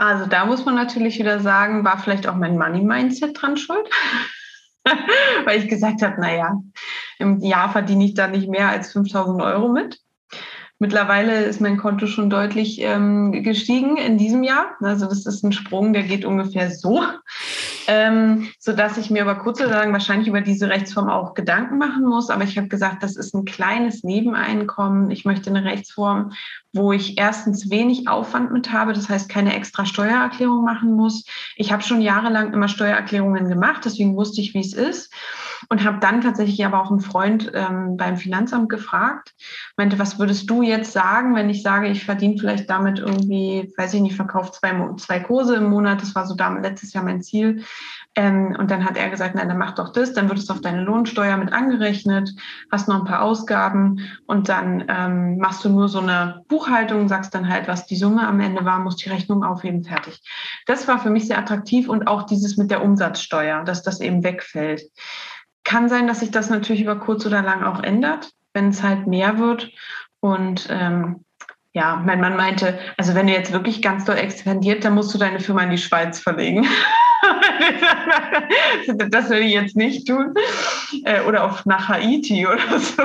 Also 0.02 0.26
da 0.26 0.46
muss 0.46 0.66
man 0.66 0.74
natürlich 0.74 1.20
wieder 1.20 1.42
sagen, 1.42 1.86
war 1.86 2.00
vielleicht 2.00 2.26
auch 2.26 2.34
mein 2.34 2.58
Money-Mindset 2.58 3.40
dran 3.40 3.56
schuld. 3.56 3.88
Weil 5.46 5.60
ich 5.60 5.68
gesagt 5.68 6.02
habe, 6.02 6.20
naja, 6.20 6.60
im 7.20 7.40
Jahr 7.40 7.72
verdiene 7.72 8.06
ich 8.06 8.16
da 8.16 8.26
nicht 8.26 8.50
mehr 8.50 8.70
als 8.70 8.92
5000 8.94 9.40
Euro 9.44 9.70
mit. 9.70 10.00
Mittlerweile 10.80 11.44
ist 11.44 11.62
mein 11.62 11.78
Konto 11.78 12.08
schon 12.08 12.32
deutlich 12.32 12.82
ähm, 12.82 13.44
gestiegen 13.44 13.98
in 13.98 14.18
diesem 14.18 14.42
Jahr. 14.42 14.76
Also 14.82 15.06
das 15.06 15.28
ist 15.28 15.44
ein 15.44 15.52
Sprung, 15.52 15.94
der 15.94 16.02
geht 16.02 16.26
ungefähr 16.26 16.72
so, 16.72 17.04
ähm, 17.88 18.50
so 18.60 18.74
dass 18.74 18.98
ich 18.98 19.10
mir 19.10 19.22
aber 19.22 19.36
kurz 19.36 19.60
oder 19.62 19.72
lang 19.72 19.94
wahrscheinlich 19.94 20.28
über 20.28 20.42
diese 20.42 20.70
Rechtsform 20.70 21.10
auch 21.10 21.34
Gedanken 21.34 21.78
machen 21.78 22.04
muss. 22.06 22.30
Aber 22.30 22.44
ich 22.44 22.58
habe 22.58 22.68
gesagt, 22.68 23.04
das 23.04 23.16
ist 23.16 23.34
ein 23.34 23.46
kleines 23.46 24.04
Nebeneinkommen. 24.04 25.12
Ich 25.12 25.26
möchte 25.26 25.50
eine 25.50 25.64
Rechtsform, 25.64 26.34
wo 26.74 26.92
ich 26.92 27.18
erstens 27.18 27.70
wenig 27.70 28.08
Aufwand 28.08 28.52
mit 28.52 28.72
habe, 28.72 28.94
das 28.94 29.10
heißt 29.10 29.30
keine 29.30 29.56
extra 29.56 29.86
Steuererklärung 29.86 30.64
machen 30.64 30.94
muss. 30.94 31.26
Ich 31.56 31.72
habe 31.72 31.84
schon 31.84 32.02
jahrelang 32.02 32.54
immer 32.54 32.68
Steuererklärungen 32.68 33.50
gemacht, 33.50 33.82
deswegen 33.86 34.16
wusste 34.16 34.42
ich, 34.42 34.54
wie 34.54 34.62
es 34.62 34.74
ist 34.74 35.14
und 35.70 35.84
habe 35.84 36.00
dann 36.00 36.22
tatsächlich 36.22 36.66
aber 36.66 36.82
auch 36.82 36.92
einen 36.92 37.00
Freund 37.00 37.52
ähm, 37.54 37.98
beim 37.98 38.18
Finanzamt 38.18 38.70
gefragt, 38.70 39.34
meinte, 39.78 40.00
was 40.00 40.20
würdest 40.20 40.50
du 40.50 40.62
jetzt 40.62 40.92
sagen, 40.92 41.36
wenn 41.36 41.50
ich 41.50 41.62
sage, 41.64 41.88
ich 41.88 42.06
verdiene 42.06 42.38
vielleicht 42.38 42.70
damit 42.70 43.00
irgendwie, 43.00 43.72
weiß 43.78 43.94
ich 43.94 44.02
nicht, 44.02 44.16
verkauft 44.16 44.56
zwei, 44.56 44.74
zwei 44.98 45.20
Kurse 45.20 45.56
im 45.56 45.70
Monat, 45.70 46.02
das 46.02 46.16
war 46.16 46.26
so 46.26 46.36
damit 46.36 46.64
letztes 46.64 46.94
Jahr 46.94 47.04
mein 47.04 47.22
Ziel. 47.22 47.64
Ähm, 48.16 48.56
und 48.60 48.70
dann 48.70 48.84
hat 48.84 48.98
er 48.98 49.10
gesagt, 49.10 49.36
nein, 49.36 49.48
dann 49.48 49.58
mach 49.58 49.76
doch 49.76 49.94
das, 49.94 50.14
dann 50.14 50.28
wird 50.28 50.38
es 50.38 50.50
auf 50.50 50.60
deine 50.60 50.82
Lohnsteuer 50.82 51.38
mit 51.38 51.54
angerechnet, 51.54 52.30
hast 52.70 52.90
noch 52.90 53.00
ein 53.00 53.06
paar 53.06 53.22
Ausgaben 53.22 54.02
und 54.28 54.50
dann 54.50 54.84
ähm, 54.90 55.38
machst 55.38 55.64
du 55.64 55.70
nur 55.70 55.88
so 55.88 56.00
eine 56.00 56.44
Buchhaltung, 56.50 57.08
sagst 57.08 57.34
dann 57.34 57.48
halt, 57.48 57.70
was 57.70 57.86
die 57.86 57.96
Summe 57.96 58.28
am 58.28 58.42
Ende 58.42 58.66
war, 58.66 58.80
musst 58.80 59.06
die 59.06 59.10
Rechnung 59.10 59.46
aufheben, 59.46 59.86
fertig. 59.86 60.22
Das 60.66 60.90
war 60.90 61.00
für 61.00 61.10
mich 61.10 61.28
sehr 61.28 61.38
attraktiv 61.38 61.88
und 61.88 62.08
auch 62.08 62.24
dieses 62.24 62.58
mit 62.58 62.70
der 62.70 62.84
Umsatzsteuer, 62.84 63.64
dass 63.64 63.82
das 63.82 64.02
eben 64.02 64.26
wegfällt. 64.26 64.82
Kann 65.64 65.88
sein, 65.88 66.08
dass 66.08 66.20
sich 66.20 66.32
das 66.32 66.50
natürlich 66.50 66.82
über 66.82 67.00
kurz 67.00 67.26
oder 67.26 67.42
lang 67.42 67.64
auch 67.64 67.82
ändert, 67.82 68.32
wenn 68.54 68.70
es 68.70 68.84
halt 68.84 69.08
mehr 69.08 69.38
wird. 69.38 69.72
Und 70.20 70.68
ähm, 70.70 71.24
ja, 71.72 71.96
mein 71.96 72.20
Mann 72.20 72.36
meinte, 72.36 72.78
also 72.98 73.16
wenn 73.16 73.28
du 73.28 73.34
jetzt 73.34 73.54
wirklich 73.54 73.82
ganz 73.82 74.04
doll 74.04 74.18
expandiert, 74.18 74.84
dann 74.84 74.96
musst 74.96 75.14
du 75.14 75.18
deine 75.18 75.40
Firma 75.40 75.64
in 75.64 75.70
die 75.70 75.78
Schweiz 75.78 76.20
verlegen. 76.20 76.68
das 79.10 79.30
würde 79.30 79.42
ich 79.42 79.54
jetzt 79.54 79.76
nicht 79.76 80.08
tun. 80.08 80.34
Äh, 81.06 81.22
oder 81.24 81.46
auf 81.46 81.66
nach 81.66 81.90
Haiti 81.90 82.48
oder 82.52 82.80
so. 82.80 83.04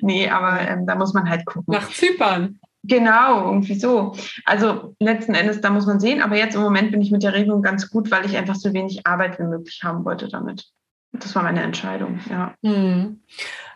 Nee, 0.00 0.28
aber 0.28 0.60
ähm, 0.60 0.86
da 0.86 0.94
muss 0.94 1.14
man 1.14 1.28
halt 1.28 1.44
gucken. 1.46 1.74
Nach 1.74 1.88
Zypern. 1.90 2.58
Genau, 2.84 3.46
irgendwie 3.46 3.74
so. 3.74 4.14
Also 4.44 4.94
letzten 5.00 5.34
Endes, 5.34 5.60
da 5.60 5.70
muss 5.70 5.86
man 5.86 6.00
sehen. 6.00 6.22
Aber 6.22 6.36
jetzt 6.36 6.54
im 6.54 6.62
Moment 6.62 6.90
bin 6.92 7.02
ich 7.02 7.10
mit 7.10 7.22
der 7.22 7.34
Regelung 7.34 7.62
ganz 7.62 7.90
gut, 7.90 8.10
weil 8.10 8.24
ich 8.24 8.36
einfach 8.36 8.54
so 8.54 8.72
wenig 8.72 9.06
Arbeit 9.06 9.38
wie 9.38 9.44
möglich 9.44 9.80
haben 9.82 10.04
wollte 10.04 10.28
damit. 10.28 10.66
Das 11.12 11.34
war 11.34 11.42
meine 11.42 11.62
Entscheidung, 11.62 12.20
ja. 12.30 12.54
Hm. 12.62 13.20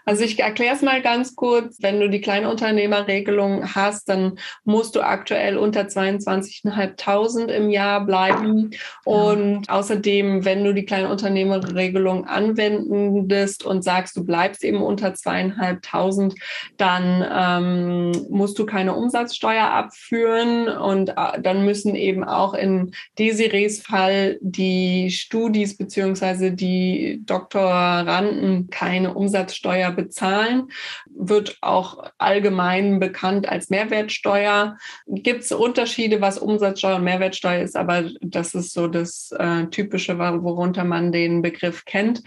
Also 0.05 0.25
ich 0.25 0.39
erkläre 0.39 0.75
es 0.75 0.83
mal 0.83 1.03
ganz 1.03 1.37
kurz. 1.37 1.79
Wenn 1.81 2.01
du 2.01 2.09
die 2.09 2.21
Kleinunternehmerregelung 2.21 3.75
hast, 3.75 4.09
dann 4.09 4.39
musst 4.65 4.97
du 4.97 5.01
aktuell 5.01 5.57
unter 5.57 5.83
22.500 5.83 7.47
im 7.49 7.71
Jahr 7.71 8.05
bleiben. 8.05 8.71
Und 9.05 9.69
außerdem, 9.69 10.45
wenn 10.45 10.65
du 10.65 10.75
die 10.75 10.85
Kleinunternehmerregelung 10.85 12.27
anwendest 12.27 13.65
und 13.65 13.83
sagst, 13.83 14.17
du 14.17 14.25
bleibst 14.25 14.65
eben 14.65 14.83
unter 14.83 15.09
2.500, 15.09 16.35
dann 16.77 17.25
ähm, 17.33 18.27
musst 18.31 18.59
du 18.59 18.67
keine 18.67 18.95
Umsatzsteuer 18.95 19.65
abführen. 19.65 20.69
Und 20.69 21.11
äh, 21.11 21.41
dann 21.41 21.65
müssen 21.65 21.95
eben 21.95 22.25
auch 22.25 22.55
in 22.55 22.93
Desirees 23.19 23.83
Fall 23.83 24.39
die 24.41 25.11
Studis 25.11 25.77
beziehungsweise 25.77 26.53
die 26.53 27.23
Doktoranden 27.25 28.69
keine 28.71 29.15
Umsatzsteuer 29.15 29.92
Bezahlen. 29.93 30.71
Wird 31.11 31.59
auch 31.61 32.11
allgemein 32.19 33.01
bekannt 33.01 33.49
als 33.49 33.71
Mehrwertsteuer. 33.71 34.77
Gibt 35.07 35.43
es 35.43 35.53
Unterschiede, 35.53 36.21
was 36.21 36.39
Umsatzsteuer 36.39 36.97
und 36.97 37.05
Mehrwertsteuer 37.05 37.63
ist, 37.63 37.77
aber 37.77 38.05
das 38.21 38.55
ist 38.55 38.73
so 38.73 38.89
das 38.89 39.33
äh, 39.39 39.67
Typische, 39.67 40.19
worunter 40.19 40.85
man 40.85 41.13
den 41.13 41.43
Begriff 41.43 41.85
kennt. 41.85 42.23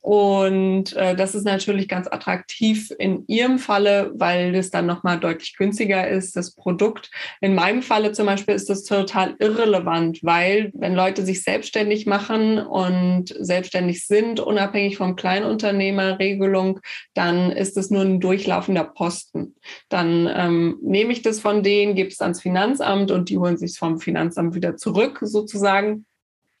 Und 0.00 0.94
äh, 0.94 1.14
das 1.16 1.34
ist 1.34 1.44
natürlich 1.44 1.88
ganz 1.88 2.06
attraktiv 2.06 2.90
in 2.98 3.24
Ihrem 3.26 3.58
Falle, 3.58 4.12
weil 4.14 4.52
das 4.52 4.70
dann 4.70 4.86
nochmal 4.86 5.18
deutlich 5.18 5.56
günstiger 5.56 6.08
ist, 6.08 6.36
das 6.36 6.54
Produkt. 6.54 7.10
In 7.40 7.54
meinem 7.54 7.82
Falle 7.82 8.12
zum 8.12 8.26
Beispiel 8.26 8.54
ist 8.54 8.70
das 8.70 8.84
total 8.84 9.34
irrelevant, 9.38 10.20
weil 10.22 10.70
wenn 10.74 10.94
Leute 10.94 11.24
sich 11.24 11.42
selbstständig 11.42 12.06
machen 12.06 12.58
und 12.58 13.34
selbstständig 13.38 14.06
sind, 14.06 14.40
unabhängig 14.40 14.96
vom 14.96 15.16
Kleinunternehmerregelung, 15.16 16.80
dann 17.18 17.50
ist 17.50 17.76
es 17.76 17.90
nur 17.90 18.02
ein 18.02 18.20
durchlaufender 18.20 18.84
Posten. 18.84 19.56
Dann 19.88 20.30
ähm, 20.32 20.78
nehme 20.82 21.10
ich 21.10 21.20
das 21.20 21.40
von 21.40 21.64
denen, 21.64 21.96
gebe 21.96 22.10
es 22.10 22.20
ans 22.20 22.40
Finanzamt 22.40 23.10
und 23.10 23.28
die 23.28 23.38
holen 23.38 23.56
sich 23.56 23.76
vom 23.76 23.98
Finanzamt 23.98 24.54
wieder 24.54 24.76
zurück 24.76 25.18
sozusagen. 25.22 26.06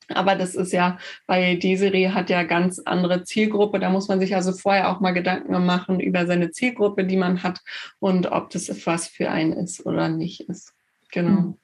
Aber 0.08 0.34
das 0.34 0.56
ist 0.56 0.72
ja, 0.72 0.98
weil 1.28 1.60
Desiree 1.60 2.08
hat 2.08 2.28
ja 2.28 2.42
ganz 2.42 2.80
andere 2.80 3.22
Zielgruppe. 3.22 3.78
Da 3.78 3.88
muss 3.88 4.08
man 4.08 4.18
sich 4.18 4.34
also 4.34 4.50
vorher 4.52 4.90
auch 4.90 4.98
mal 4.98 5.12
Gedanken 5.12 5.64
machen 5.64 6.00
über 6.00 6.26
seine 6.26 6.50
Zielgruppe, 6.50 7.04
die 7.04 7.16
man 7.16 7.44
hat 7.44 7.60
und 8.00 8.32
ob 8.32 8.50
das 8.50 8.68
was 8.84 9.06
für 9.06 9.30
einen 9.30 9.52
ist 9.52 9.86
oder 9.86 10.08
nicht 10.08 10.40
ist. 10.48 10.74
Genau. 11.10 11.40
Mhm. 11.40 11.54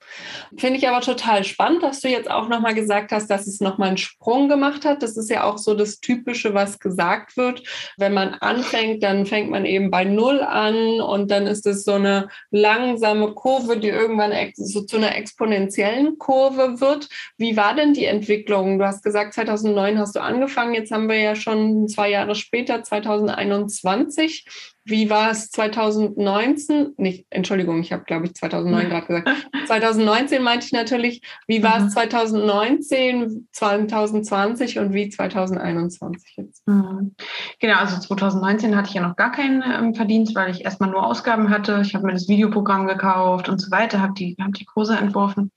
Finde 0.57 0.79
ich 0.79 0.89
aber 0.89 1.01
total 1.03 1.45
spannend, 1.45 1.83
dass 1.83 2.01
du 2.01 2.09
jetzt 2.09 2.31
auch 2.31 2.49
nochmal 2.49 2.75
gesagt 2.75 3.13
hast, 3.13 3.29
dass 3.29 3.47
es 3.47 3.61
nochmal 3.61 3.89
einen 3.89 3.99
Sprung 3.99 4.49
gemacht 4.49 4.85
hat. 4.85 5.03
Das 5.03 5.17
ist 5.17 5.29
ja 5.29 5.45
auch 5.45 5.59
so 5.59 5.75
das 5.75 6.01
Typische, 6.01 6.55
was 6.55 6.79
gesagt 6.79 7.37
wird. 7.37 7.63
Wenn 7.99 8.15
man 8.15 8.35
anfängt, 8.35 9.03
dann 9.03 9.27
fängt 9.27 9.51
man 9.51 9.67
eben 9.67 9.91
bei 9.91 10.05
Null 10.05 10.41
an 10.41 11.01
und 11.01 11.31
dann 11.31 11.47
ist 11.47 11.67
es 11.67 11.85
so 11.85 11.93
eine 11.93 12.29
langsame 12.51 13.33
Kurve, 13.33 13.79
die 13.79 13.89
irgendwann 13.89 14.33
so 14.55 14.83
zu 14.83 14.97
einer 14.97 15.15
exponentiellen 15.15 16.19
Kurve 16.19 16.81
wird. 16.81 17.09
Wie 17.37 17.57
war 17.57 17.75
denn 17.75 17.93
die 17.93 18.07
Entwicklung? 18.07 18.79
Du 18.79 18.87
hast 18.87 19.03
gesagt, 19.03 19.35
2009 19.35 19.99
hast 19.99 20.17
du 20.17 20.21
angefangen. 20.21 20.75
Jetzt 20.75 20.91
haben 20.91 21.09
wir 21.09 21.19
ja 21.19 21.35
schon 21.35 21.87
zwei 21.89 22.09
Jahre 22.09 22.35
später, 22.35 22.83
2021. 22.83 24.74
Wie 24.87 25.09
war 25.09 25.31
es 25.31 25.51
2019? 25.51 26.95
Nicht, 26.99 27.27
Entschuldigung, 27.31 27.81
ich 27.81 27.93
habe, 27.93 28.05
glaube 28.05 28.27
ich, 28.27 28.35
2009 28.35 28.89
gerade 28.91 29.07
gesagt. 29.07 29.29
2019 29.67 30.43
meinte 30.43 30.67
ich 30.67 30.73
natürlich, 30.73 31.23
wie 31.47 31.63
war 31.63 31.87
es 31.87 31.95
2019, 31.95 33.49
2020 33.51 34.79
und 34.79 34.93
wie 34.93 35.09
2021 35.09 36.37
jetzt? 36.37 36.69
Mhm. 36.69 37.15
Genau, 37.61 37.79
also 37.79 37.99
2019 37.99 38.77
hatte 38.77 38.89
ich 38.89 38.95
ja 38.95 39.03
noch 39.03 39.17
gar 39.17 39.33
keinen 39.33 39.63
ähm, 39.63 39.95
Verdienst, 39.95 40.35
weil 40.35 40.51
ich 40.51 40.65
erstmal 40.65 40.91
nur 40.91 41.07
Ausgaben 41.07 41.49
hatte. 41.49 41.81
Ich 41.83 41.95
habe 41.95 42.05
mir 42.05 42.13
das 42.13 42.29
Videoprogramm 42.29 42.87
gekauft 42.87 43.49
und 43.49 43.61
so 43.61 43.71
weiter, 43.71 44.03
habe 44.03 44.13
die, 44.13 44.37
hab 44.39 44.53
die 44.53 44.67
Kurse 44.67 44.97
entworfen. 44.97 45.51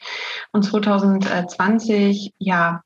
Und 0.54 0.64
2020, 0.64 2.34
ja, 2.38 2.82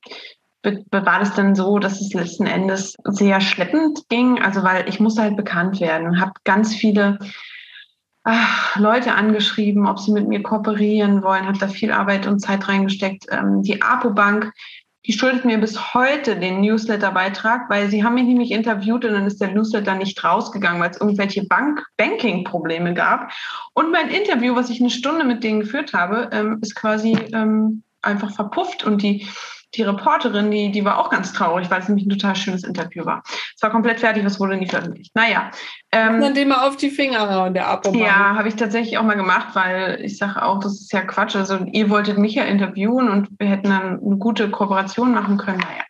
war 0.63 1.19
das 1.19 1.33
dann 1.35 1.55
so, 1.55 1.79
dass 1.79 2.01
es 2.01 2.13
letzten 2.13 2.45
Endes 2.45 2.95
sehr 3.03 3.41
schleppend 3.41 4.07
ging. 4.09 4.41
Also 4.41 4.63
weil 4.63 4.87
ich 4.87 4.99
musste 4.99 5.23
halt 5.23 5.35
bekannt 5.35 5.79
werden 5.79 6.07
und 6.07 6.21
habe 6.21 6.33
ganz 6.43 6.75
viele 6.75 7.19
ach, 8.23 8.75
Leute 8.77 9.15
angeschrieben, 9.15 9.87
ob 9.87 9.99
sie 9.99 10.11
mit 10.11 10.27
mir 10.27 10.43
kooperieren 10.43 11.23
wollen, 11.23 11.47
habe 11.47 11.57
da 11.57 11.67
viel 11.67 11.91
Arbeit 11.91 12.27
und 12.27 12.39
Zeit 12.39 12.67
reingesteckt. 12.67 13.25
Ähm, 13.31 13.63
die 13.63 13.81
APO-Bank, 13.81 14.53
die 15.07 15.13
schuldet 15.13 15.45
mir 15.45 15.57
bis 15.57 15.95
heute 15.95 16.37
den 16.37 16.61
Newsletter-Beitrag, 16.61 17.69
weil 17.69 17.89
sie 17.89 18.03
haben 18.03 18.13
mich 18.13 18.25
nämlich 18.25 18.51
interviewt 18.51 19.03
und 19.03 19.13
dann 19.13 19.25
ist 19.25 19.41
der 19.41 19.51
Newsletter 19.51 19.95
nicht 19.95 20.23
rausgegangen, 20.23 20.79
weil 20.79 20.91
es 20.91 21.01
irgendwelche 21.01 21.45
Bank 21.45 21.83
Banking-Probleme 21.97 22.93
gab. 22.93 23.31
Und 23.73 23.91
mein 23.91 24.09
Interview, 24.09 24.55
was 24.55 24.69
ich 24.69 24.79
eine 24.79 24.91
Stunde 24.91 25.23
mit 25.23 25.43
denen 25.43 25.61
geführt 25.61 25.93
habe, 25.93 26.29
ähm, 26.31 26.59
ist 26.61 26.75
quasi 26.75 27.13
ähm, 27.33 27.81
einfach 28.03 28.31
verpufft 28.31 28.83
und 28.83 29.01
die 29.01 29.27
die 29.75 29.83
Reporterin, 29.83 30.51
die, 30.51 30.71
die 30.71 30.83
war 30.83 30.97
auch 30.97 31.09
ganz 31.09 31.33
traurig, 31.33 31.69
weil 31.69 31.81
es 31.81 31.87
nämlich 31.87 32.05
ein 32.05 32.09
total 32.09 32.35
schönes 32.35 32.63
Interview 32.63 33.05
war. 33.05 33.23
Es 33.55 33.61
war 33.61 33.69
komplett 33.69 33.99
fertig, 33.99 34.25
was 34.25 34.39
wurde 34.39 34.57
nie 34.57 34.67
veröffentlicht. 34.67 35.15
Naja. 35.15 35.51
Ähm, 35.93 36.21
dann 36.21 36.33
dem 36.33 36.49
mal 36.49 36.67
auf 36.67 36.77
die 36.77 36.89
Finger 36.89 37.33
hauen, 37.33 37.53
der 37.53 37.67
Abo. 37.67 37.93
Ja, 37.93 38.35
habe 38.35 38.47
ich 38.47 38.55
tatsächlich 38.55 38.97
auch 38.97 39.03
mal 39.03 39.15
gemacht, 39.15 39.49
weil 39.53 39.99
ich 40.01 40.17
sage 40.17 40.43
auch, 40.43 40.59
das 40.59 40.73
ist 40.73 40.93
ja 40.93 41.01
Quatsch. 41.01 41.35
Also 41.35 41.65
ihr 41.71 41.89
wolltet 41.89 42.17
mich 42.17 42.35
ja 42.35 42.43
interviewen 42.43 43.09
und 43.09 43.29
wir 43.39 43.47
hätten 43.47 43.69
dann 43.69 43.99
eine 43.99 44.17
gute 44.17 44.49
Kooperation 44.49 45.13
machen 45.13 45.37
können. 45.37 45.59
Naja. 45.59 45.83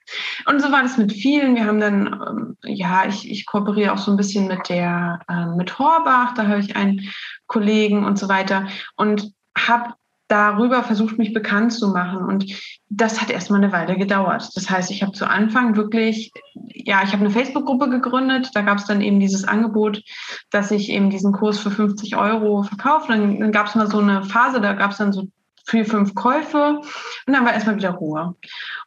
Und 0.45 0.61
so 0.61 0.71
war 0.71 0.81
das 0.81 0.97
mit 0.97 1.11
vielen. 1.11 1.55
Wir 1.55 1.65
haben 1.65 1.79
dann, 1.79 2.07
ähm, 2.07 2.57
ja, 2.63 3.05
ich, 3.07 3.29
ich 3.29 3.45
kooperiere 3.45 3.93
auch 3.93 3.97
so 3.97 4.11
ein 4.11 4.17
bisschen 4.17 4.47
mit 4.47 4.69
der, 4.69 5.19
äh, 5.27 5.45
mit 5.55 5.77
Horbach, 5.79 6.33
da 6.35 6.47
habe 6.47 6.59
ich 6.59 6.75
einen 6.75 7.11
Kollegen 7.47 8.05
und 8.05 8.17
so 8.17 8.29
weiter. 8.29 8.67
Und 8.95 9.31
habe 9.57 9.93
darüber 10.31 10.83
versucht, 10.83 11.17
mich 11.17 11.33
bekannt 11.33 11.73
zu 11.73 11.89
machen. 11.89 12.23
Und 12.23 12.45
das 12.89 13.21
hat 13.21 13.29
erstmal 13.29 13.61
eine 13.61 13.73
Weile 13.73 13.97
gedauert. 13.97 14.49
Das 14.55 14.69
heißt, 14.69 14.89
ich 14.89 15.03
habe 15.03 15.11
zu 15.11 15.29
Anfang 15.29 15.75
wirklich, 15.75 16.31
ja, 16.53 17.03
ich 17.03 17.11
habe 17.11 17.19
eine 17.25 17.29
Facebook-Gruppe 17.29 17.89
gegründet. 17.89 18.49
Da 18.53 18.61
gab 18.61 18.77
es 18.77 18.85
dann 18.85 19.01
eben 19.01 19.19
dieses 19.19 19.43
Angebot, 19.45 20.01
dass 20.49 20.71
ich 20.71 20.89
eben 20.89 21.09
diesen 21.09 21.33
Kurs 21.33 21.59
für 21.59 21.71
50 21.71 22.15
Euro 22.15 22.63
verkaufe. 22.63 23.09
Dann, 23.09 23.39
dann 23.39 23.51
gab 23.51 23.67
es 23.67 23.75
mal 23.75 23.91
so 23.91 23.99
eine 23.99 24.23
Phase, 24.23 24.61
da 24.61 24.73
gab 24.73 24.91
es 24.91 24.97
dann 24.97 25.11
so 25.11 25.27
vier, 25.65 25.85
fünf 25.85 26.15
Käufe 26.15 26.79
und 27.27 27.33
dann 27.33 27.45
war 27.45 27.53
erstmal 27.53 27.75
wieder 27.75 27.91
Ruhe. 27.91 28.35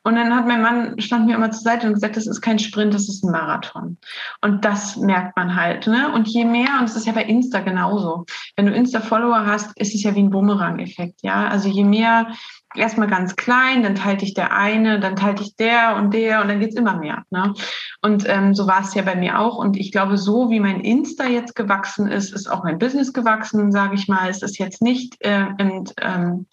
Und 0.03 0.17
dann 0.17 0.35
hat 0.35 0.47
mein 0.47 0.63
Mann, 0.63 1.01
stand 1.01 1.27
mir 1.27 1.37
immer 1.37 1.51
zur 1.51 1.63
Seite 1.63 1.87
und 1.87 1.95
gesagt, 1.95 2.17
das 2.17 2.27
ist 2.27 2.41
kein 2.41 2.59
Sprint, 2.59 2.95
das 2.95 3.09
ist 3.09 3.25
ein 3.25 3.31
Marathon. 3.31 3.99
Und 4.41 4.65
das 4.65 4.97
merkt 4.97 5.37
man 5.37 5.57
halt. 5.57 5.87
Ne? 5.87 6.13
Und 6.13 6.29
je 6.29 6.45
mehr, 6.45 6.79
und 6.79 6.85
es 6.85 6.97
ist 6.97 7.07
ja 7.07 7.13
bei 7.13 7.25
Insta 7.25 7.61
genauso, 7.61 8.27
wenn 8.57 8.67
du 8.67 8.73
Insta-Follower 8.73 9.47
hast, 9.47 9.79
ist 9.79 9.95
es 9.95 10.03
ja 10.03 10.15
wie 10.15 10.23
ein 10.23 10.31
Bumerang-Effekt. 10.31 11.23
Ja? 11.23 11.49
Also 11.49 11.69
je 11.69 11.85
mehr 11.85 12.29
erstmal 12.77 13.09
ganz 13.09 13.37
klein, 13.37 13.83
dann 13.83 13.95
teilt 13.95 14.23
dich 14.23 14.35
der 14.35 14.57
eine, 14.57 15.01
dann 15.01 15.17
teilt 15.17 15.41
dich 15.41 15.57
der 15.57 15.97
und 15.97 16.13
der 16.13 16.43
und 16.43 16.49
dann 16.49 16.61
geht's 16.61 16.77
immer 16.77 16.97
mehr. 16.97 17.25
Ne? 17.31 17.55
Und 18.03 18.29
ähm, 18.29 18.55
so 18.55 18.67
war 18.67 18.83
es 18.83 18.95
ja 18.95 19.03
bei 19.03 19.15
mir 19.15 19.39
auch. 19.39 19.57
Und 19.57 19.77
ich 19.77 19.93
glaube, 19.93 20.17
so 20.19 20.51
wie 20.51 20.61
mein 20.61 20.81
Insta 20.81 21.27
jetzt 21.27 21.55
gewachsen 21.55 22.09
ist, 22.09 22.33
ist 22.33 22.51
auch 22.51 22.65
mein 22.65 22.79
Business 22.79 23.13
gewachsen, 23.13 23.73
sage 23.73 23.95
ich 23.95 24.09
mal. 24.09 24.29
Es 24.29 24.43
ist 24.43 24.59
jetzt 24.59 24.83
nicht 24.83 25.17
äh, 25.25 25.47
im, 25.59 25.85
ähm, 26.01 26.47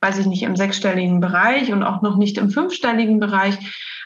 weiß 0.00 0.18
ich 0.18 0.26
nicht, 0.26 0.42
im 0.42 0.56
sechsstelligen 0.56 1.20
Bereich 1.20 1.72
und 1.72 1.82
auch 1.82 2.02
noch 2.02 2.16
nicht 2.16 2.38
im 2.38 2.50
fünfstelligen 2.50 3.20
Bereich, 3.20 3.58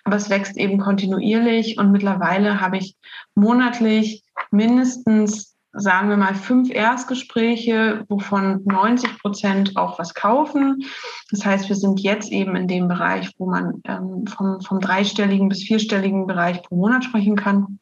aber 0.05 0.17
es 0.17 0.31
wächst 0.31 0.57
eben 0.57 0.79
kontinuierlich 0.79 1.79
und 1.79 1.93
mittlerweile 1.93 2.61
habe 2.61 2.79
ich 2.79 2.97
monatlich 3.35 4.25
mindestens, 4.51 5.52
sagen 5.73 6.11
wir 6.11 6.17
mal, 6.17 6.35
fünf 6.35 6.71
Erstgespräche, 6.71 8.05
wovon 8.09 8.63
90 8.65 9.19
Prozent 9.19 9.77
auch 9.77 9.99
was 9.99 10.15
kaufen. 10.15 10.85
Das 11.31 11.45
heißt, 11.45 11.69
wir 11.69 11.77
sind 11.77 12.01
jetzt 12.01 12.31
eben 12.31 12.57
in 12.57 12.69
dem 12.69 12.89
Bereich, 12.89 13.31
wo 13.39 13.49
man 13.49 13.81
ähm, 13.87 14.27
vom, 14.27 14.61
vom 14.61 14.81
dreistelligen 14.81 15.49
bis 15.49 15.63
vierstelligen 15.63 16.27
Bereich 16.27 16.63
pro 16.63 16.77
Monat 16.77 17.05
sprechen 17.05 17.37
kann. 17.37 17.79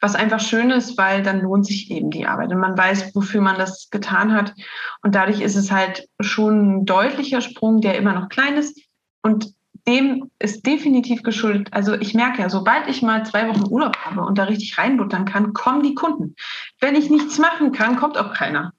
Was 0.00 0.14
einfach 0.14 0.40
schön 0.40 0.70
ist, 0.70 0.96
weil 0.98 1.22
dann 1.22 1.40
lohnt 1.40 1.66
sich 1.66 1.90
eben 1.90 2.10
die 2.10 2.26
Arbeit 2.26 2.52
und 2.52 2.58
man 2.58 2.76
weiß, 2.76 3.14
wofür 3.14 3.40
man 3.40 3.58
das 3.58 3.88
getan 3.90 4.32
hat. 4.32 4.54
Und 5.02 5.14
dadurch 5.14 5.40
ist 5.40 5.56
es 5.56 5.72
halt 5.72 6.06
schon 6.20 6.80
ein 6.80 6.84
deutlicher 6.84 7.40
Sprung, 7.40 7.80
der 7.80 7.96
immer 7.96 8.12
noch 8.12 8.28
klein 8.28 8.56
ist. 8.56 8.78
Und 9.22 9.55
dem 9.88 10.30
ist 10.38 10.66
definitiv 10.66 11.22
geschuldet. 11.22 11.68
Also 11.70 11.94
ich 11.94 12.14
merke 12.14 12.42
ja, 12.42 12.48
sobald 12.48 12.88
ich 12.88 13.02
mal 13.02 13.24
zwei 13.24 13.48
Wochen 13.48 13.70
Urlaub 13.70 13.96
habe 13.98 14.22
und 14.22 14.38
da 14.38 14.44
richtig 14.44 14.76
reinbuttern 14.78 15.24
kann, 15.24 15.52
kommen 15.52 15.82
die 15.82 15.94
Kunden. 15.94 16.34
Wenn 16.80 16.96
ich 16.96 17.10
nichts 17.10 17.38
machen 17.38 17.72
kann, 17.72 17.96
kommt 17.96 18.18
auch 18.18 18.32
keiner. 18.32 18.72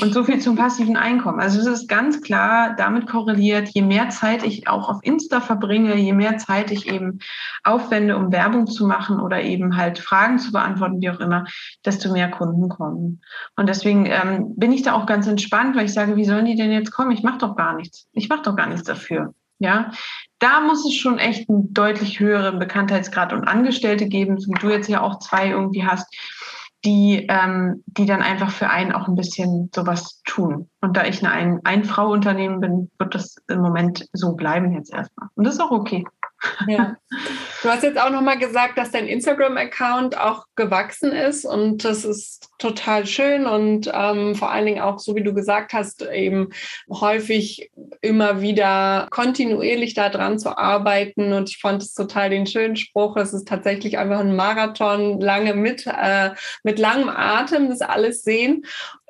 Und 0.00 0.12
so 0.12 0.24
viel 0.24 0.40
zum 0.40 0.56
passiven 0.56 0.96
Einkommen. 0.96 1.40
Also 1.40 1.60
es 1.60 1.66
ist 1.66 1.88
ganz 1.88 2.20
klar 2.20 2.74
damit 2.76 3.06
korreliert, 3.06 3.68
je 3.68 3.82
mehr 3.82 4.08
Zeit 4.08 4.42
ich 4.42 4.68
auch 4.68 4.88
auf 4.88 4.98
Insta 5.02 5.40
verbringe, 5.40 5.96
je 5.96 6.12
mehr 6.12 6.38
Zeit 6.38 6.70
ich 6.70 6.88
eben 6.88 7.20
aufwende, 7.62 8.16
um 8.16 8.32
Werbung 8.32 8.66
zu 8.66 8.86
machen 8.86 9.20
oder 9.20 9.42
eben 9.42 9.76
halt 9.76 9.98
Fragen 9.98 10.38
zu 10.38 10.52
beantworten, 10.52 11.00
wie 11.00 11.10
auch 11.10 11.20
immer, 11.20 11.44
desto 11.84 12.12
mehr 12.12 12.30
Kunden 12.30 12.68
kommen. 12.68 13.22
Und 13.56 13.68
deswegen 13.68 14.06
ähm, 14.06 14.54
bin 14.56 14.72
ich 14.72 14.82
da 14.82 14.94
auch 14.94 15.06
ganz 15.06 15.26
entspannt, 15.26 15.76
weil 15.76 15.86
ich 15.86 15.94
sage, 15.94 16.16
wie 16.16 16.24
sollen 16.24 16.46
die 16.46 16.56
denn 16.56 16.72
jetzt 16.72 16.90
kommen? 16.90 17.12
Ich 17.12 17.22
mache 17.22 17.38
doch 17.38 17.56
gar 17.56 17.74
nichts. 17.74 18.08
Ich 18.12 18.28
mache 18.28 18.42
doch 18.42 18.56
gar 18.56 18.66
nichts 18.66 18.84
dafür. 18.84 19.34
Ja, 19.58 19.92
da 20.42 20.60
muss 20.60 20.84
es 20.84 20.94
schon 20.94 21.18
echt 21.18 21.48
einen 21.48 21.72
deutlich 21.72 22.20
höheren 22.20 22.58
Bekanntheitsgrad 22.58 23.32
und 23.32 23.44
Angestellte 23.44 24.06
geben, 24.06 24.38
wie 24.38 24.60
du 24.60 24.70
jetzt 24.70 24.88
ja 24.88 25.00
auch 25.00 25.18
zwei 25.18 25.48
irgendwie 25.48 25.84
hast 25.86 26.06
die, 26.84 27.26
ähm, 27.28 27.82
die 27.86 28.06
dann 28.06 28.22
einfach 28.22 28.50
für 28.50 28.68
einen 28.68 28.92
auch 28.92 29.06
ein 29.06 29.14
bisschen 29.14 29.70
sowas 29.74 30.20
tun. 30.24 30.68
Und 30.80 30.96
da 30.96 31.04
ich 31.04 31.24
ein 31.24 31.60
Ein-Frau-Unternehmen 31.64 32.60
bin, 32.60 32.90
wird 32.98 33.14
das 33.14 33.36
im 33.48 33.60
Moment 33.60 34.08
so 34.12 34.34
bleiben 34.34 34.72
jetzt 34.72 34.92
erstmal. 34.92 35.28
Und 35.34 35.44
das 35.44 35.54
ist 35.54 35.60
auch 35.60 35.70
okay. 35.70 36.04
Ja. 36.66 36.96
Du 37.62 37.68
hast 37.68 37.82
jetzt 37.82 38.00
auch 38.00 38.10
nochmal 38.10 38.38
gesagt, 38.38 38.76
dass 38.78 38.90
dein 38.90 39.06
Instagram-Account 39.06 40.18
auch 40.18 40.46
gewachsen 40.56 41.12
ist 41.12 41.44
und 41.44 41.84
das 41.84 42.04
ist 42.04 42.48
total 42.58 43.06
schön 43.06 43.46
und 43.46 43.90
ähm, 43.92 44.34
vor 44.34 44.50
allen 44.50 44.66
Dingen 44.66 44.80
auch, 44.80 44.98
so 44.98 45.14
wie 45.14 45.22
du 45.22 45.34
gesagt 45.34 45.72
hast, 45.72 46.02
eben 46.02 46.48
häufig 46.90 47.70
immer 48.00 48.40
wieder 48.40 49.06
kontinuierlich 49.10 49.94
daran 49.94 50.38
zu 50.38 50.56
arbeiten 50.56 51.32
und 51.32 51.50
ich 51.50 51.58
fand 51.58 51.82
es 51.82 51.94
total 51.94 52.30
den 52.30 52.46
schönen 52.46 52.76
Spruch, 52.76 53.16
es 53.16 53.32
ist 53.32 53.46
tatsächlich 53.46 53.98
einfach 53.98 54.20
ein 54.20 54.34
Marathon, 54.34 55.20
lange 55.20 55.54
mit, 55.54 55.86
äh, 55.86 56.30
mit 56.64 56.78
langem 56.78 57.08
Atem, 57.08 57.68
das 57.68 57.80
alles 57.80 58.22
sehen 58.22 58.64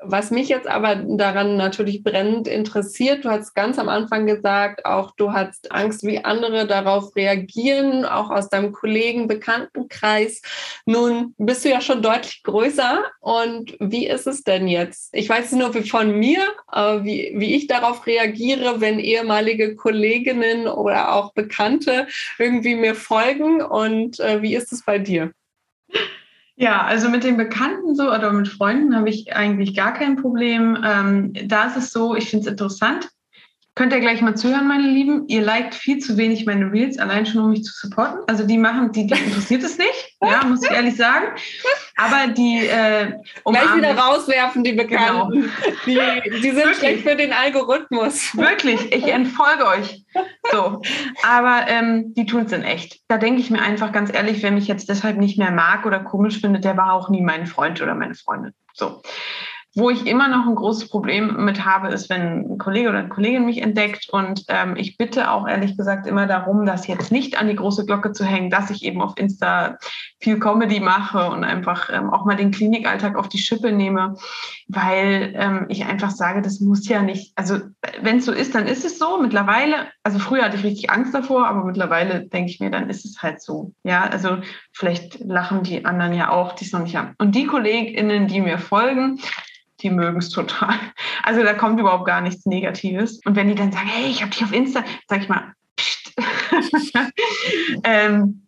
was 0.04 0.30
mich 0.30 0.48
jetzt 0.48 0.66
aber 0.66 0.96
daran 0.96 1.56
natürlich 1.56 2.02
brennend 2.02 2.48
interessiert, 2.48 3.24
du 3.24 3.30
hast 3.30 3.54
ganz 3.54 3.78
am 3.78 3.88
Anfang 3.88 4.26
gesagt, 4.26 4.84
auch 4.84 5.12
du 5.16 5.32
hast 5.32 5.72
Angst, 5.72 6.02
wie 6.04 6.24
andere 6.24 6.66
darauf 6.66 7.14
reagieren, 7.16 8.04
auch 8.04 8.30
aus 8.30 8.48
deinem 8.48 8.72
Kollegen, 8.72 9.28
Bekanntenkreis. 9.28 10.42
Nun 10.86 11.34
bist 11.38 11.64
du 11.64 11.70
ja 11.70 11.80
schon 11.80 12.02
deutlich 12.02 12.42
größer 12.42 13.04
und 13.20 13.76
wie 13.80 14.06
ist 14.06 14.26
es 14.26 14.44
denn 14.44 14.68
jetzt? 14.68 15.10
Ich 15.14 15.28
weiß 15.28 15.52
nur 15.52 15.72
von 15.72 16.18
mir, 16.18 16.40
wie, 17.02 17.32
wie 17.36 17.54
ich 17.54 17.66
darauf 17.66 18.06
reagiere, 18.06 18.80
wenn 18.80 18.98
ehemalige 18.98 19.76
Kolleginnen 19.76 20.66
oder 20.66 21.14
auch 21.14 21.32
Bekannte 21.32 22.06
irgendwie 22.38 22.74
mir 22.74 22.94
folgen 22.94 23.62
und 23.62 24.20
äh, 24.20 24.42
wie 24.42 24.54
ist 24.54 24.72
es 24.72 24.84
bei 24.84 24.98
dir? 24.98 25.32
Ja, 26.62 26.84
also 26.84 27.08
mit 27.08 27.24
den 27.24 27.36
Bekannten 27.36 27.96
so 27.96 28.04
oder 28.04 28.32
mit 28.32 28.46
Freunden 28.46 28.94
habe 28.94 29.08
ich 29.08 29.34
eigentlich 29.34 29.74
gar 29.74 29.92
kein 29.92 30.14
Problem. 30.14 30.78
Ähm, 30.86 31.32
da 31.48 31.64
ist 31.64 31.76
es 31.76 31.90
so, 31.90 32.14
ich 32.14 32.30
finde 32.30 32.46
es 32.46 32.52
interessant. 32.52 33.08
Könnt 33.74 33.94
ihr 33.94 34.00
gleich 34.00 34.20
mal 34.20 34.34
zuhören, 34.34 34.68
meine 34.68 34.86
Lieben. 34.86 35.26
Ihr 35.28 35.40
liked 35.40 35.74
viel 35.74 35.98
zu 35.98 36.18
wenig 36.18 36.44
meine 36.44 36.70
Reels, 36.70 36.98
allein 36.98 37.24
schon 37.24 37.40
um 37.40 37.50
mich 37.50 37.64
zu 37.64 37.72
supporten. 37.72 38.20
Also 38.26 38.46
die 38.46 38.58
machen, 38.58 38.92
die, 38.92 39.06
die 39.06 39.18
interessiert 39.18 39.62
es 39.62 39.78
nicht, 39.78 40.14
ja, 40.22 40.44
muss 40.44 40.62
ich 40.62 40.70
ehrlich 40.70 40.94
sagen. 40.94 41.28
Aber 41.96 42.30
die 42.34 42.66
äh, 42.66 43.12
gleich 43.46 43.74
wieder 43.74 43.96
rauswerfen, 43.96 44.62
die 44.62 44.72
Bekannten. 44.72 45.32
Genau. 45.32 45.52
Die, 45.86 45.98
die 46.30 46.50
sind 46.50 46.56
Wirklich. 46.56 46.76
schlecht 46.76 47.02
für 47.02 47.16
den 47.16 47.32
Algorithmus. 47.32 48.36
Wirklich, 48.36 48.92
ich 48.94 49.08
entfolge 49.08 49.66
euch. 49.66 50.04
So. 50.52 50.80
Aber 51.26 51.64
ähm, 51.66 52.14
die 52.14 52.26
tun 52.26 52.44
es 52.46 52.52
in 52.52 52.62
echt. 52.62 53.00
Da 53.08 53.18
denke 53.18 53.40
ich 53.40 53.50
mir 53.50 53.60
einfach 53.60 53.90
ganz 53.90 54.12
ehrlich, 54.12 54.42
wer 54.42 54.52
mich 54.52 54.68
jetzt 54.68 54.88
deshalb 54.88 55.18
nicht 55.18 55.38
mehr 55.38 55.50
mag 55.50 55.84
oder 55.86 56.00
komisch 56.00 56.40
findet, 56.40 56.64
der 56.64 56.76
war 56.76 56.92
auch 56.92 57.08
nie 57.08 57.22
mein 57.22 57.46
Freund 57.46 57.82
oder 57.82 57.94
meine 57.94 58.14
Freundin. 58.14 58.52
So. 58.74 59.02
Wo 59.74 59.88
ich 59.88 60.06
immer 60.06 60.28
noch 60.28 60.46
ein 60.46 60.54
großes 60.54 60.90
Problem 60.90 61.44
mit 61.44 61.64
habe, 61.64 61.88
ist, 61.88 62.10
wenn 62.10 62.52
ein 62.52 62.58
Kollege 62.58 62.90
oder 62.90 62.98
eine 62.98 63.08
Kollegin 63.08 63.46
mich 63.46 63.62
entdeckt. 63.62 64.08
Und 64.10 64.44
ähm, 64.48 64.76
ich 64.76 64.98
bitte 64.98 65.30
auch 65.30 65.48
ehrlich 65.48 65.78
gesagt 65.78 66.06
immer 66.06 66.26
darum, 66.26 66.66
das 66.66 66.86
jetzt 66.86 67.10
nicht 67.10 67.40
an 67.40 67.48
die 67.48 67.56
große 67.56 67.86
Glocke 67.86 68.12
zu 68.12 68.24
hängen, 68.24 68.50
dass 68.50 68.70
ich 68.70 68.84
eben 68.84 69.00
auf 69.00 69.14
Insta 69.16 69.78
viel 70.20 70.38
Comedy 70.38 70.80
mache 70.80 71.30
und 71.30 71.42
einfach 71.42 71.88
ähm, 71.90 72.10
auch 72.10 72.24
mal 72.26 72.36
den 72.36 72.50
Klinikalltag 72.50 73.16
auf 73.16 73.28
die 73.28 73.38
Schippe 73.38 73.72
nehme, 73.72 74.14
weil 74.68 75.32
ähm, 75.36 75.66
ich 75.68 75.86
einfach 75.86 76.10
sage, 76.10 76.42
das 76.42 76.60
muss 76.60 76.86
ja 76.86 77.02
nicht, 77.02 77.32
also 77.36 77.58
wenn 78.00 78.18
es 78.18 78.26
so 78.26 78.32
ist, 78.32 78.54
dann 78.54 78.66
ist 78.66 78.84
es 78.84 78.98
so. 78.98 79.20
Mittlerweile, 79.20 79.88
also 80.02 80.18
früher 80.18 80.44
hatte 80.44 80.56
ich 80.56 80.64
richtig 80.64 80.90
Angst 80.90 81.14
davor, 81.14 81.48
aber 81.48 81.64
mittlerweile 81.64 82.26
denke 82.26 82.50
ich 82.50 82.60
mir, 82.60 82.70
dann 82.70 82.88
ist 82.88 83.04
es 83.04 83.22
halt 83.22 83.40
so. 83.40 83.72
Ja, 83.84 84.04
also 84.04 84.38
vielleicht 84.72 85.20
lachen 85.20 85.62
die 85.62 85.84
anderen 85.84 86.12
ja 86.12 86.30
auch, 86.30 86.52
die 86.52 86.64
es 86.64 86.72
noch 86.72 86.82
nicht 86.82 86.96
haben. 86.96 87.14
Und 87.18 87.34
die 87.34 87.46
KollegInnen, 87.46 88.28
die 88.28 88.40
mir 88.40 88.58
folgen, 88.58 89.18
die 89.82 89.90
mögen 89.90 90.18
es 90.18 90.30
total. 90.30 90.74
Also 91.24 91.42
da 91.42 91.54
kommt 91.54 91.78
überhaupt 91.78 92.04
gar 92.04 92.20
nichts 92.20 92.46
Negatives. 92.46 93.20
Und 93.24 93.36
wenn 93.36 93.48
die 93.48 93.54
dann 93.54 93.70
sagen, 93.70 93.86
hey, 93.86 94.10
ich 94.10 94.22
habe 94.22 94.32
dich 94.32 94.42
auf 94.42 94.52
Insta, 94.52 94.82
sage 95.06 95.22
ich 95.22 95.28
mal, 95.28 95.52
pst. 95.76 96.14
ähm, 97.84 98.46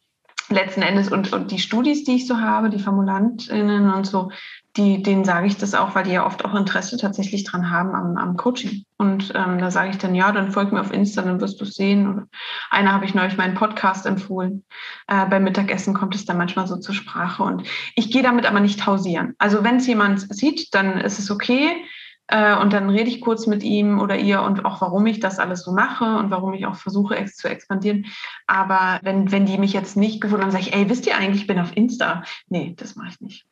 letzten 0.50 0.82
Endes 0.82 1.10
und, 1.10 1.32
und 1.32 1.52
die 1.52 1.60
Studis, 1.60 2.04
die 2.04 2.16
ich 2.16 2.26
so 2.26 2.40
habe, 2.40 2.70
die 2.70 2.80
Formulantinnen 2.80 3.92
und 3.92 4.06
so, 4.06 4.30
die, 4.76 5.02
denen 5.02 5.24
sage 5.24 5.46
ich 5.46 5.56
das 5.56 5.74
auch, 5.74 5.94
weil 5.94 6.04
die 6.04 6.12
ja 6.12 6.26
oft 6.26 6.44
auch 6.44 6.54
Interesse 6.54 6.96
tatsächlich 6.96 7.44
dran 7.44 7.70
haben 7.70 7.94
am, 7.94 8.16
am 8.16 8.36
Coaching. 8.36 8.84
Und 8.98 9.32
ähm, 9.34 9.58
da 9.58 9.70
sage 9.70 9.90
ich 9.90 9.98
dann, 9.98 10.16
ja, 10.16 10.32
dann 10.32 10.50
folg 10.50 10.72
mir 10.72 10.80
auf 10.80 10.92
Insta, 10.92 11.22
dann 11.22 11.40
wirst 11.40 11.60
du 11.60 11.64
es 11.64 11.74
sehen. 11.74 12.08
Oder 12.08 12.26
einer 12.70 12.92
habe 12.92 13.04
ich 13.04 13.14
neulich 13.14 13.36
meinen 13.36 13.54
Podcast 13.54 14.04
empfohlen. 14.04 14.64
Äh, 15.06 15.26
beim 15.26 15.44
Mittagessen 15.44 15.94
kommt 15.94 16.16
es 16.16 16.24
dann 16.24 16.38
manchmal 16.38 16.66
so 16.66 16.76
zur 16.76 16.94
Sprache. 16.94 17.44
Und 17.44 17.62
ich 17.94 18.10
gehe 18.10 18.22
damit 18.22 18.46
aber 18.46 18.58
nicht 18.58 18.84
hausieren. 18.84 19.34
Also 19.38 19.62
wenn 19.62 19.76
es 19.76 19.86
jemand 19.86 20.34
sieht, 20.34 20.74
dann 20.74 21.00
ist 21.00 21.20
es 21.20 21.30
okay. 21.30 21.84
Äh, 22.26 22.56
und 22.56 22.72
dann 22.72 22.90
rede 22.90 23.10
ich 23.10 23.20
kurz 23.20 23.46
mit 23.46 23.62
ihm 23.62 24.00
oder 24.00 24.16
ihr 24.16 24.42
und 24.42 24.64
auch, 24.64 24.80
warum 24.80 25.06
ich 25.06 25.20
das 25.20 25.38
alles 25.38 25.62
so 25.62 25.72
mache 25.72 26.16
und 26.16 26.30
warum 26.30 26.52
ich 26.52 26.66
auch 26.66 26.76
versuche, 26.76 27.14
ex 27.14 27.36
zu 27.36 27.48
expandieren. 27.48 28.06
Aber 28.48 28.98
wenn, 29.02 29.30
wenn 29.30 29.46
die 29.46 29.58
mich 29.58 29.72
jetzt 29.72 29.96
nicht 29.96 30.20
gefunden 30.20 30.42
haben, 30.42 30.50
sage 30.50 30.64
ich, 30.64 30.74
ey, 30.74 30.88
wisst 30.88 31.06
ihr 31.06 31.16
eigentlich, 31.16 31.42
ich 31.42 31.46
bin 31.46 31.60
auf 31.60 31.76
Insta? 31.76 32.24
Nee, 32.48 32.74
das 32.76 32.96
mache 32.96 33.10
ich 33.10 33.20
nicht. 33.20 33.46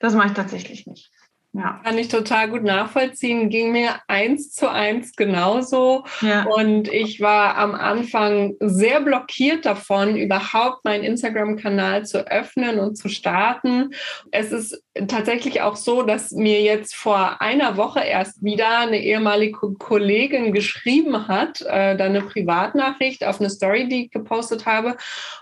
Das 0.00 0.14
mache 0.14 0.28
ich 0.28 0.34
tatsächlich 0.34 0.86
nicht. 0.86 1.10
Ja. 1.56 1.80
Kann 1.82 1.96
ich 1.96 2.08
total 2.08 2.50
gut 2.50 2.64
nachvollziehen. 2.64 3.48
Ging 3.48 3.72
mir 3.72 3.94
eins 4.08 4.52
zu 4.52 4.70
eins 4.70 5.16
genauso. 5.16 6.04
Ja. 6.20 6.44
Und 6.44 6.88
ich 6.88 7.20
war 7.20 7.56
am 7.56 7.74
Anfang 7.74 8.54
sehr 8.60 9.00
blockiert 9.00 9.64
davon, 9.64 10.16
überhaupt 10.16 10.84
meinen 10.84 11.02
Instagram-Kanal 11.02 12.04
zu 12.04 12.30
öffnen 12.30 12.78
und 12.78 12.96
zu 12.96 13.08
starten. 13.08 13.92
Es 14.32 14.52
ist 14.52 14.82
tatsächlich 15.08 15.62
auch 15.62 15.76
so, 15.76 16.02
dass 16.02 16.30
mir 16.30 16.60
jetzt 16.60 16.94
vor 16.94 17.40
einer 17.40 17.78
Woche 17.78 18.00
erst 18.00 18.42
wieder 18.44 18.80
eine 18.80 19.02
ehemalige 19.02 19.72
Kollegin 19.78 20.52
geschrieben 20.52 21.26
hat, 21.26 21.62
äh, 21.62 21.96
dann 21.96 22.10
eine 22.10 22.22
Privatnachricht 22.22 23.24
auf 23.24 23.40
eine 23.40 23.48
Story, 23.48 23.88
die 23.88 24.04
ich 24.04 24.10
gepostet 24.10 24.66
habe. 24.66 24.96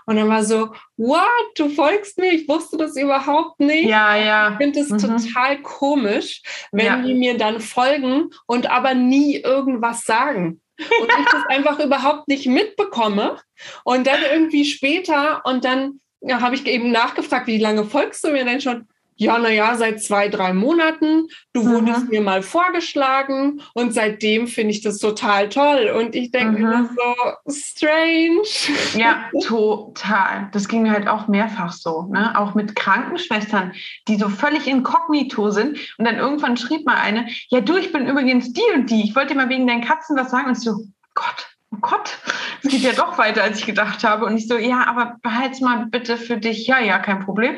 Und 0.05 0.15
dann 0.15 0.29
war 0.29 0.45
so, 0.45 0.71
what, 0.97 1.45
du 1.55 1.69
folgst 1.69 2.17
mir? 2.17 2.31
Ich 2.31 2.47
wusste 2.47 2.77
das 2.77 2.95
überhaupt 2.95 3.59
nicht. 3.59 3.87
Ja, 3.89 4.15
ja. 4.15 4.51
Ich 4.51 4.57
finde 4.57 4.79
es 4.79 4.89
mhm. 4.89 4.99
total 4.99 5.61
komisch, 5.61 6.41
wenn 6.71 6.85
ja. 6.85 6.97
die 6.97 7.13
mir 7.13 7.37
dann 7.37 7.59
folgen 7.59 8.29
und 8.47 8.69
aber 8.69 8.93
nie 8.93 9.37
irgendwas 9.37 10.03
sagen. 10.03 10.61
Und 10.77 11.09
ich 11.19 11.25
das 11.31 11.45
einfach 11.47 11.79
überhaupt 11.83 12.27
nicht 12.27 12.47
mitbekomme. 12.47 13.39
Und 13.83 14.07
dann 14.07 14.19
irgendwie 14.31 14.65
später 14.65 15.41
und 15.45 15.65
dann 15.65 15.99
ja, 16.21 16.41
habe 16.41 16.55
ich 16.55 16.65
eben 16.65 16.91
nachgefragt, 16.91 17.47
wie 17.47 17.59
lange 17.59 17.85
folgst 17.85 18.23
du 18.23 18.31
mir 18.31 18.45
denn 18.45 18.61
schon? 18.61 18.87
Ja, 19.17 19.37
naja, 19.39 19.75
seit 19.75 20.03
zwei, 20.03 20.27
drei 20.27 20.53
Monaten. 20.53 21.27
Du 21.53 21.63
mhm. 21.63 21.73
wurdest 21.73 22.09
mir 22.09 22.21
mal 22.21 22.41
vorgeschlagen 22.41 23.61
und 23.73 23.93
seitdem 23.93 24.47
finde 24.47 24.71
ich 24.71 24.81
das 24.81 24.97
total 24.97 25.47
toll. 25.47 25.93
Und 25.97 26.15
ich 26.15 26.31
denke 26.31 26.61
mir 26.61 26.89
so, 26.95 27.51
strange. 27.51 28.41
Ja, 28.95 29.29
total. 29.43 30.49
Das 30.51 30.67
ging 30.67 30.83
mir 30.83 30.91
halt 30.91 31.07
auch 31.07 31.27
mehrfach 31.27 31.71
so. 31.71 32.03
Ne? 32.11 32.37
Auch 32.37 32.55
mit 32.55 32.75
Krankenschwestern, 32.75 33.73
die 34.07 34.17
so 34.17 34.27
völlig 34.27 34.67
inkognito 34.67 35.49
sind. 35.49 35.79
Und 35.97 36.05
dann 36.05 36.17
irgendwann 36.17 36.57
schrieb 36.57 36.85
mal 36.85 36.97
eine, 36.97 37.27
ja 37.49 37.61
du, 37.61 37.77
ich 37.77 37.93
bin 37.93 38.07
übrigens 38.07 38.51
die 38.51 38.73
und 38.73 38.89
die. 38.89 39.03
Ich 39.03 39.15
wollte 39.15 39.33
dir 39.33 39.39
mal 39.39 39.49
wegen 39.49 39.67
deinen 39.67 39.83
Katzen 39.83 40.17
was 40.17 40.31
sagen. 40.31 40.49
Und 40.49 40.59
so, 40.59 40.73
Gott, 41.13 41.55
oh 41.71 41.77
Gott, 41.79 42.17
es 42.63 42.69
geht 42.69 42.81
ja 42.81 42.91
doch 42.91 43.17
weiter, 43.17 43.43
als 43.43 43.59
ich 43.59 43.65
gedacht 43.65 44.03
habe. 44.03 44.25
Und 44.25 44.37
ich 44.37 44.47
so, 44.47 44.57
ja, 44.57 44.85
aber 44.87 45.15
behalt's 45.21 45.61
mal 45.61 45.85
bitte 45.85 46.17
für 46.17 46.37
dich. 46.37 46.67
Ja, 46.67 46.79
ja, 46.79 46.99
kein 46.99 47.21
Problem. 47.21 47.57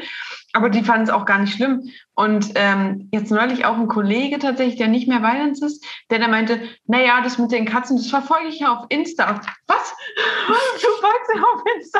Aber 0.58 0.72
die 0.72 0.84
fanden 0.84 1.04
es 1.04 1.12
auch 1.12 1.28
gar 1.28 1.38
nicht 1.38 1.54
schlimm. 1.54 1.88
Und 2.16 2.54
ähm, 2.56 3.10
jetzt 3.12 3.30
neulich 3.30 3.66
auch 3.66 3.78
ein 3.78 3.88
Kollege 3.88 4.40
tatsächlich, 4.40 4.78
der 4.78 4.88
nicht 4.88 5.08
mehr 5.08 5.22
Violence 5.22 5.62
ist, 5.62 5.86
der 6.10 6.18
dann 6.18 6.32
meinte, 6.32 6.60
naja, 6.88 7.22
das 7.22 7.38
mit 7.38 7.52
den 7.52 7.66
Katzen, 7.66 7.96
das 7.96 8.10
verfolge 8.10 8.48
ich 8.48 8.62
ja 8.62 8.76
auf 8.76 8.88
Insta. 8.90 9.40
Was? 9.68 9.96
Du 10.48 10.88
folgst 11.02 11.32
ja 11.36 11.42
auf 11.42 11.62
Insta? 11.76 12.00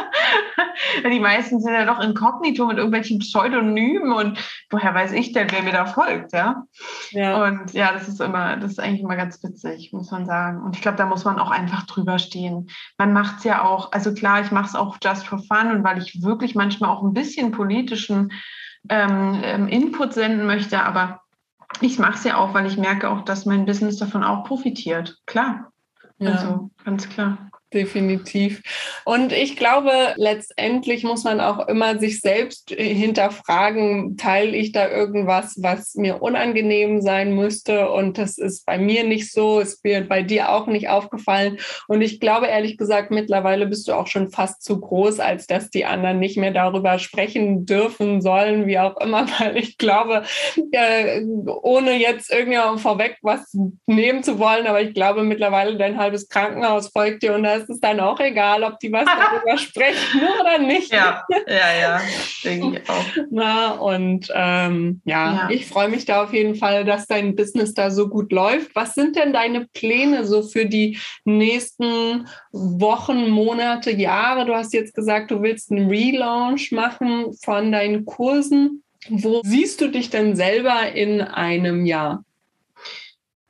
die 1.10 1.20
meisten 1.20 1.60
sind 1.60 1.74
ja 1.74 1.86
doch 1.86 2.00
inkognito 2.00 2.66
mit 2.66 2.78
irgendwelchen 2.78 3.20
Pseudonymen 3.20 4.12
und 4.12 4.40
woher 4.72 4.96
weiß 4.96 5.12
ich 5.12 5.34
denn, 5.34 5.52
wer 5.52 5.62
mir 5.62 5.74
da 5.74 5.86
folgt, 5.86 6.34
ja? 6.34 6.64
ja. 7.12 7.44
Und 7.44 7.74
ja, 7.74 7.92
das 7.92 8.08
ist 8.08 8.22
immer, 8.22 8.58
das 8.58 8.72
ist 8.72 8.80
eigentlich 8.80 9.02
immer 9.02 9.18
ganz 9.18 9.44
witzig, 9.44 9.92
muss 9.94 10.10
man 10.10 10.26
sagen. 10.26 10.64
Und 10.64 10.76
ich 10.76 10.82
glaube, 10.82 10.98
da 10.98 11.06
muss 11.06 11.26
man 11.26 11.38
auch 11.38 11.52
einfach 11.52 11.86
drüber 11.86 12.18
stehen. 12.18 12.70
Man 12.98 13.14
macht 13.14 13.40
es 13.40 13.44
ja 13.44 13.64
auch, 13.64 13.92
also 13.92 14.14
klar, 14.14 14.42
ich 14.42 14.52
mache 14.52 14.68
es 14.68 14.76
auch 14.76 14.98
just 15.04 15.28
for 15.28 15.40
fun 15.40 15.72
und 15.72 15.84
weil 15.84 16.02
ich 16.02 16.24
wirklich 16.24 16.56
manchmal 16.56 16.90
auch 16.90 17.04
ein 17.04 17.14
bisschen 17.14 17.52
politischen 17.52 18.32
ähm, 18.90 19.42
ähm, 19.44 19.68
Input 19.68 20.14
senden 20.14 20.46
möchte, 20.46 20.84
aber 20.84 21.22
ich 21.82 22.00
mache 22.00 22.16
es 22.16 22.24
ja 22.24 22.38
auch, 22.38 22.54
weil 22.54 22.66
ich 22.66 22.78
merke 22.78 23.10
auch, 23.10 23.22
dass 23.22 23.46
mein 23.46 23.66
Business 23.66 23.98
davon 23.98 24.24
auch 24.24 24.44
profitiert. 24.46 25.18
Klar. 25.26 25.72
Ja. 26.18 26.32
Also 26.32 26.70
ganz 26.84 27.08
klar. 27.10 27.47
Definitiv. 27.74 28.62
Und 29.04 29.34
ich 29.34 29.58
glaube, 29.58 29.92
letztendlich 30.16 31.04
muss 31.04 31.26
man 31.26 31.42
auch 31.42 31.68
immer 31.68 32.00
sich 32.00 32.22
selbst 32.22 32.70
hinterfragen, 32.70 34.16
teile 34.16 34.56
ich 34.56 34.72
da 34.72 34.90
irgendwas, 34.90 35.58
was 35.62 35.96
mir 35.96 36.22
unangenehm 36.22 37.02
sein 37.02 37.36
müsste? 37.36 37.92
Und 37.92 38.18
das 38.18 38.38
ist 38.38 38.66
bei 38.66 38.78
mir 38.78 39.04
nicht 39.04 39.34
so, 39.34 39.60
es 39.60 39.84
wird 39.84 40.08
bei 40.08 40.24
dir 40.24 40.54
auch 40.54 40.68
nicht 40.68 40.88
aufgefallen. 40.88 41.58
Und 41.90 42.02
ich 42.02 42.22
glaube, 42.22 42.48
ehrlich 42.48 42.78
gesagt, 42.78 43.12
mittlerweile 43.12 43.68
bist 43.68 43.90
du 43.90 43.94
auch 43.96 44.08
schon 44.08 44.30
fast 44.30 44.64
zu 44.64 44.80
groß, 44.80 45.20
als 45.20 45.46
dass 45.46 45.70
die 45.70 45.84
anderen 45.84 46.20
nicht 46.20 46.38
mehr 46.38 46.52
darüber 46.52 47.00
sprechen 47.00 47.66
dürfen, 47.66 48.22
sollen, 48.22 48.66
wie 48.66 48.80
auch 48.80 48.96
immer, 49.02 49.28
weil 49.40 49.58
ich 49.58 49.78
glaube, 49.78 50.24
äh, 50.72 51.22
ohne 51.48 51.98
jetzt 51.98 52.32
irgendwie 52.32 52.58
vorweg 52.80 53.18
was 53.24 53.54
nehmen 53.88 54.24
zu 54.24 54.40
wollen, 54.40 54.68
aber 54.68 54.82
ich 54.82 54.94
glaube 54.94 55.24
mittlerweile 55.24 55.76
dein 55.76 55.98
halbes 55.98 56.30
Krankenhaus 56.30 56.88
folgt 56.88 57.24
dir 57.24 57.36
und 57.36 57.44
da 57.44 57.57
ist 57.58 57.70
es 57.70 57.80
dann 57.80 58.00
auch 58.00 58.20
egal, 58.20 58.64
ob 58.64 58.80
die 58.80 58.92
was 58.92 59.06
darüber 59.06 59.58
sprechen 59.58 60.22
oder 60.42 60.58
nicht. 60.58 60.92
Ja, 60.92 61.24
ja, 61.48 61.80
ja, 61.80 62.02
denke 62.44 62.80
ich 62.80 62.90
auch. 62.90 63.06
Na, 63.32 63.72
und 63.72 64.32
ähm, 64.34 65.02
ja, 65.06 65.34
ja, 65.34 65.50
ich 65.50 65.68
freue 65.68 65.90
mich 65.90 66.06
da 66.06 66.24
auf 66.24 66.34
jeden 66.34 66.56
Fall, 66.56 66.86
dass 66.86 67.08
dein 67.08 67.36
Business 67.36 67.74
da 67.74 67.92
so 67.92 68.10
gut 68.10 68.32
läuft. 68.32 68.76
Was 68.76 68.94
sind 68.94 69.16
denn 69.16 69.34
deine 69.34 69.68
Pläne 69.74 70.26
so 70.26 70.44
für 70.44 70.66
die 70.66 70.98
nächsten 71.26 72.28
Wochen, 72.52 73.30
Monate, 73.30 73.92
Jahre? 73.92 74.46
Du 74.46 74.54
hast 74.54 74.74
jetzt 74.74 74.94
gesagt, 74.94 75.32
du 75.32 75.42
willst 75.42 75.72
einen 75.72 75.90
Relaunch 75.90 76.72
machen 76.72 77.34
von 77.44 77.72
deinen 77.72 78.06
Kursen. 78.06 78.84
Wo 79.10 79.42
siehst 79.44 79.82
du 79.82 79.88
dich 79.88 80.10
denn 80.10 80.36
selber 80.36 80.92
in 80.94 81.22
einem 81.22 81.86
Jahr? 81.86 82.24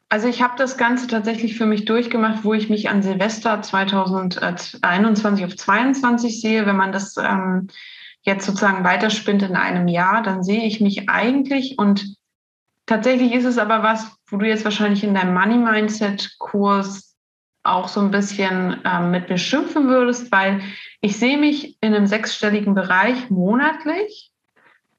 Also 0.09 0.27
ich 0.29 0.41
habe 0.41 0.53
das 0.57 0.77
Ganze 0.77 1.07
tatsächlich 1.07 1.57
für 1.57 1.65
mich 1.65 1.83
durchgemacht, 1.83 2.45
wo 2.45 2.53
ich 2.53 2.69
mich 2.69 2.89
an 2.89 3.03
Silvester 3.03 3.61
2021 3.61 5.45
auf 5.45 5.55
22 5.55 6.39
sehe. 6.39 6.65
Wenn 6.65 6.77
man 6.77 6.93
das 6.93 7.17
ähm, 7.17 7.67
jetzt 8.21 8.45
sozusagen 8.45 8.85
weiterspinnt 8.85 9.43
in 9.43 9.55
einem 9.55 9.87
Jahr, 9.87 10.23
dann 10.23 10.43
sehe 10.43 10.63
ich 10.63 10.79
mich 10.79 11.09
eigentlich 11.09 11.77
und 11.77 12.15
tatsächlich 12.85 13.33
ist 13.33 13.45
es 13.45 13.57
aber 13.57 13.83
was, 13.83 14.17
wo 14.27 14.37
du 14.37 14.47
jetzt 14.47 14.63
wahrscheinlich 14.63 15.03
in 15.03 15.13
deinem 15.13 15.33
Money 15.33 15.57
Mindset 15.57 16.35
Kurs 16.39 17.15
auch 17.63 17.89
so 17.89 17.99
ein 17.99 18.11
bisschen 18.11 18.79
ähm, 18.85 19.11
mit 19.11 19.27
beschimpfen 19.27 19.87
würdest, 19.87 20.31
weil 20.31 20.61
ich 21.01 21.17
sehe 21.17 21.37
mich 21.37 21.77
in 21.81 21.93
einem 21.93 22.07
sechsstelligen 22.07 22.75
Bereich 22.75 23.29
monatlich 23.29 24.31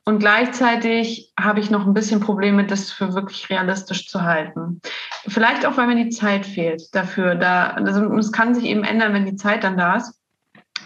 und 0.08 0.20
gleichzeitig 0.20 1.34
habe 1.38 1.60
ich 1.60 1.68
noch 1.68 1.86
ein 1.86 1.92
bisschen 1.92 2.20
Probleme, 2.20 2.64
das 2.64 2.90
für 2.90 3.12
wirklich 3.12 3.50
realistisch 3.50 4.08
zu 4.08 4.22
halten. 4.22 4.80
Vielleicht 5.26 5.66
auch, 5.66 5.76
weil 5.76 5.86
mir 5.86 6.02
die 6.02 6.08
Zeit 6.08 6.46
fehlt 6.46 6.94
dafür. 6.94 7.34
Da, 7.34 7.72
also 7.72 8.16
es 8.16 8.32
kann 8.32 8.54
sich 8.54 8.64
eben 8.64 8.84
ändern, 8.84 9.12
wenn 9.12 9.26
die 9.26 9.36
Zeit 9.36 9.64
dann 9.64 9.76
da 9.76 9.96
ist. 9.96 10.18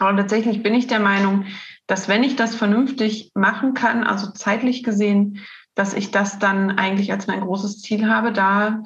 Aber 0.00 0.16
tatsächlich 0.16 0.64
bin 0.64 0.74
ich 0.74 0.88
der 0.88 0.98
Meinung, 0.98 1.44
dass 1.86 2.08
wenn 2.08 2.24
ich 2.24 2.34
das 2.34 2.56
vernünftig 2.56 3.30
machen 3.34 3.74
kann, 3.74 4.02
also 4.02 4.32
zeitlich 4.32 4.82
gesehen, 4.82 5.38
dass 5.76 5.94
ich 5.94 6.10
das 6.10 6.40
dann 6.40 6.76
eigentlich 6.76 7.12
als 7.12 7.28
mein 7.28 7.42
großes 7.42 7.80
Ziel 7.80 8.08
habe, 8.08 8.32
da 8.32 8.82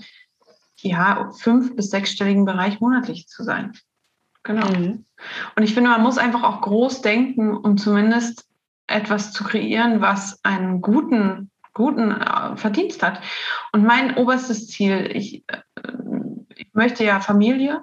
ja 0.82 1.30
fünf- 1.38 1.74
bis 1.76 1.88
sechsstelligen 1.88 2.44
Bereich 2.44 2.82
monatlich 2.82 3.26
zu 3.26 3.42
sein. 3.42 3.72
Genau. 4.42 4.68
Mhm. 4.68 5.06
Und 5.56 5.62
ich 5.62 5.72
finde, 5.72 5.88
man 5.88 6.02
muss 6.02 6.18
einfach 6.18 6.42
auch 6.42 6.60
groß 6.60 7.00
denken, 7.00 7.56
um 7.56 7.78
zumindest 7.78 8.46
etwas 8.86 9.32
zu 9.32 9.44
kreieren, 9.44 10.00
was 10.00 10.38
einen 10.44 10.80
guten, 10.80 11.50
guten 11.74 12.10
äh, 12.10 12.56
Verdienst 12.56 13.02
hat. 13.02 13.20
Und 13.72 13.84
mein 13.84 14.16
oberstes 14.16 14.68
Ziel, 14.68 15.10
ich, 15.12 15.44
äh, 15.48 15.60
ich 16.54 16.68
möchte 16.72 17.04
ja 17.04 17.20
Familie 17.20 17.82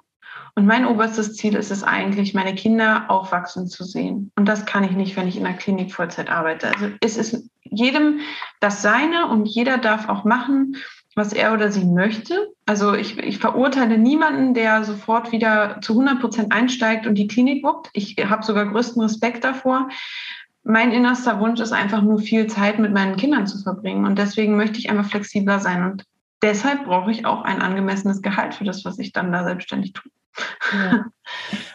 und 0.55 0.67
mein 0.67 0.85
oberstes 0.85 1.35
Ziel 1.35 1.55
ist 1.55 1.71
es 1.71 1.83
eigentlich, 1.83 2.33
meine 2.33 2.53
Kinder 2.53 3.05
aufwachsen 3.09 3.67
zu 3.67 3.83
sehen. 3.83 4.31
Und 4.35 4.45
das 4.47 4.65
kann 4.65 4.83
ich 4.83 4.91
nicht, 4.91 5.15
wenn 5.15 5.27
ich 5.27 5.37
in 5.37 5.43
der 5.43 5.53
Klinik 5.53 5.91
Vollzeit 5.91 6.29
arbeite. 6.29 6.71
Also 6.73 6.89
es 7.01 7.17
ist 7.17 7.49
jedem 7.63 8.19
das 8.59 8.81
Seine 8.83 9.27
und 9.27 9.47
jeder 9.47 9.79
darf 9.79 10.09
auch 10.09 10.25
machen, 10.25 10.75
was 11.15 11.33
er 11.33 11.53
oder 11.53 11.71
sie 11.71 11.85
möchte. 11.85 12.51
Also 12.65 12.93
ich, 12.93 13.17
ich 13.17 13.39
verurteile 13.39 13.97
niemanden, 13.97 14.53
der 14.53 14.83
sofort 14.83 15.31
wieder 15.31 15.79
zu 15.81 15.93
100 15.93 16.19
Prozent 16.19 16.53
einsteigt 16.53 17.07
und 17.07 17.15
die 17.15 17.27
Klinik 17.27 17.63
wuppt. 17.63 17.89
Ich 17.93 18.15
habe 18.17 18.43
sogar 18.43 18.65
größten 18.67 19.01
Respekt 19.01 19.43
davor 19.43 19.89
mein 20.63 20.91
innerster 20.91 21.39
Wunsch 21.39 21.59
ist 21.59 21.73
einfach 21.73 22.01
nur 22.01 22.19
viel 22.19 22.47
Zeit 22.47 22.79
mit 22.79 22.93
meinen 22.93 23.17
Kindern 23.17 23.47
zu 23.47 23.57
verbringen. 23.59 24.05
Und 24.05 24.17
deswegen 24.17 24.55
möchte 24.55 24.79
ich 24.79 24.89
einfach 24.89 25.09
flexibler 25.09 25.59
sein. 25.59 25.91
Und 25.91 26.05
deshalb 26.41 26.85
brauche 26.85 27.11
ich 27.11 27.25
auch 27.25 27.43
ein 27.43 27.61
angemessenes 27.61 28.21
Gehalt 28.21 28.55
für 28.55 28.63
das, 28.63 28.85
was 28.85 28.97
ich 28.99 29.11
dann 29.11 29.31
da 29.31 29.43
selbstständig 29.43 29.93
tue. 29.93 30.11
Ja. 30.71 31.05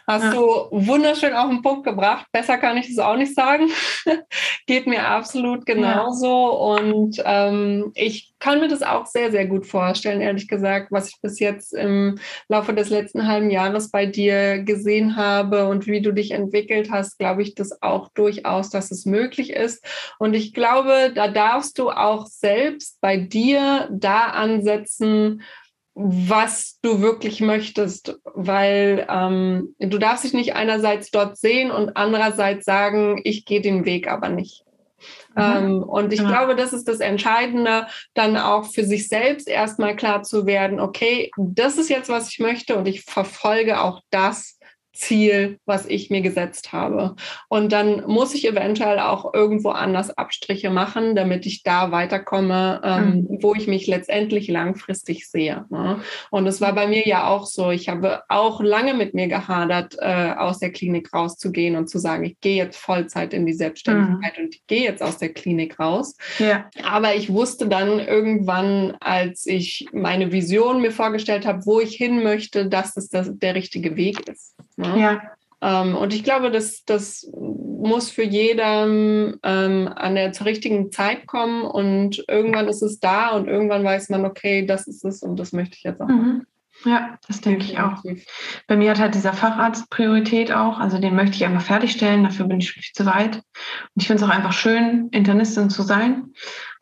Hast 0.07 0.25
ja. 0.25 0.33
du 0.33 0.69
wunderschön 0.71 1.35
auf 1.35 1.51
den 1.51 1.61
Punkt 1.61 1.85
gebracht. 1.85 2.27
Besser 2.33 2.57
kann 2.57 2.79
ich 2.79 2.89
es 2.89 2.99
auch 2.99 3.17
nicht 3.17 3.35
sagen. 3.35 3.69
Geht 4.67 4.87
mir 4.87 5.07
absolut 5.07 5.67
genauso. 5.67 6.27
Ja. 6.27 6.83
Und 6.83 7.23
ähm, 7.25 7.93
ich 7.95 8.33
kann 8.39 8.61
mir 8.61 8.69
das 8.69 8.83
auch 8.83 9.05
sehr, 9.05 9.31
sehr 9.31 9.47
gut 9.47 9.67
vorstellen, 9.67 10.23
ehrlich 10.23 10.49
gesagt, 10.49 10.93
was 10.93 11.11
ich 11.11 11.21
bis 11.21 11.41
jetzt 11.41 11.75
im 11.75 12.19
Laufe 12.49 12.73
des 12.73 12.89
letzten 12.89 13.27
halben 13.27 13.51
Jahres 13.51 13.91
bei 13.91 14.07
dir 14.07 14.63
gesehen 14.63 15.17
habe 15.17 15.69
und 15.69 15.87
wie 15.87 16.01
du 16.01 16.13
dich 16.13 16.31
entwickelt 16.31 16.91
hast, 16.91 17.19
glaube 17.19 17.43
ich 17.43 17.55
das 17.55 17.83
auch 17.83 18.09
durchaus, 18.15 18.71
dass 18.71 18.91
es 18.91 19.05
möglich 19.05 19.51
ist. 19.51 19.85
Und 20.19 20.35
ich 20.35 20.55
glaube, 20.55 21.13
da 21.15 21.29
darfst 21.29 21.79
du 21.79 21.91
auch 21.91 22.27
selbst 22.27 22.99
bei 23.01 23.19
dir 23.19 23.89
da 23.93 24.29
ansetzen, 24.29 25.43
was 26.01 26.79
du 26.81 27.01
wirklich 27.01 27.41
möchtest, 27.41 28.21
weil 28.23 29.05
ähm, 29.11 29.75
du 29.81 29.99
darfst 29.99 30.23
dich 30.23 30.33
nicht 30.33 30.55
einerseits 30.55 31.11
dort 31.11 31.37
sehen 31.37 31.73
und 31.73 31.97
andererseits 31.97 32.65
sagen, 32.65 33.21
ich 33.25 33.45
gehe 33.45 33.61
den 33.61 33.85
Weg 33.85 34.09
aber 34.09 34.29
nicht. 34.29 34.65
Mhm. 35.35 35.43
Ähm, 35.43 35.83
und 35.83 36.13
ich 36.13 36.21
ja. 36.21 36.29
glaube, 36.29 36.55
das 36.55 36.73
ist 36.73 36.87
das 36.87 37.01
Entscheidende, 37.01 37.89
dann 38.15 38.37
auch 38.37 38.67
für 38.67 38.85
sich 38.85 39.09
selbst 39.09 39.49
erstmal 39.49 39.97
klar 39.97 40.23
zu 40.23 40.47
werden, 40.47 40.79
okay, 40.79 41.33
das 41.37 41.79
ist 41.79 41.91
jetzt, 41.91 42.09
was 42.09 42.29
ich 42.29 42.39
möchte 42.39 42.77
und 42.77 42.87
ich 42.87 43.03
verfolge 43.03 43.81
auch 43.81 44.01
das, 44.11 44.58
Ziel, 44.99 45.61
was 45.65 45.87
ich 45.87 46.11
mir 46.11 46.21
gesetzt 46.21 46.73
habe. 46.73 47.15
Und 47.49 47.73
dann 47.73 48.05
muss 48.07 48.35
ich 48.35 48.47
eventuell 48.47 48.99
auch 48.99 49.33
irgendwo 49.33 49.71
anders 49.71 50.11
Abstriche 50.11 50.71
machen, 50.71 51.15
damit 51.15 51.47
ich 51.47 51.63
da 51.63 51.93
weiterkomme, 51.93 52.81
ähm, 52.83 53.27
mhm. 53.29 53.39
wo 53.41 53.55
ich 53.55 53.69
mich 53.69 53.87
letztendlich 53.87 54.49
langfristig 54.49 55.29
sehe. 55.31 55.67
Ne? 55.71 56.01
Und 56.31 56.47
es 56.47 56.61
war 56.61 56.75
bei 56.75 56.89
mir 56.89 57.07
ja 57.07 57.29
auch 57.29 57.47
so. 57.47 57.71
Ich 57.71 57.89
habe 57.89 58.23
auch 58.29 58.61
lange 58.61 58.95
mit 58.95 59.15
mir 59.15 59.29
gehadert, 59.29 59.97
äh, 60.01 60.35
aus 60.37 60.59
der 60.59 60.73
Klinik 60.73 61.15
rauszugehen 61.15 61.77
und 61.77 61.89
zu 61.89 61.99
sagen, 61.99 62.25
ich 62.25 62.41
gehe 62.41 62.57
jetzt 62.57 62.77
Vollzeit 62.77 63.33
in 63.33 63.47
die 63.47 63.55
Selbstständigkeit 63.55 64.37
mhm. 64.37 64.45
und 64.45 64.55
ich 64.55 64.67
gehe 64.67 64.83
jetzt 64.83 65.03
aus 65.03 65.19
der 65.19 65.33
Klinik 65.33 65.79
raus. 65.79 66.17
Ja. 66.39 66.69
Aber 66.83 67.15
ich 67.15 67.33
wusste 67.33 67.69
dann 67.69 68.01
irgendwann, 68.01 68.97
als 69.01 69.47
ich 69.47 69.87
meine 69.93 70.33
Vision 70.33 70.81
mir 70.81 70.91
vorgestellt 70.91 71.47
habe, 71.47 71.65
wo 71.67 71.81
ich 71.81 71.95
hin 71.95 72.25
möchte, 72.25 72.67
dass 72.67 72.97
es 72.97 73.09
das 73.09 73.31
der 73.33 73.55
richtige 73.55 73.97
Weg 73.97 74.29
ist. 74.29 74.57
Ne? 74.77 74.88
Ja. 74.97 75.23
Ähm, 75.61 75.97
und 75.97 76.15
ich 76.15 76.23
glaube, 76.23 76.51
das, 76.51 76.85
das 76.85 77.29
muss 77.33 78.11
für 78.11 78.23
jeden 78.23 79.39
ähm, 79.43 79.91
an 79.95 80.15
der 80.15 80.33
zur 80.33 80.47
richtigen 80.47 80.93
Zeit 80.93 81.27
kommen 81.27 81.63
und 81.63 82.25
irgendwann 82.29 82.69
ist 82.69 82.83
es 82.83 83.01
da 83.01 83.31
und 83.31 83.49
irgendwann 83.49 83.85
weiß 83.85 84.09
man, 84.11 84.25
okay, 84.25 84.67
das 84.67 84.87
ist 84.87 85.05
es 85.05 85.23
und 85.23 85.37
das 85.39 85.53
möchte 85.53 85.77
ich 85.77 85.83
jetzt 85.83 86.01
auch 86.01 86.09
machen. 86.09 86.39
Mhm. 86.39 86.47
Ja, 86.85 87.19
das 87.27 87.41
denke 87.41 87.65
ich 87.65 87.81
auch. 87.81 88.05
Bei 88.69 88.77
mir 88.77 88.91
hat 88.91 89.01
halt 89.01 89.15
dieser 89.15 89.33
Facharzt 89.33 89.91
Priorität 89.91 90.53
auch. 90.53 90.79
Also 90.79 90.99
den 90.99 91.17
möchte 91.17 91.35
ich 91.35 91.45
einfach 91.45 91.63
fertigstellen. 91.63 92.23
Dafür 92.23 92.47
bin 92.47 92.61
ich 92.61 92.71
viel 92.71 92.93
zu 92.95 93.05
weit. 93.05 93.37
Und 93.37 93.43
ich 93.97 94.07
finde 94.07 94.23
es 94.23 94.29
auch 94.29 94.33
einfach 94.33 94.53
schön, 94.53 95.09
Internistin 95.11 95.71
zu 95.71 95.83
sein. 95.83 96.33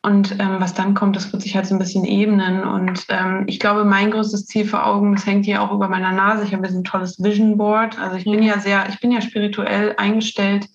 Und 0.07 0.37
ähm, 0.39 0.61
was 0.61 0.73
dann 0.73 0.95
kommt, 0.95 1.17
das 1.17 1.33
wird 1.33 1.43
sich 1.43 1.57
halt 1.57 1.67
so 1.67 1.75
ein 1.75 1.81
bisschen 1.81 2.05
ebnen. 2.05 2.63
Und 2.63 3.07
ähm, 3.09 3.43
ich 3.49 3.59
glaube, 3.59 3.85
mein 3.85 4.13
größtes 4.13 4.47
Ziel 4.47 4.65
vor 4.65 4.87
Augen, 4.87 5.17
das 5.17 5.27
hängt 5.27 5.47
hier 5.47 5.61
auch 5.61 5.73
über 5.73 5.89
meiner 5.89 6.13
Nase. 6.13 6.45
Ich 6.45 6.55
habe 6.55 6.65
ein 6.65 6.85
tolles 6.85 7.21
Vision 7.21 7.57
Board. 7.57 7.99
Also 7.99 8.15
ich 8.15 8.23
bin 8.23 8.41
ja 8.41 8.61
sehr, 8.61 8.89
ich 8.89 9.01
bin 9.01 9.11
ja 9.11 9.21
spirituell 9.21 9.97
eingestellt, 9.97 10.69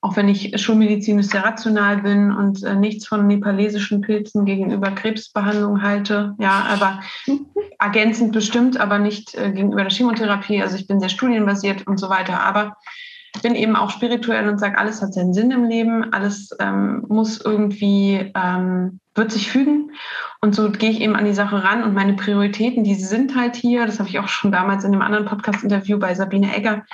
auch 0.00 0.16
wenn 0.16 0.30
ich 0.30 0.58
schulmedizinisch 0.58 1.26
sehr 1.26 1.44
rational 1.44 1.98
bin 1.98 2.32
und 2.32 2.62
äh, 2.62 2.74
nichts 2.74 3.06
von 3.06 3.26
nepalesischen 3.26 4.00
Pilzen 4.00 4.46
gegenüber 4.46 4.92
Krebsbehandlung 4.92 5.82
halte. 5.82 6.34
Ja, 6.38 6.64
aber 6.70 7.00
ergänzend 7.78 8.32
bestimmt, 8.32 8.80
aber 8.80 8.98
nicht 8.98 9.34
äh, 9.34 9.52
gegenüber 9.52 9.82
der 9.82 9.92
Chemotherapie. 9.92 10.62
Also 10.62 10.76
ich 10.76 10.86
bin 10.86 11.00
sehr 11.00 11.10
studienbasiert 11.10 11.86
und 11.86 12.00
so 12.00 12.08
weiter. 12.08 12.42
Aber 12.42 12.78
bin 13.42 13.54
eben 13.54 13.76
auch 13.76 13.90
spirituell 13.90 14.48
und 14.48 14.58
sage, 14.58 14.78
alles 14.78 15.02
hat 15.02 15.14
seinen 15.14 15.34
Sinn 15.34 15.50
im 15.50 15.64
Leben, 15.64 16.12
alles 16.12 16.50
ähm, 16.58 17.04
muss 17.08 17.40
irgendwie, 17.40 18.32
ähm, 18.34 19.00
wird 19.14 19.32
sich 19.32 19.50
fügen. 19.50 19.92
Und 20.40 20.54
so 20.54 20.70
gehe 20.70 20.90
ich 20.90 21.00
eben 21.00 21.16
an 21.16 21.24
die 21.24 21.34
Sache 21.34 21.62
ran 21.62 21.84
und 21.84 21.94
meine 21.94 22.14
Prioritäten, 22.14 22.84
die 22.84 22.94
sind 22.94 23.36
halt 23.36 23.56
hier, 23.56 23.86
das 23.86 23.98
habe 23.98 24.08
ich 24.08 24.18
auch 24.18 24.28
schon 24.28 24.52
damals 24.52 24.84
in 24.84 24.92
einem 24.92 25.02
anderen 25.02 25.26
Podcast-Interview 25.26 25.98
bei 25.98 26.14
Sabine 26.14 26.56
Egger 26.56 26.84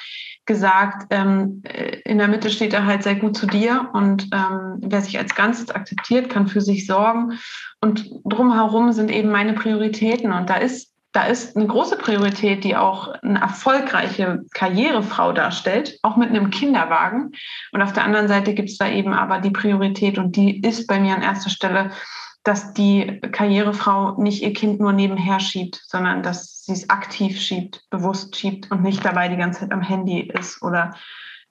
gesagt, 0.47 1.09
ähm, 1.11 1.63
äh, 1.65 2.01
in 2.05 2.19
der 2.19 2.29
Mitte 2.29 2.51
steht 2.51 2.73
er 2.73 2.87
halt 2.87 3.03
sehr 3.03 3.17
gut 3.17 3.37
zu 3.37 3.47
dir 3.47 3.91
und 3.93 4.29
ähm, 4.33 4.79
wer 4.81 5.01
sich 5.03 5.19
als 5.19 5.35
Ganzes 5.35 5.71
akzeptiert, 5.71 6.31
kann 6.31 6.47
für 6.47 6.61
sich 6.61 6.87
sorgen. 6.87 7.39
Und 7.81 8.09
drumherum 8.25 8.93
sind 8.93 9.11
eben 9.11 9.31
meine 9.31 9.55
Prioritäten 9.55 10.33
und 10.33 10.49
da 10.49 10.57
ist 10.57 10.96
da 11.17 11.23
ist 11.25 11.57
eine 11.57 11.67
große 11.67 11.97
Priorität, 11.97 12.63
die 12.63 12.77
auch 12.77 13.09
eine 13.23 13.41
erfolgreiche 13.41 14.43
Karrierefrau 14.53 15.33
darstellt, 15.33 15.99
auch 16.03 16.19
mit 16.19 16.29
einem 16.29 16.51
Kinderwagen. 16.51 17.33
Und 17.73 17.81
auf 17.81 17.95
der 17.95 18.05
anderen 18.05 18.29
Seite 18.29 18.53
gibt 18.53 18.69
es 18.69 18.77
da 18.77 18.87
eben 18.87 19.15
aber 19.15 19.41
die 19.41 19.51
Priorität 19.51 20.19
und 20.19 20.37
die 20.37 20.61
ist 20.61 20.87
bei 20.87 21.01
mir 21.01 21.15
an 21.15 21.23
erster 21.23 21.49
Stelle, 21.49 21.91
dass 22.45 22.75
die 22.75 23.19
Karrierefrau 23.33 24.21
nicht 24.21 24.43
ihr 24.43 24.53
Kind 24.53 24.79
nur 24.79 24.93
nebenher 24.93 25.41
schiebt, 25.41 25.81
sondern 25.87 26.23
dass 26.23 26.65
sie 26.65 26.73
es 26.73 26.91
aktiv 26.91 27.41
schiebt, 27.41 27.81
bewusst 27.89 28.37
schiebt 28.37 28.71
und 28.71 28.83
nicht 28.83 29.03
dabei 29.03 29.29
die 29.29 29.39
ganze 29.39 29.61
Zeit 29.61 29.73
am 29.73 29.81
Handy 29.81 30.21
ist 30.21 30.63
oder 30.63 30.97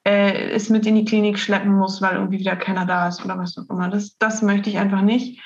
äh, 0.04 0.50
es 0.50 0.70
mit 0.70 0.86
in 0.86 0.94
die 0.94 1.04
Klinik 1.04 1.40
schleppen 1.40 1.76
muss, 1.76 2.00
weil 2.00 2.14
irgendwie 2.14 2.38
wieder 2.38 2.54
keiner 2.54 2.86
da 2.86 3.08
ist 3.08 3.24
oder 3.24 3.36
was 3.36 3.58
auch 3.58 3.68
immer. 3.68 3.88
Das, 3.88 4.16
das 4.18 4.42
möchte 4.42 4.70
ich 4.70 4.78
einfach 4.78 5.02
nicht. 5.02 5.40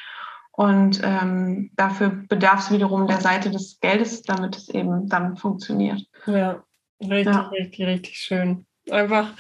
Und 0.61 1.00
ähm, 1.02 1.70
dafür 1.74 2.11
bedarf 2.28 2.61
es 2.61 2.70
wiederum 2.70 3.06
der 3.06 3.22
Seite 3.22 3.50
des 3.50 3.80
Geldes, 3.80 4.20
damit 4.20 4.58
es 4.58 4.68
eben 4.68 5.08
dann 5.08 5.38
funktioniert. 5.38 6.02
Ja. 6.26 6.62
Richtig, 7.00 7.34
ja. 7.34 7.48
richtig, 7.48 7.86
richtig 7.86 8.18
schön 8.18 8.66
einfach 8.91 9.32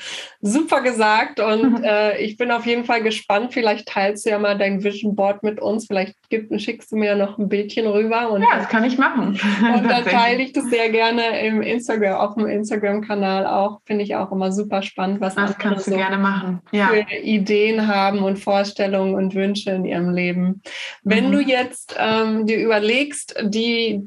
super 0.42 0.80
gesagt 0.80 1.38
und 1.38 1.84
äh, 1.84 2.18
ich 2.18 2.36
bin 2.38 2.50
auf 2.50 2.64
jeden 2.64 2.84
Fall 2.84 3.02
gespannt. 3.02 3.52
Vielleicht 3.52 3.86
teilst 3.86 4.24
du 4.24 4.30
ja 4.30 4.38
mal 4.38 4.56
dein 4.56 4.82
Vision 4.82 5.14
Board 5.14 5.42
mit 5.42 5.60
uns. 5.60 5.86
Vielleicht 5.86 6.14
gibt, 6.30 6.58
schickst 6.60 6.92
du 6.92 6.96
mir 6.96 7.14
noch 7.14 7.38
ein 7.38 7.48
Bildchen 7.48 7.86
rüber. 7.86 8.30
Und, 8.30 8.42
ja, 8.42 8.48
das 8.56 8.68
kann 8.68 8.84
ich 8.84 8.96
machen. 8.96 9.38
Und 9.74 9.90
dann 9.90 10.04
teile 10.04 10.42
ich 10.42 10.52
das 10.52 10.64
sehr 10.70 10.88
gerne 10.88 11.40
im 11.46 11.60
Instagram, 11.60 12.14
auf 12.14 12.34
dem 12.34 12.46
Instagram-Kanal 12.46 13.46
auch. 13.46 13.80
Finde 13.84 14.04
ich 14.04 14.16
auch 14.16 14.32
immer 14.32 14.50
super 14.52 14.82
spannend, 14.82 15.20
was 15.20 15.34
das 15.34 15.58
kannst 15.58 15.86
du 15.86 15.90
so 15.90 15.96
gerne 15.96 16.16
machen. 16.16 16.60
Ja. 16.72 16.88
für 16.88 17.04
Ideen 17.16 17.86
haben 17.86 18.22
und 18.22 18.38
Vorstellungen 18.38 19.14
und 19.14 19.34
Wünsche 19.34 19.70
in 19.70 19.84
ihrem 19.84 20.10
Leben. 20.10 20.62
Wenn 21.02 21.28
mhm. 21.28 21.32
du 21.32 21.40
jetzt 21.40 21.96
ähm, 21.98 22.46
dir 22.46 22.58
überlegst, 22.58 23.34
die 23.42 24.00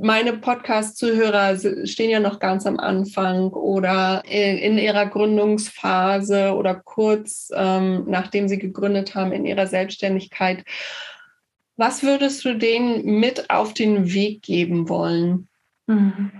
meine 0.00 0.34
Podcast-Zuhörer 0.34 1.56
stehen 1.86 2.10
ja 2.10 2.20
noch 2.20 2.38
ganz 2.38 2.66
am 2.66 2.78
Anfang 2.78 3.48
oder 3.50 4.22
in, 4.28 4.58
in 4.58 4.73
ihrer 4.78 5.06
Gründungsphase 5.06 6.54
oder 6.54 6.74
kurz 6.74 7.50
ähm, 7.54 8.04
nachdem 8.08 8.48
sie 8.48 8.58
gegründet 8.58 9.14
haben 9.14 9.32
in 9.32 9.46
ihrer 9.46 9.66
Selbstständigkeit. 9.66 10.64
Was 11.76 12.02
würdest 12.02 12.44
du 12.44 12.54
denen 12.54 13.18
mit 13.18 13.50
auf 13.50 13.74
den 13.74 14.12
Weg 14.12 14.42
geben 14.42 14.88
wollen? 14.88 15.48
Mhm. 15.86 16.30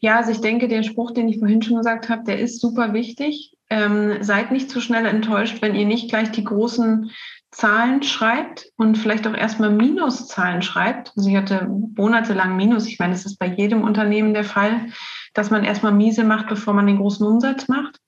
Ja, 0.00 0.16
also 0.16 0.32
ich 0.32 0.40
denke, 0.40 0.68
der 0.68 0.82
Spruch, 0.82 1.12
den 1.12 1.28
ich 1.28 1.38
vorhin 1.38 1.62
schon 1.62 1.76
gesagt 1.76 2.08
habe, 2.08 2.24
der 2.24 2.38
ist 2.38 2.60
super 2.60 2.94
wichtig. 2.94 3.56
Ähm, 3.68 4.22
seid 4.22 4.50
nicht 4.50 4.70
zu 4.70 4.80
schnell 4.80 5.06
enttäuscht, 5.06 5.62
wenn 5.62 5.74
ihr 5.74 5.86
nicht 5.86 6.08
gleich 6.08 6.30
die 6.30 6.44
großen 6.44 7.10
Zahlen 7.50 8.02
schreibt 8.02 8.70
und 8.76 8.96
vielleicht 8.96 9.26
auch 9.26 9.34
erstmal 9.34 9.70
Minuszahlen 9.70 10.62
schreibt. 10.62 11.12
Also 11.16 11.28
ich 11.28 11.36
hatte 11.36 11.68
monatelang 11.68 12.56
Minus. 12.56 12.86
Ich 12.86 12.98
meine, 12.98 13.12
das 13.12 13.26
ist 13.26 13.38
bei 13.38 13.46
jedem 13.46 13.82
Unternehmen 13.82 14.34
der 14.34 14.44
Fall, 14.44 14.88
dass 15.32 15.50
man 15.50 15.64
erstmal 15.64 15.92
miese 15.92 16.24
macht, 16.24 16.48
bevor 16.48 16.74
man 16.74 16.86
den 16.86 16.98
großen 16.98 17.26
Umsatz 17.26 17.68
macht. 17.68 18.00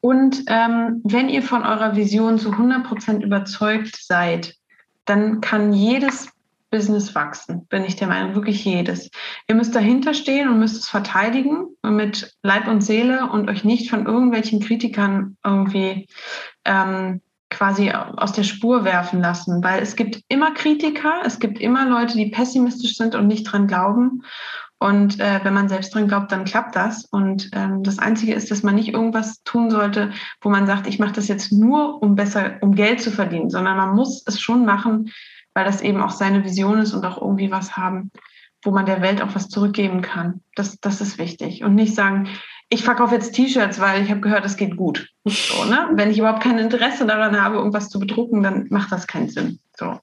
Und 0.00 0.44
ähm, 0.48 1.00
wenn 1.04 1.28
ihr 1.28 1.42
von 1.42 1.64
eurer 1.64 1.96
Vision 1.96 2.38
zu 2.38 2.50
100 2.52 2.84
Prozent 2.84 3.24
überzeugt 3.24 3.96
seid, 3.96 4.54
dann 5.06 5.40
kann 5.40 5.72
jedes 5.72 6.28
Business 6.70 7.14
wachsen, 7.14 7.66
bin 7.68 7.84
ich 7.84 7.94
der 7.94 8.08
Meinung, 8.08 8.34
wirklich 8.34 8.64
jedes. 8.64 9.08
Ihr 9.46 9.54
müsst 9.54 9.76
dahinter 9.76 10.12
stehen 10.12 10.48
und 10.48 10.58
müsst 10.58 10.76
es 10.76 10.88
verteidigen 10.88 11.68
mit 11.82 12.34
Leib 12.42 12.66
und 12.66 12.80
Seele 12.80 13.30
und 13.30 13.48
euch 13.48 13.62
nicht 13.62 13.88
von 13.88 14.06
irgendwelchen 14.06 14.60
Kritikern 14.60 15.36
irgendwie 15.44 16.08
ähm, 16.64 17.20
quasi 17.50 17.92
aus 17.92 18.32
der 18.32 18.42
Spur 18.42 18.84
werfen 18.84 19.20
lassen, 19.20 19.62
weil 19.62 19.80
es 19.82 19.94
gibt 19.94 20.22
immer 20.28 20.52
Kritiker, 20.52 21.22
es 21.24 21.38
gibt 21.38 21.60
immer 21.60 21.88
Leute, 21.88 22.16
die 22.16 22.30
pessimistisch 22.30 22.96
sind 22.96 23.14
und 23.14 23.28
nicht 23.28 23.44
dran 23.44 23.68
glauben. 23.68 24.24
Und 24.84 25.18
äh, 25.18 25.40
wenn 25.42 25.54
man 25.54 25.70
selbst 25.70 25.94
dran 25.94 26.08
glaubt, 26.08 26.30
dann 26.30 26.44
klappt 26.44 26.76
das. 26.76 27.06
Und 27.06 27.48
ähm, 27.54 27.82
das 27.82 27.98
Einzige 27.98 28.34
ist, 28.34 28.50
dass 28.50 28.62
man 28.62 28.74
nicht 28.74 28.92
irgendwas 28.92 29.42
tun 29.42 29.70
sollte, 29.70 30.12
wo 30.42 30.50
man 30.50 30.66
sagt, 30.66 30.86
ich 30.86 30.98
mache 30.98 31.14
das 31.14 31.26
jetzt 31.26 31.52
nur, 31.52 32.02
um 32.02 32.16
besser, 32.16 32.58
um 32.60 32.74
Geld 32.74 33.00
zu 33.00 33.10
verdienen, 33.10 33.48
sondern 33.48 33.78
man 33.78 33.94
muss 33.94 34.22
es 34.26 34.38
schon 34.38 34.66
machen, 34.66 35.10
weil 35.54 35.64
das 35.64 35.80
eben 35.80 36.02
auch 36.02 36.10
seine 36.10 36.44
Vision 36.44 36.80
ist 36.80 36.92
und 36.92 37.02
auch 37.06 37.18
irgendwie 37.18 37.50
was 37.50 37.78
haben, 37.78 38.10
wo 38.62 38.72
man 38.72 38.84
der 38.84 39.00
Welt 39.00 39.22
auch 39.22 39.34
was 39.34 39.48
zurückgeben 39.48 40.02
kann. 40.02 40.42
Das, 40.54 40.78
das 40.80 41.00
ist 41.00 41.16
wichtig. 41.16 41.64
Und 41.64 41.74
nicht 41.74 41.94
sagen, 41.94 42.28
ich 42.68 42.84
verkaufe 42.84 43.14
jetzt 43.14 43.32
T-Shirts, 43.32 43.80
weil 43.80 44.02
ich 44.02 44.10
habe 44.10 44.20
gehört, 44.20 44.44
es 44.44 44.58
geht 44.58 44.76
gut. 44.76 45.08
So, 45.24 45.64
ne? 45.64 45.88
Wenn 45.94 46.10
ich 46.10 46.18
überhaupt 46.18 46.42
kein 46.42 46.58
Interesse 46.58 47.06
daran 47.06 47.42
habe, 47.42 47.56
irgendwas 47.56 47.88
zu 47.88 47.98
bedrucken, 47.98 48.42
dann 48.42 48.66
macht 48.68 48.92
das 48.92 49.06
keinen 49.06 49.30
Sinn. 49.30 49.60
So. 49.78 49.98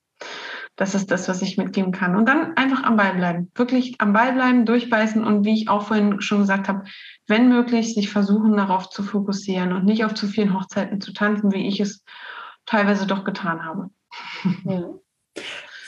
Das 0.82 0.96
ist 0.96 1.12
das, 1.12 1.30
was 1.30 1.44
ich 1.44 1.60
mitgeben 1.60 1.92
kann. 1.92 2.16
Und 2.16 2.26
dann 2.28 2.58
einfach 2.58 2.82
am 2.82 2.98
Ball 2.98 3.14
bleiben. 3.14 3.52
Wirklich 3.54 4.02
am 4.02 4.14
Ball 4.14 4.34
bleiben, 4.34 4.66
durchbeißen 4.66 5.24
und 5.24 5.46
wie 5.46 5.54
ich 5.54 5.70
auch 5.70 5.84
vorhin 5.84 6.22
schon 6.22 6.40
gesagt 6.40 6.68
habe, 6.68 6.86
wenn 7.28 7.50
möglich, 7.50 7.94
sich 7.94 8.10
versuchen, 8.10 8.58
darauf 8.58 8.90
zu 8.90 9.04
fokussieren 9.04 9.74
und 9.74 9.86
nicht 9.86 10.06
auf 10.06 10.16
zu 10.16 10.26
vielen 10.26 10.56
Hochzeiten 10.56 11.00
zu 11.00 11.14
tanzen, 11.14 11.52
wie 11.52 11.68
ich 11.68 11.80
es 11.80 12.04
teilweise 12.66 13.06
doch 13.06 13.26
getan 13.26 13.64
habe. 13.64 13.92
Ja. 14.64 14.90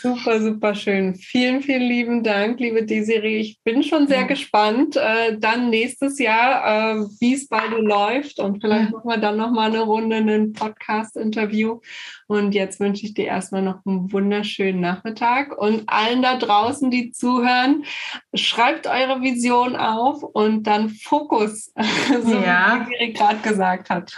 Super, 0.03 0.41
super 0.41 0.75
schön. 0.75 1.15
Vielen, 1.15 1.61
vielen 1.61 1.83
lieben 1.83 2.23
Dank, 2.23 2.59
liebe 2.59 2.83
Desiree. 2.83 3.39
Ich 3.39 3.61
bin 3.63 3.83
schon 3.83 4.05
sehr 4.05 4.23
ja. 4.23 4.27
gespannt, 4.27 4.97
äh, 4.97 5.37
dann 5.39 5.69
nächstes 5.69 6.19
Jahr, 6.19 6.97
äh, 6.97 7.05
wie 7.21 7.35
es 7.35 7.47
bei 7.47 7.69
dir 7.69 7.81
läuft. 7.81 8.37
Und 8.39 8.59
vielleicht 8.59 8.91
machen 8.91 9.07
wir 9.07 9.17
dann 9.17 9.37
nochmal 9.37 9.69
eine 9.69 9.79
Runde, 9.79 10.17
ein 10.17 10.51
Podcast-Interview. 10.51 11.79
Und 12.27 12.53
jetzt 12.53 12.81
wünsche 12.81 13.05
ich 13.05 13.13
dir 13.13 13.27
erstmal 13.27 13.61
noch 13.61 13.85
einen 13.85 14.11
wunderschönen 14.11 14.81
Nachmittag. 14.81 15.57
Und 15.57 15.83
allen 15.87 16.21
da 16.21 16.35
draußen, 16.35 16.91
die 16.91 17.11
zuhören, 17.11 17.85
schreibt 18.33 18.87
eure 18.87 19.21
Vision 19.21 19.77
auf 19.77 20.21
und 20.21 20.63
dann 20.63 20.89
Fokus, 20.89 21.71
so 22.25 22.33
ja. 22.33 22.85
wie 22.89 22.91
Desiree 22.91 23.13
gerade 23.13 23.37
gesagt 23.37 23.89
hat. 23.89 24.13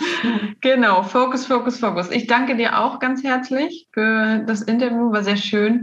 Genau, 0.62 1.04
Fokus, 1.04 1.46
Fokus, 1.46 1.78
Fokus. 1.78 2.10
Ich 2.10 2.26
danke 2.26 2.56
dir 2.56 2.80
auch 2.80 2.98
ganz 2.98 3.24
herzlich 3.24 3.88
für 3.92 4.44
das 4.48 4.64
Interview, 4.64 5.12
war 5.12 5.24
sehr 5.24 5.38
schön 5.38 5.75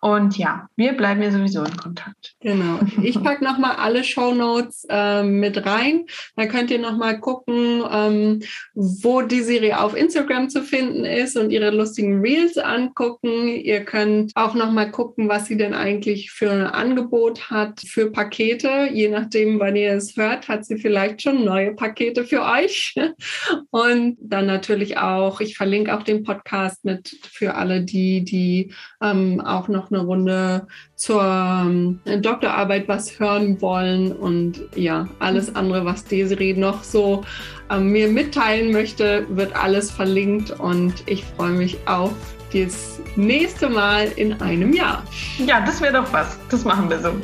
Und 0.00 0.36
ja, 0.38 0.68
wir 0.76 0.96
bleiben 0.96 1.22
ja 1.22 1.30
sowieso 1.30 1.64
in 1.64 1.76
Kontakt. 1.76 2.35
Genau. 2.46 2.78
Ich 3.02 3.20
packe 3.20 3.42
nochmal 3.42 3.74
alle 3.74 4.04
Show 4.04 4.32
Notes 4.32 4.86
ähm, 4.88 5.40
mit 5.40 5.66
rein. 5.66 6.06
Da 6.36 6.46
könnt 6.46 6.70
ihr 6.70 6.78
nochmal 6.78 7.18
gucken, 7.18 7.82
ähm, 7.90 8.40
wo 8.72 9.22
die 9.22 9.40
Serie 9.40 9.80
auf 9.80 9.96
Instagram 9.96 10.48
zu 10.48 10.62
finden 10.62 11.04
ist 11.04 11.36
und 11.36 11.50
ihre 11.50 11.70
lustigen 11.70 12.20
Reels 12.20 12.56
angucken. 12.56 13.48
Ihr 13.48 13.84
könnt 13.84 14.30
auch 14.36 14.54
nochmal 14.54 14.92
gucken, 14.92 15.28
was 15.28 15.46
sie 15.46 15.56
denn 15.56 15.74
eigentlich 15.74 16.30
für 16.30 16.52
ein 16.52 16.68
Angebot 16.68 17.50
hat 17.50 17.80
für 17.80 18.12
Pakete. 18.12 18.90
Je 18.92 19.08
nachdem, 19.08 19.58
wann 19.58 19.74
ihr 19.74 19.94
es 19.94 20.16
hört, 20.16 20.46
hat 20.46 20.64
sie 20.64 20.78
vielleicht 20.78 21.22
schon 21.22 21.44
neue 21.44 21.74
Pakete 21.74 22.22
für 22.22 22.42
euch. 22.42 22.94
Und 23.70 24.18
dann 24.20 24.46
natürlich 24.46 24.98
auch, 24.98 25.40
ich 25.40 25.56
verlinke 25.56 25.92
auch 25.96 26.04
den 26.04 26.22
Podcast 26.22 26.84
mit 26.84 27.08
für 27.28 27.56
alle 27.56 27.82
die, 27.82 28.22
die 28.22 28.72
ähm, 29.02 29.40
auch 29.40 29.66
noch 29.66 29.90
eine 29.90 30.04
Runde 30.04 30.68
zur 30.94 31.22
ähm, 31.22 32.00
Doktorarbeit 32.36 32.86
was 32.86 33.18
hören 33.18 33.60
wollen 33.62 34.12
und 34.12 34.60
ja, 34.74 35.08
alles 35.20 35.54
andere, 35.56 35.86
was 35.86 36.04
Desiree 36.04 36.52
noch 36.52 36.84
so 36.84 37.24
ähm, 37.70 37.88
mir 37.88 38.08
mitteilen 38.08 38.72
möchte, 38.72 39.26
wird 39.30 39.56
alles 39.56 39.90
verlinkt 39.90 40.50
und 40.50 40.92
ich 41.06 41.24
freue 41.24 41.52
mich 41.52 41.78
auf 41.86 42.12
das 42.52 43.00
nächste 43.16 43.70
Mal 43.70 44.08
in 44.16 44.34
einem 44.42 44.74
Jahr. 44.74 45.02
Ja, 45.38 45.64
das 45.64 45.80
wäre 45.80 45.94
doch 45.94 46.12
was. 46.12 46.38
Das 46.50 46.64
machen 46.64 46.90
wir 46.90 47.00
so. 47.00 47.08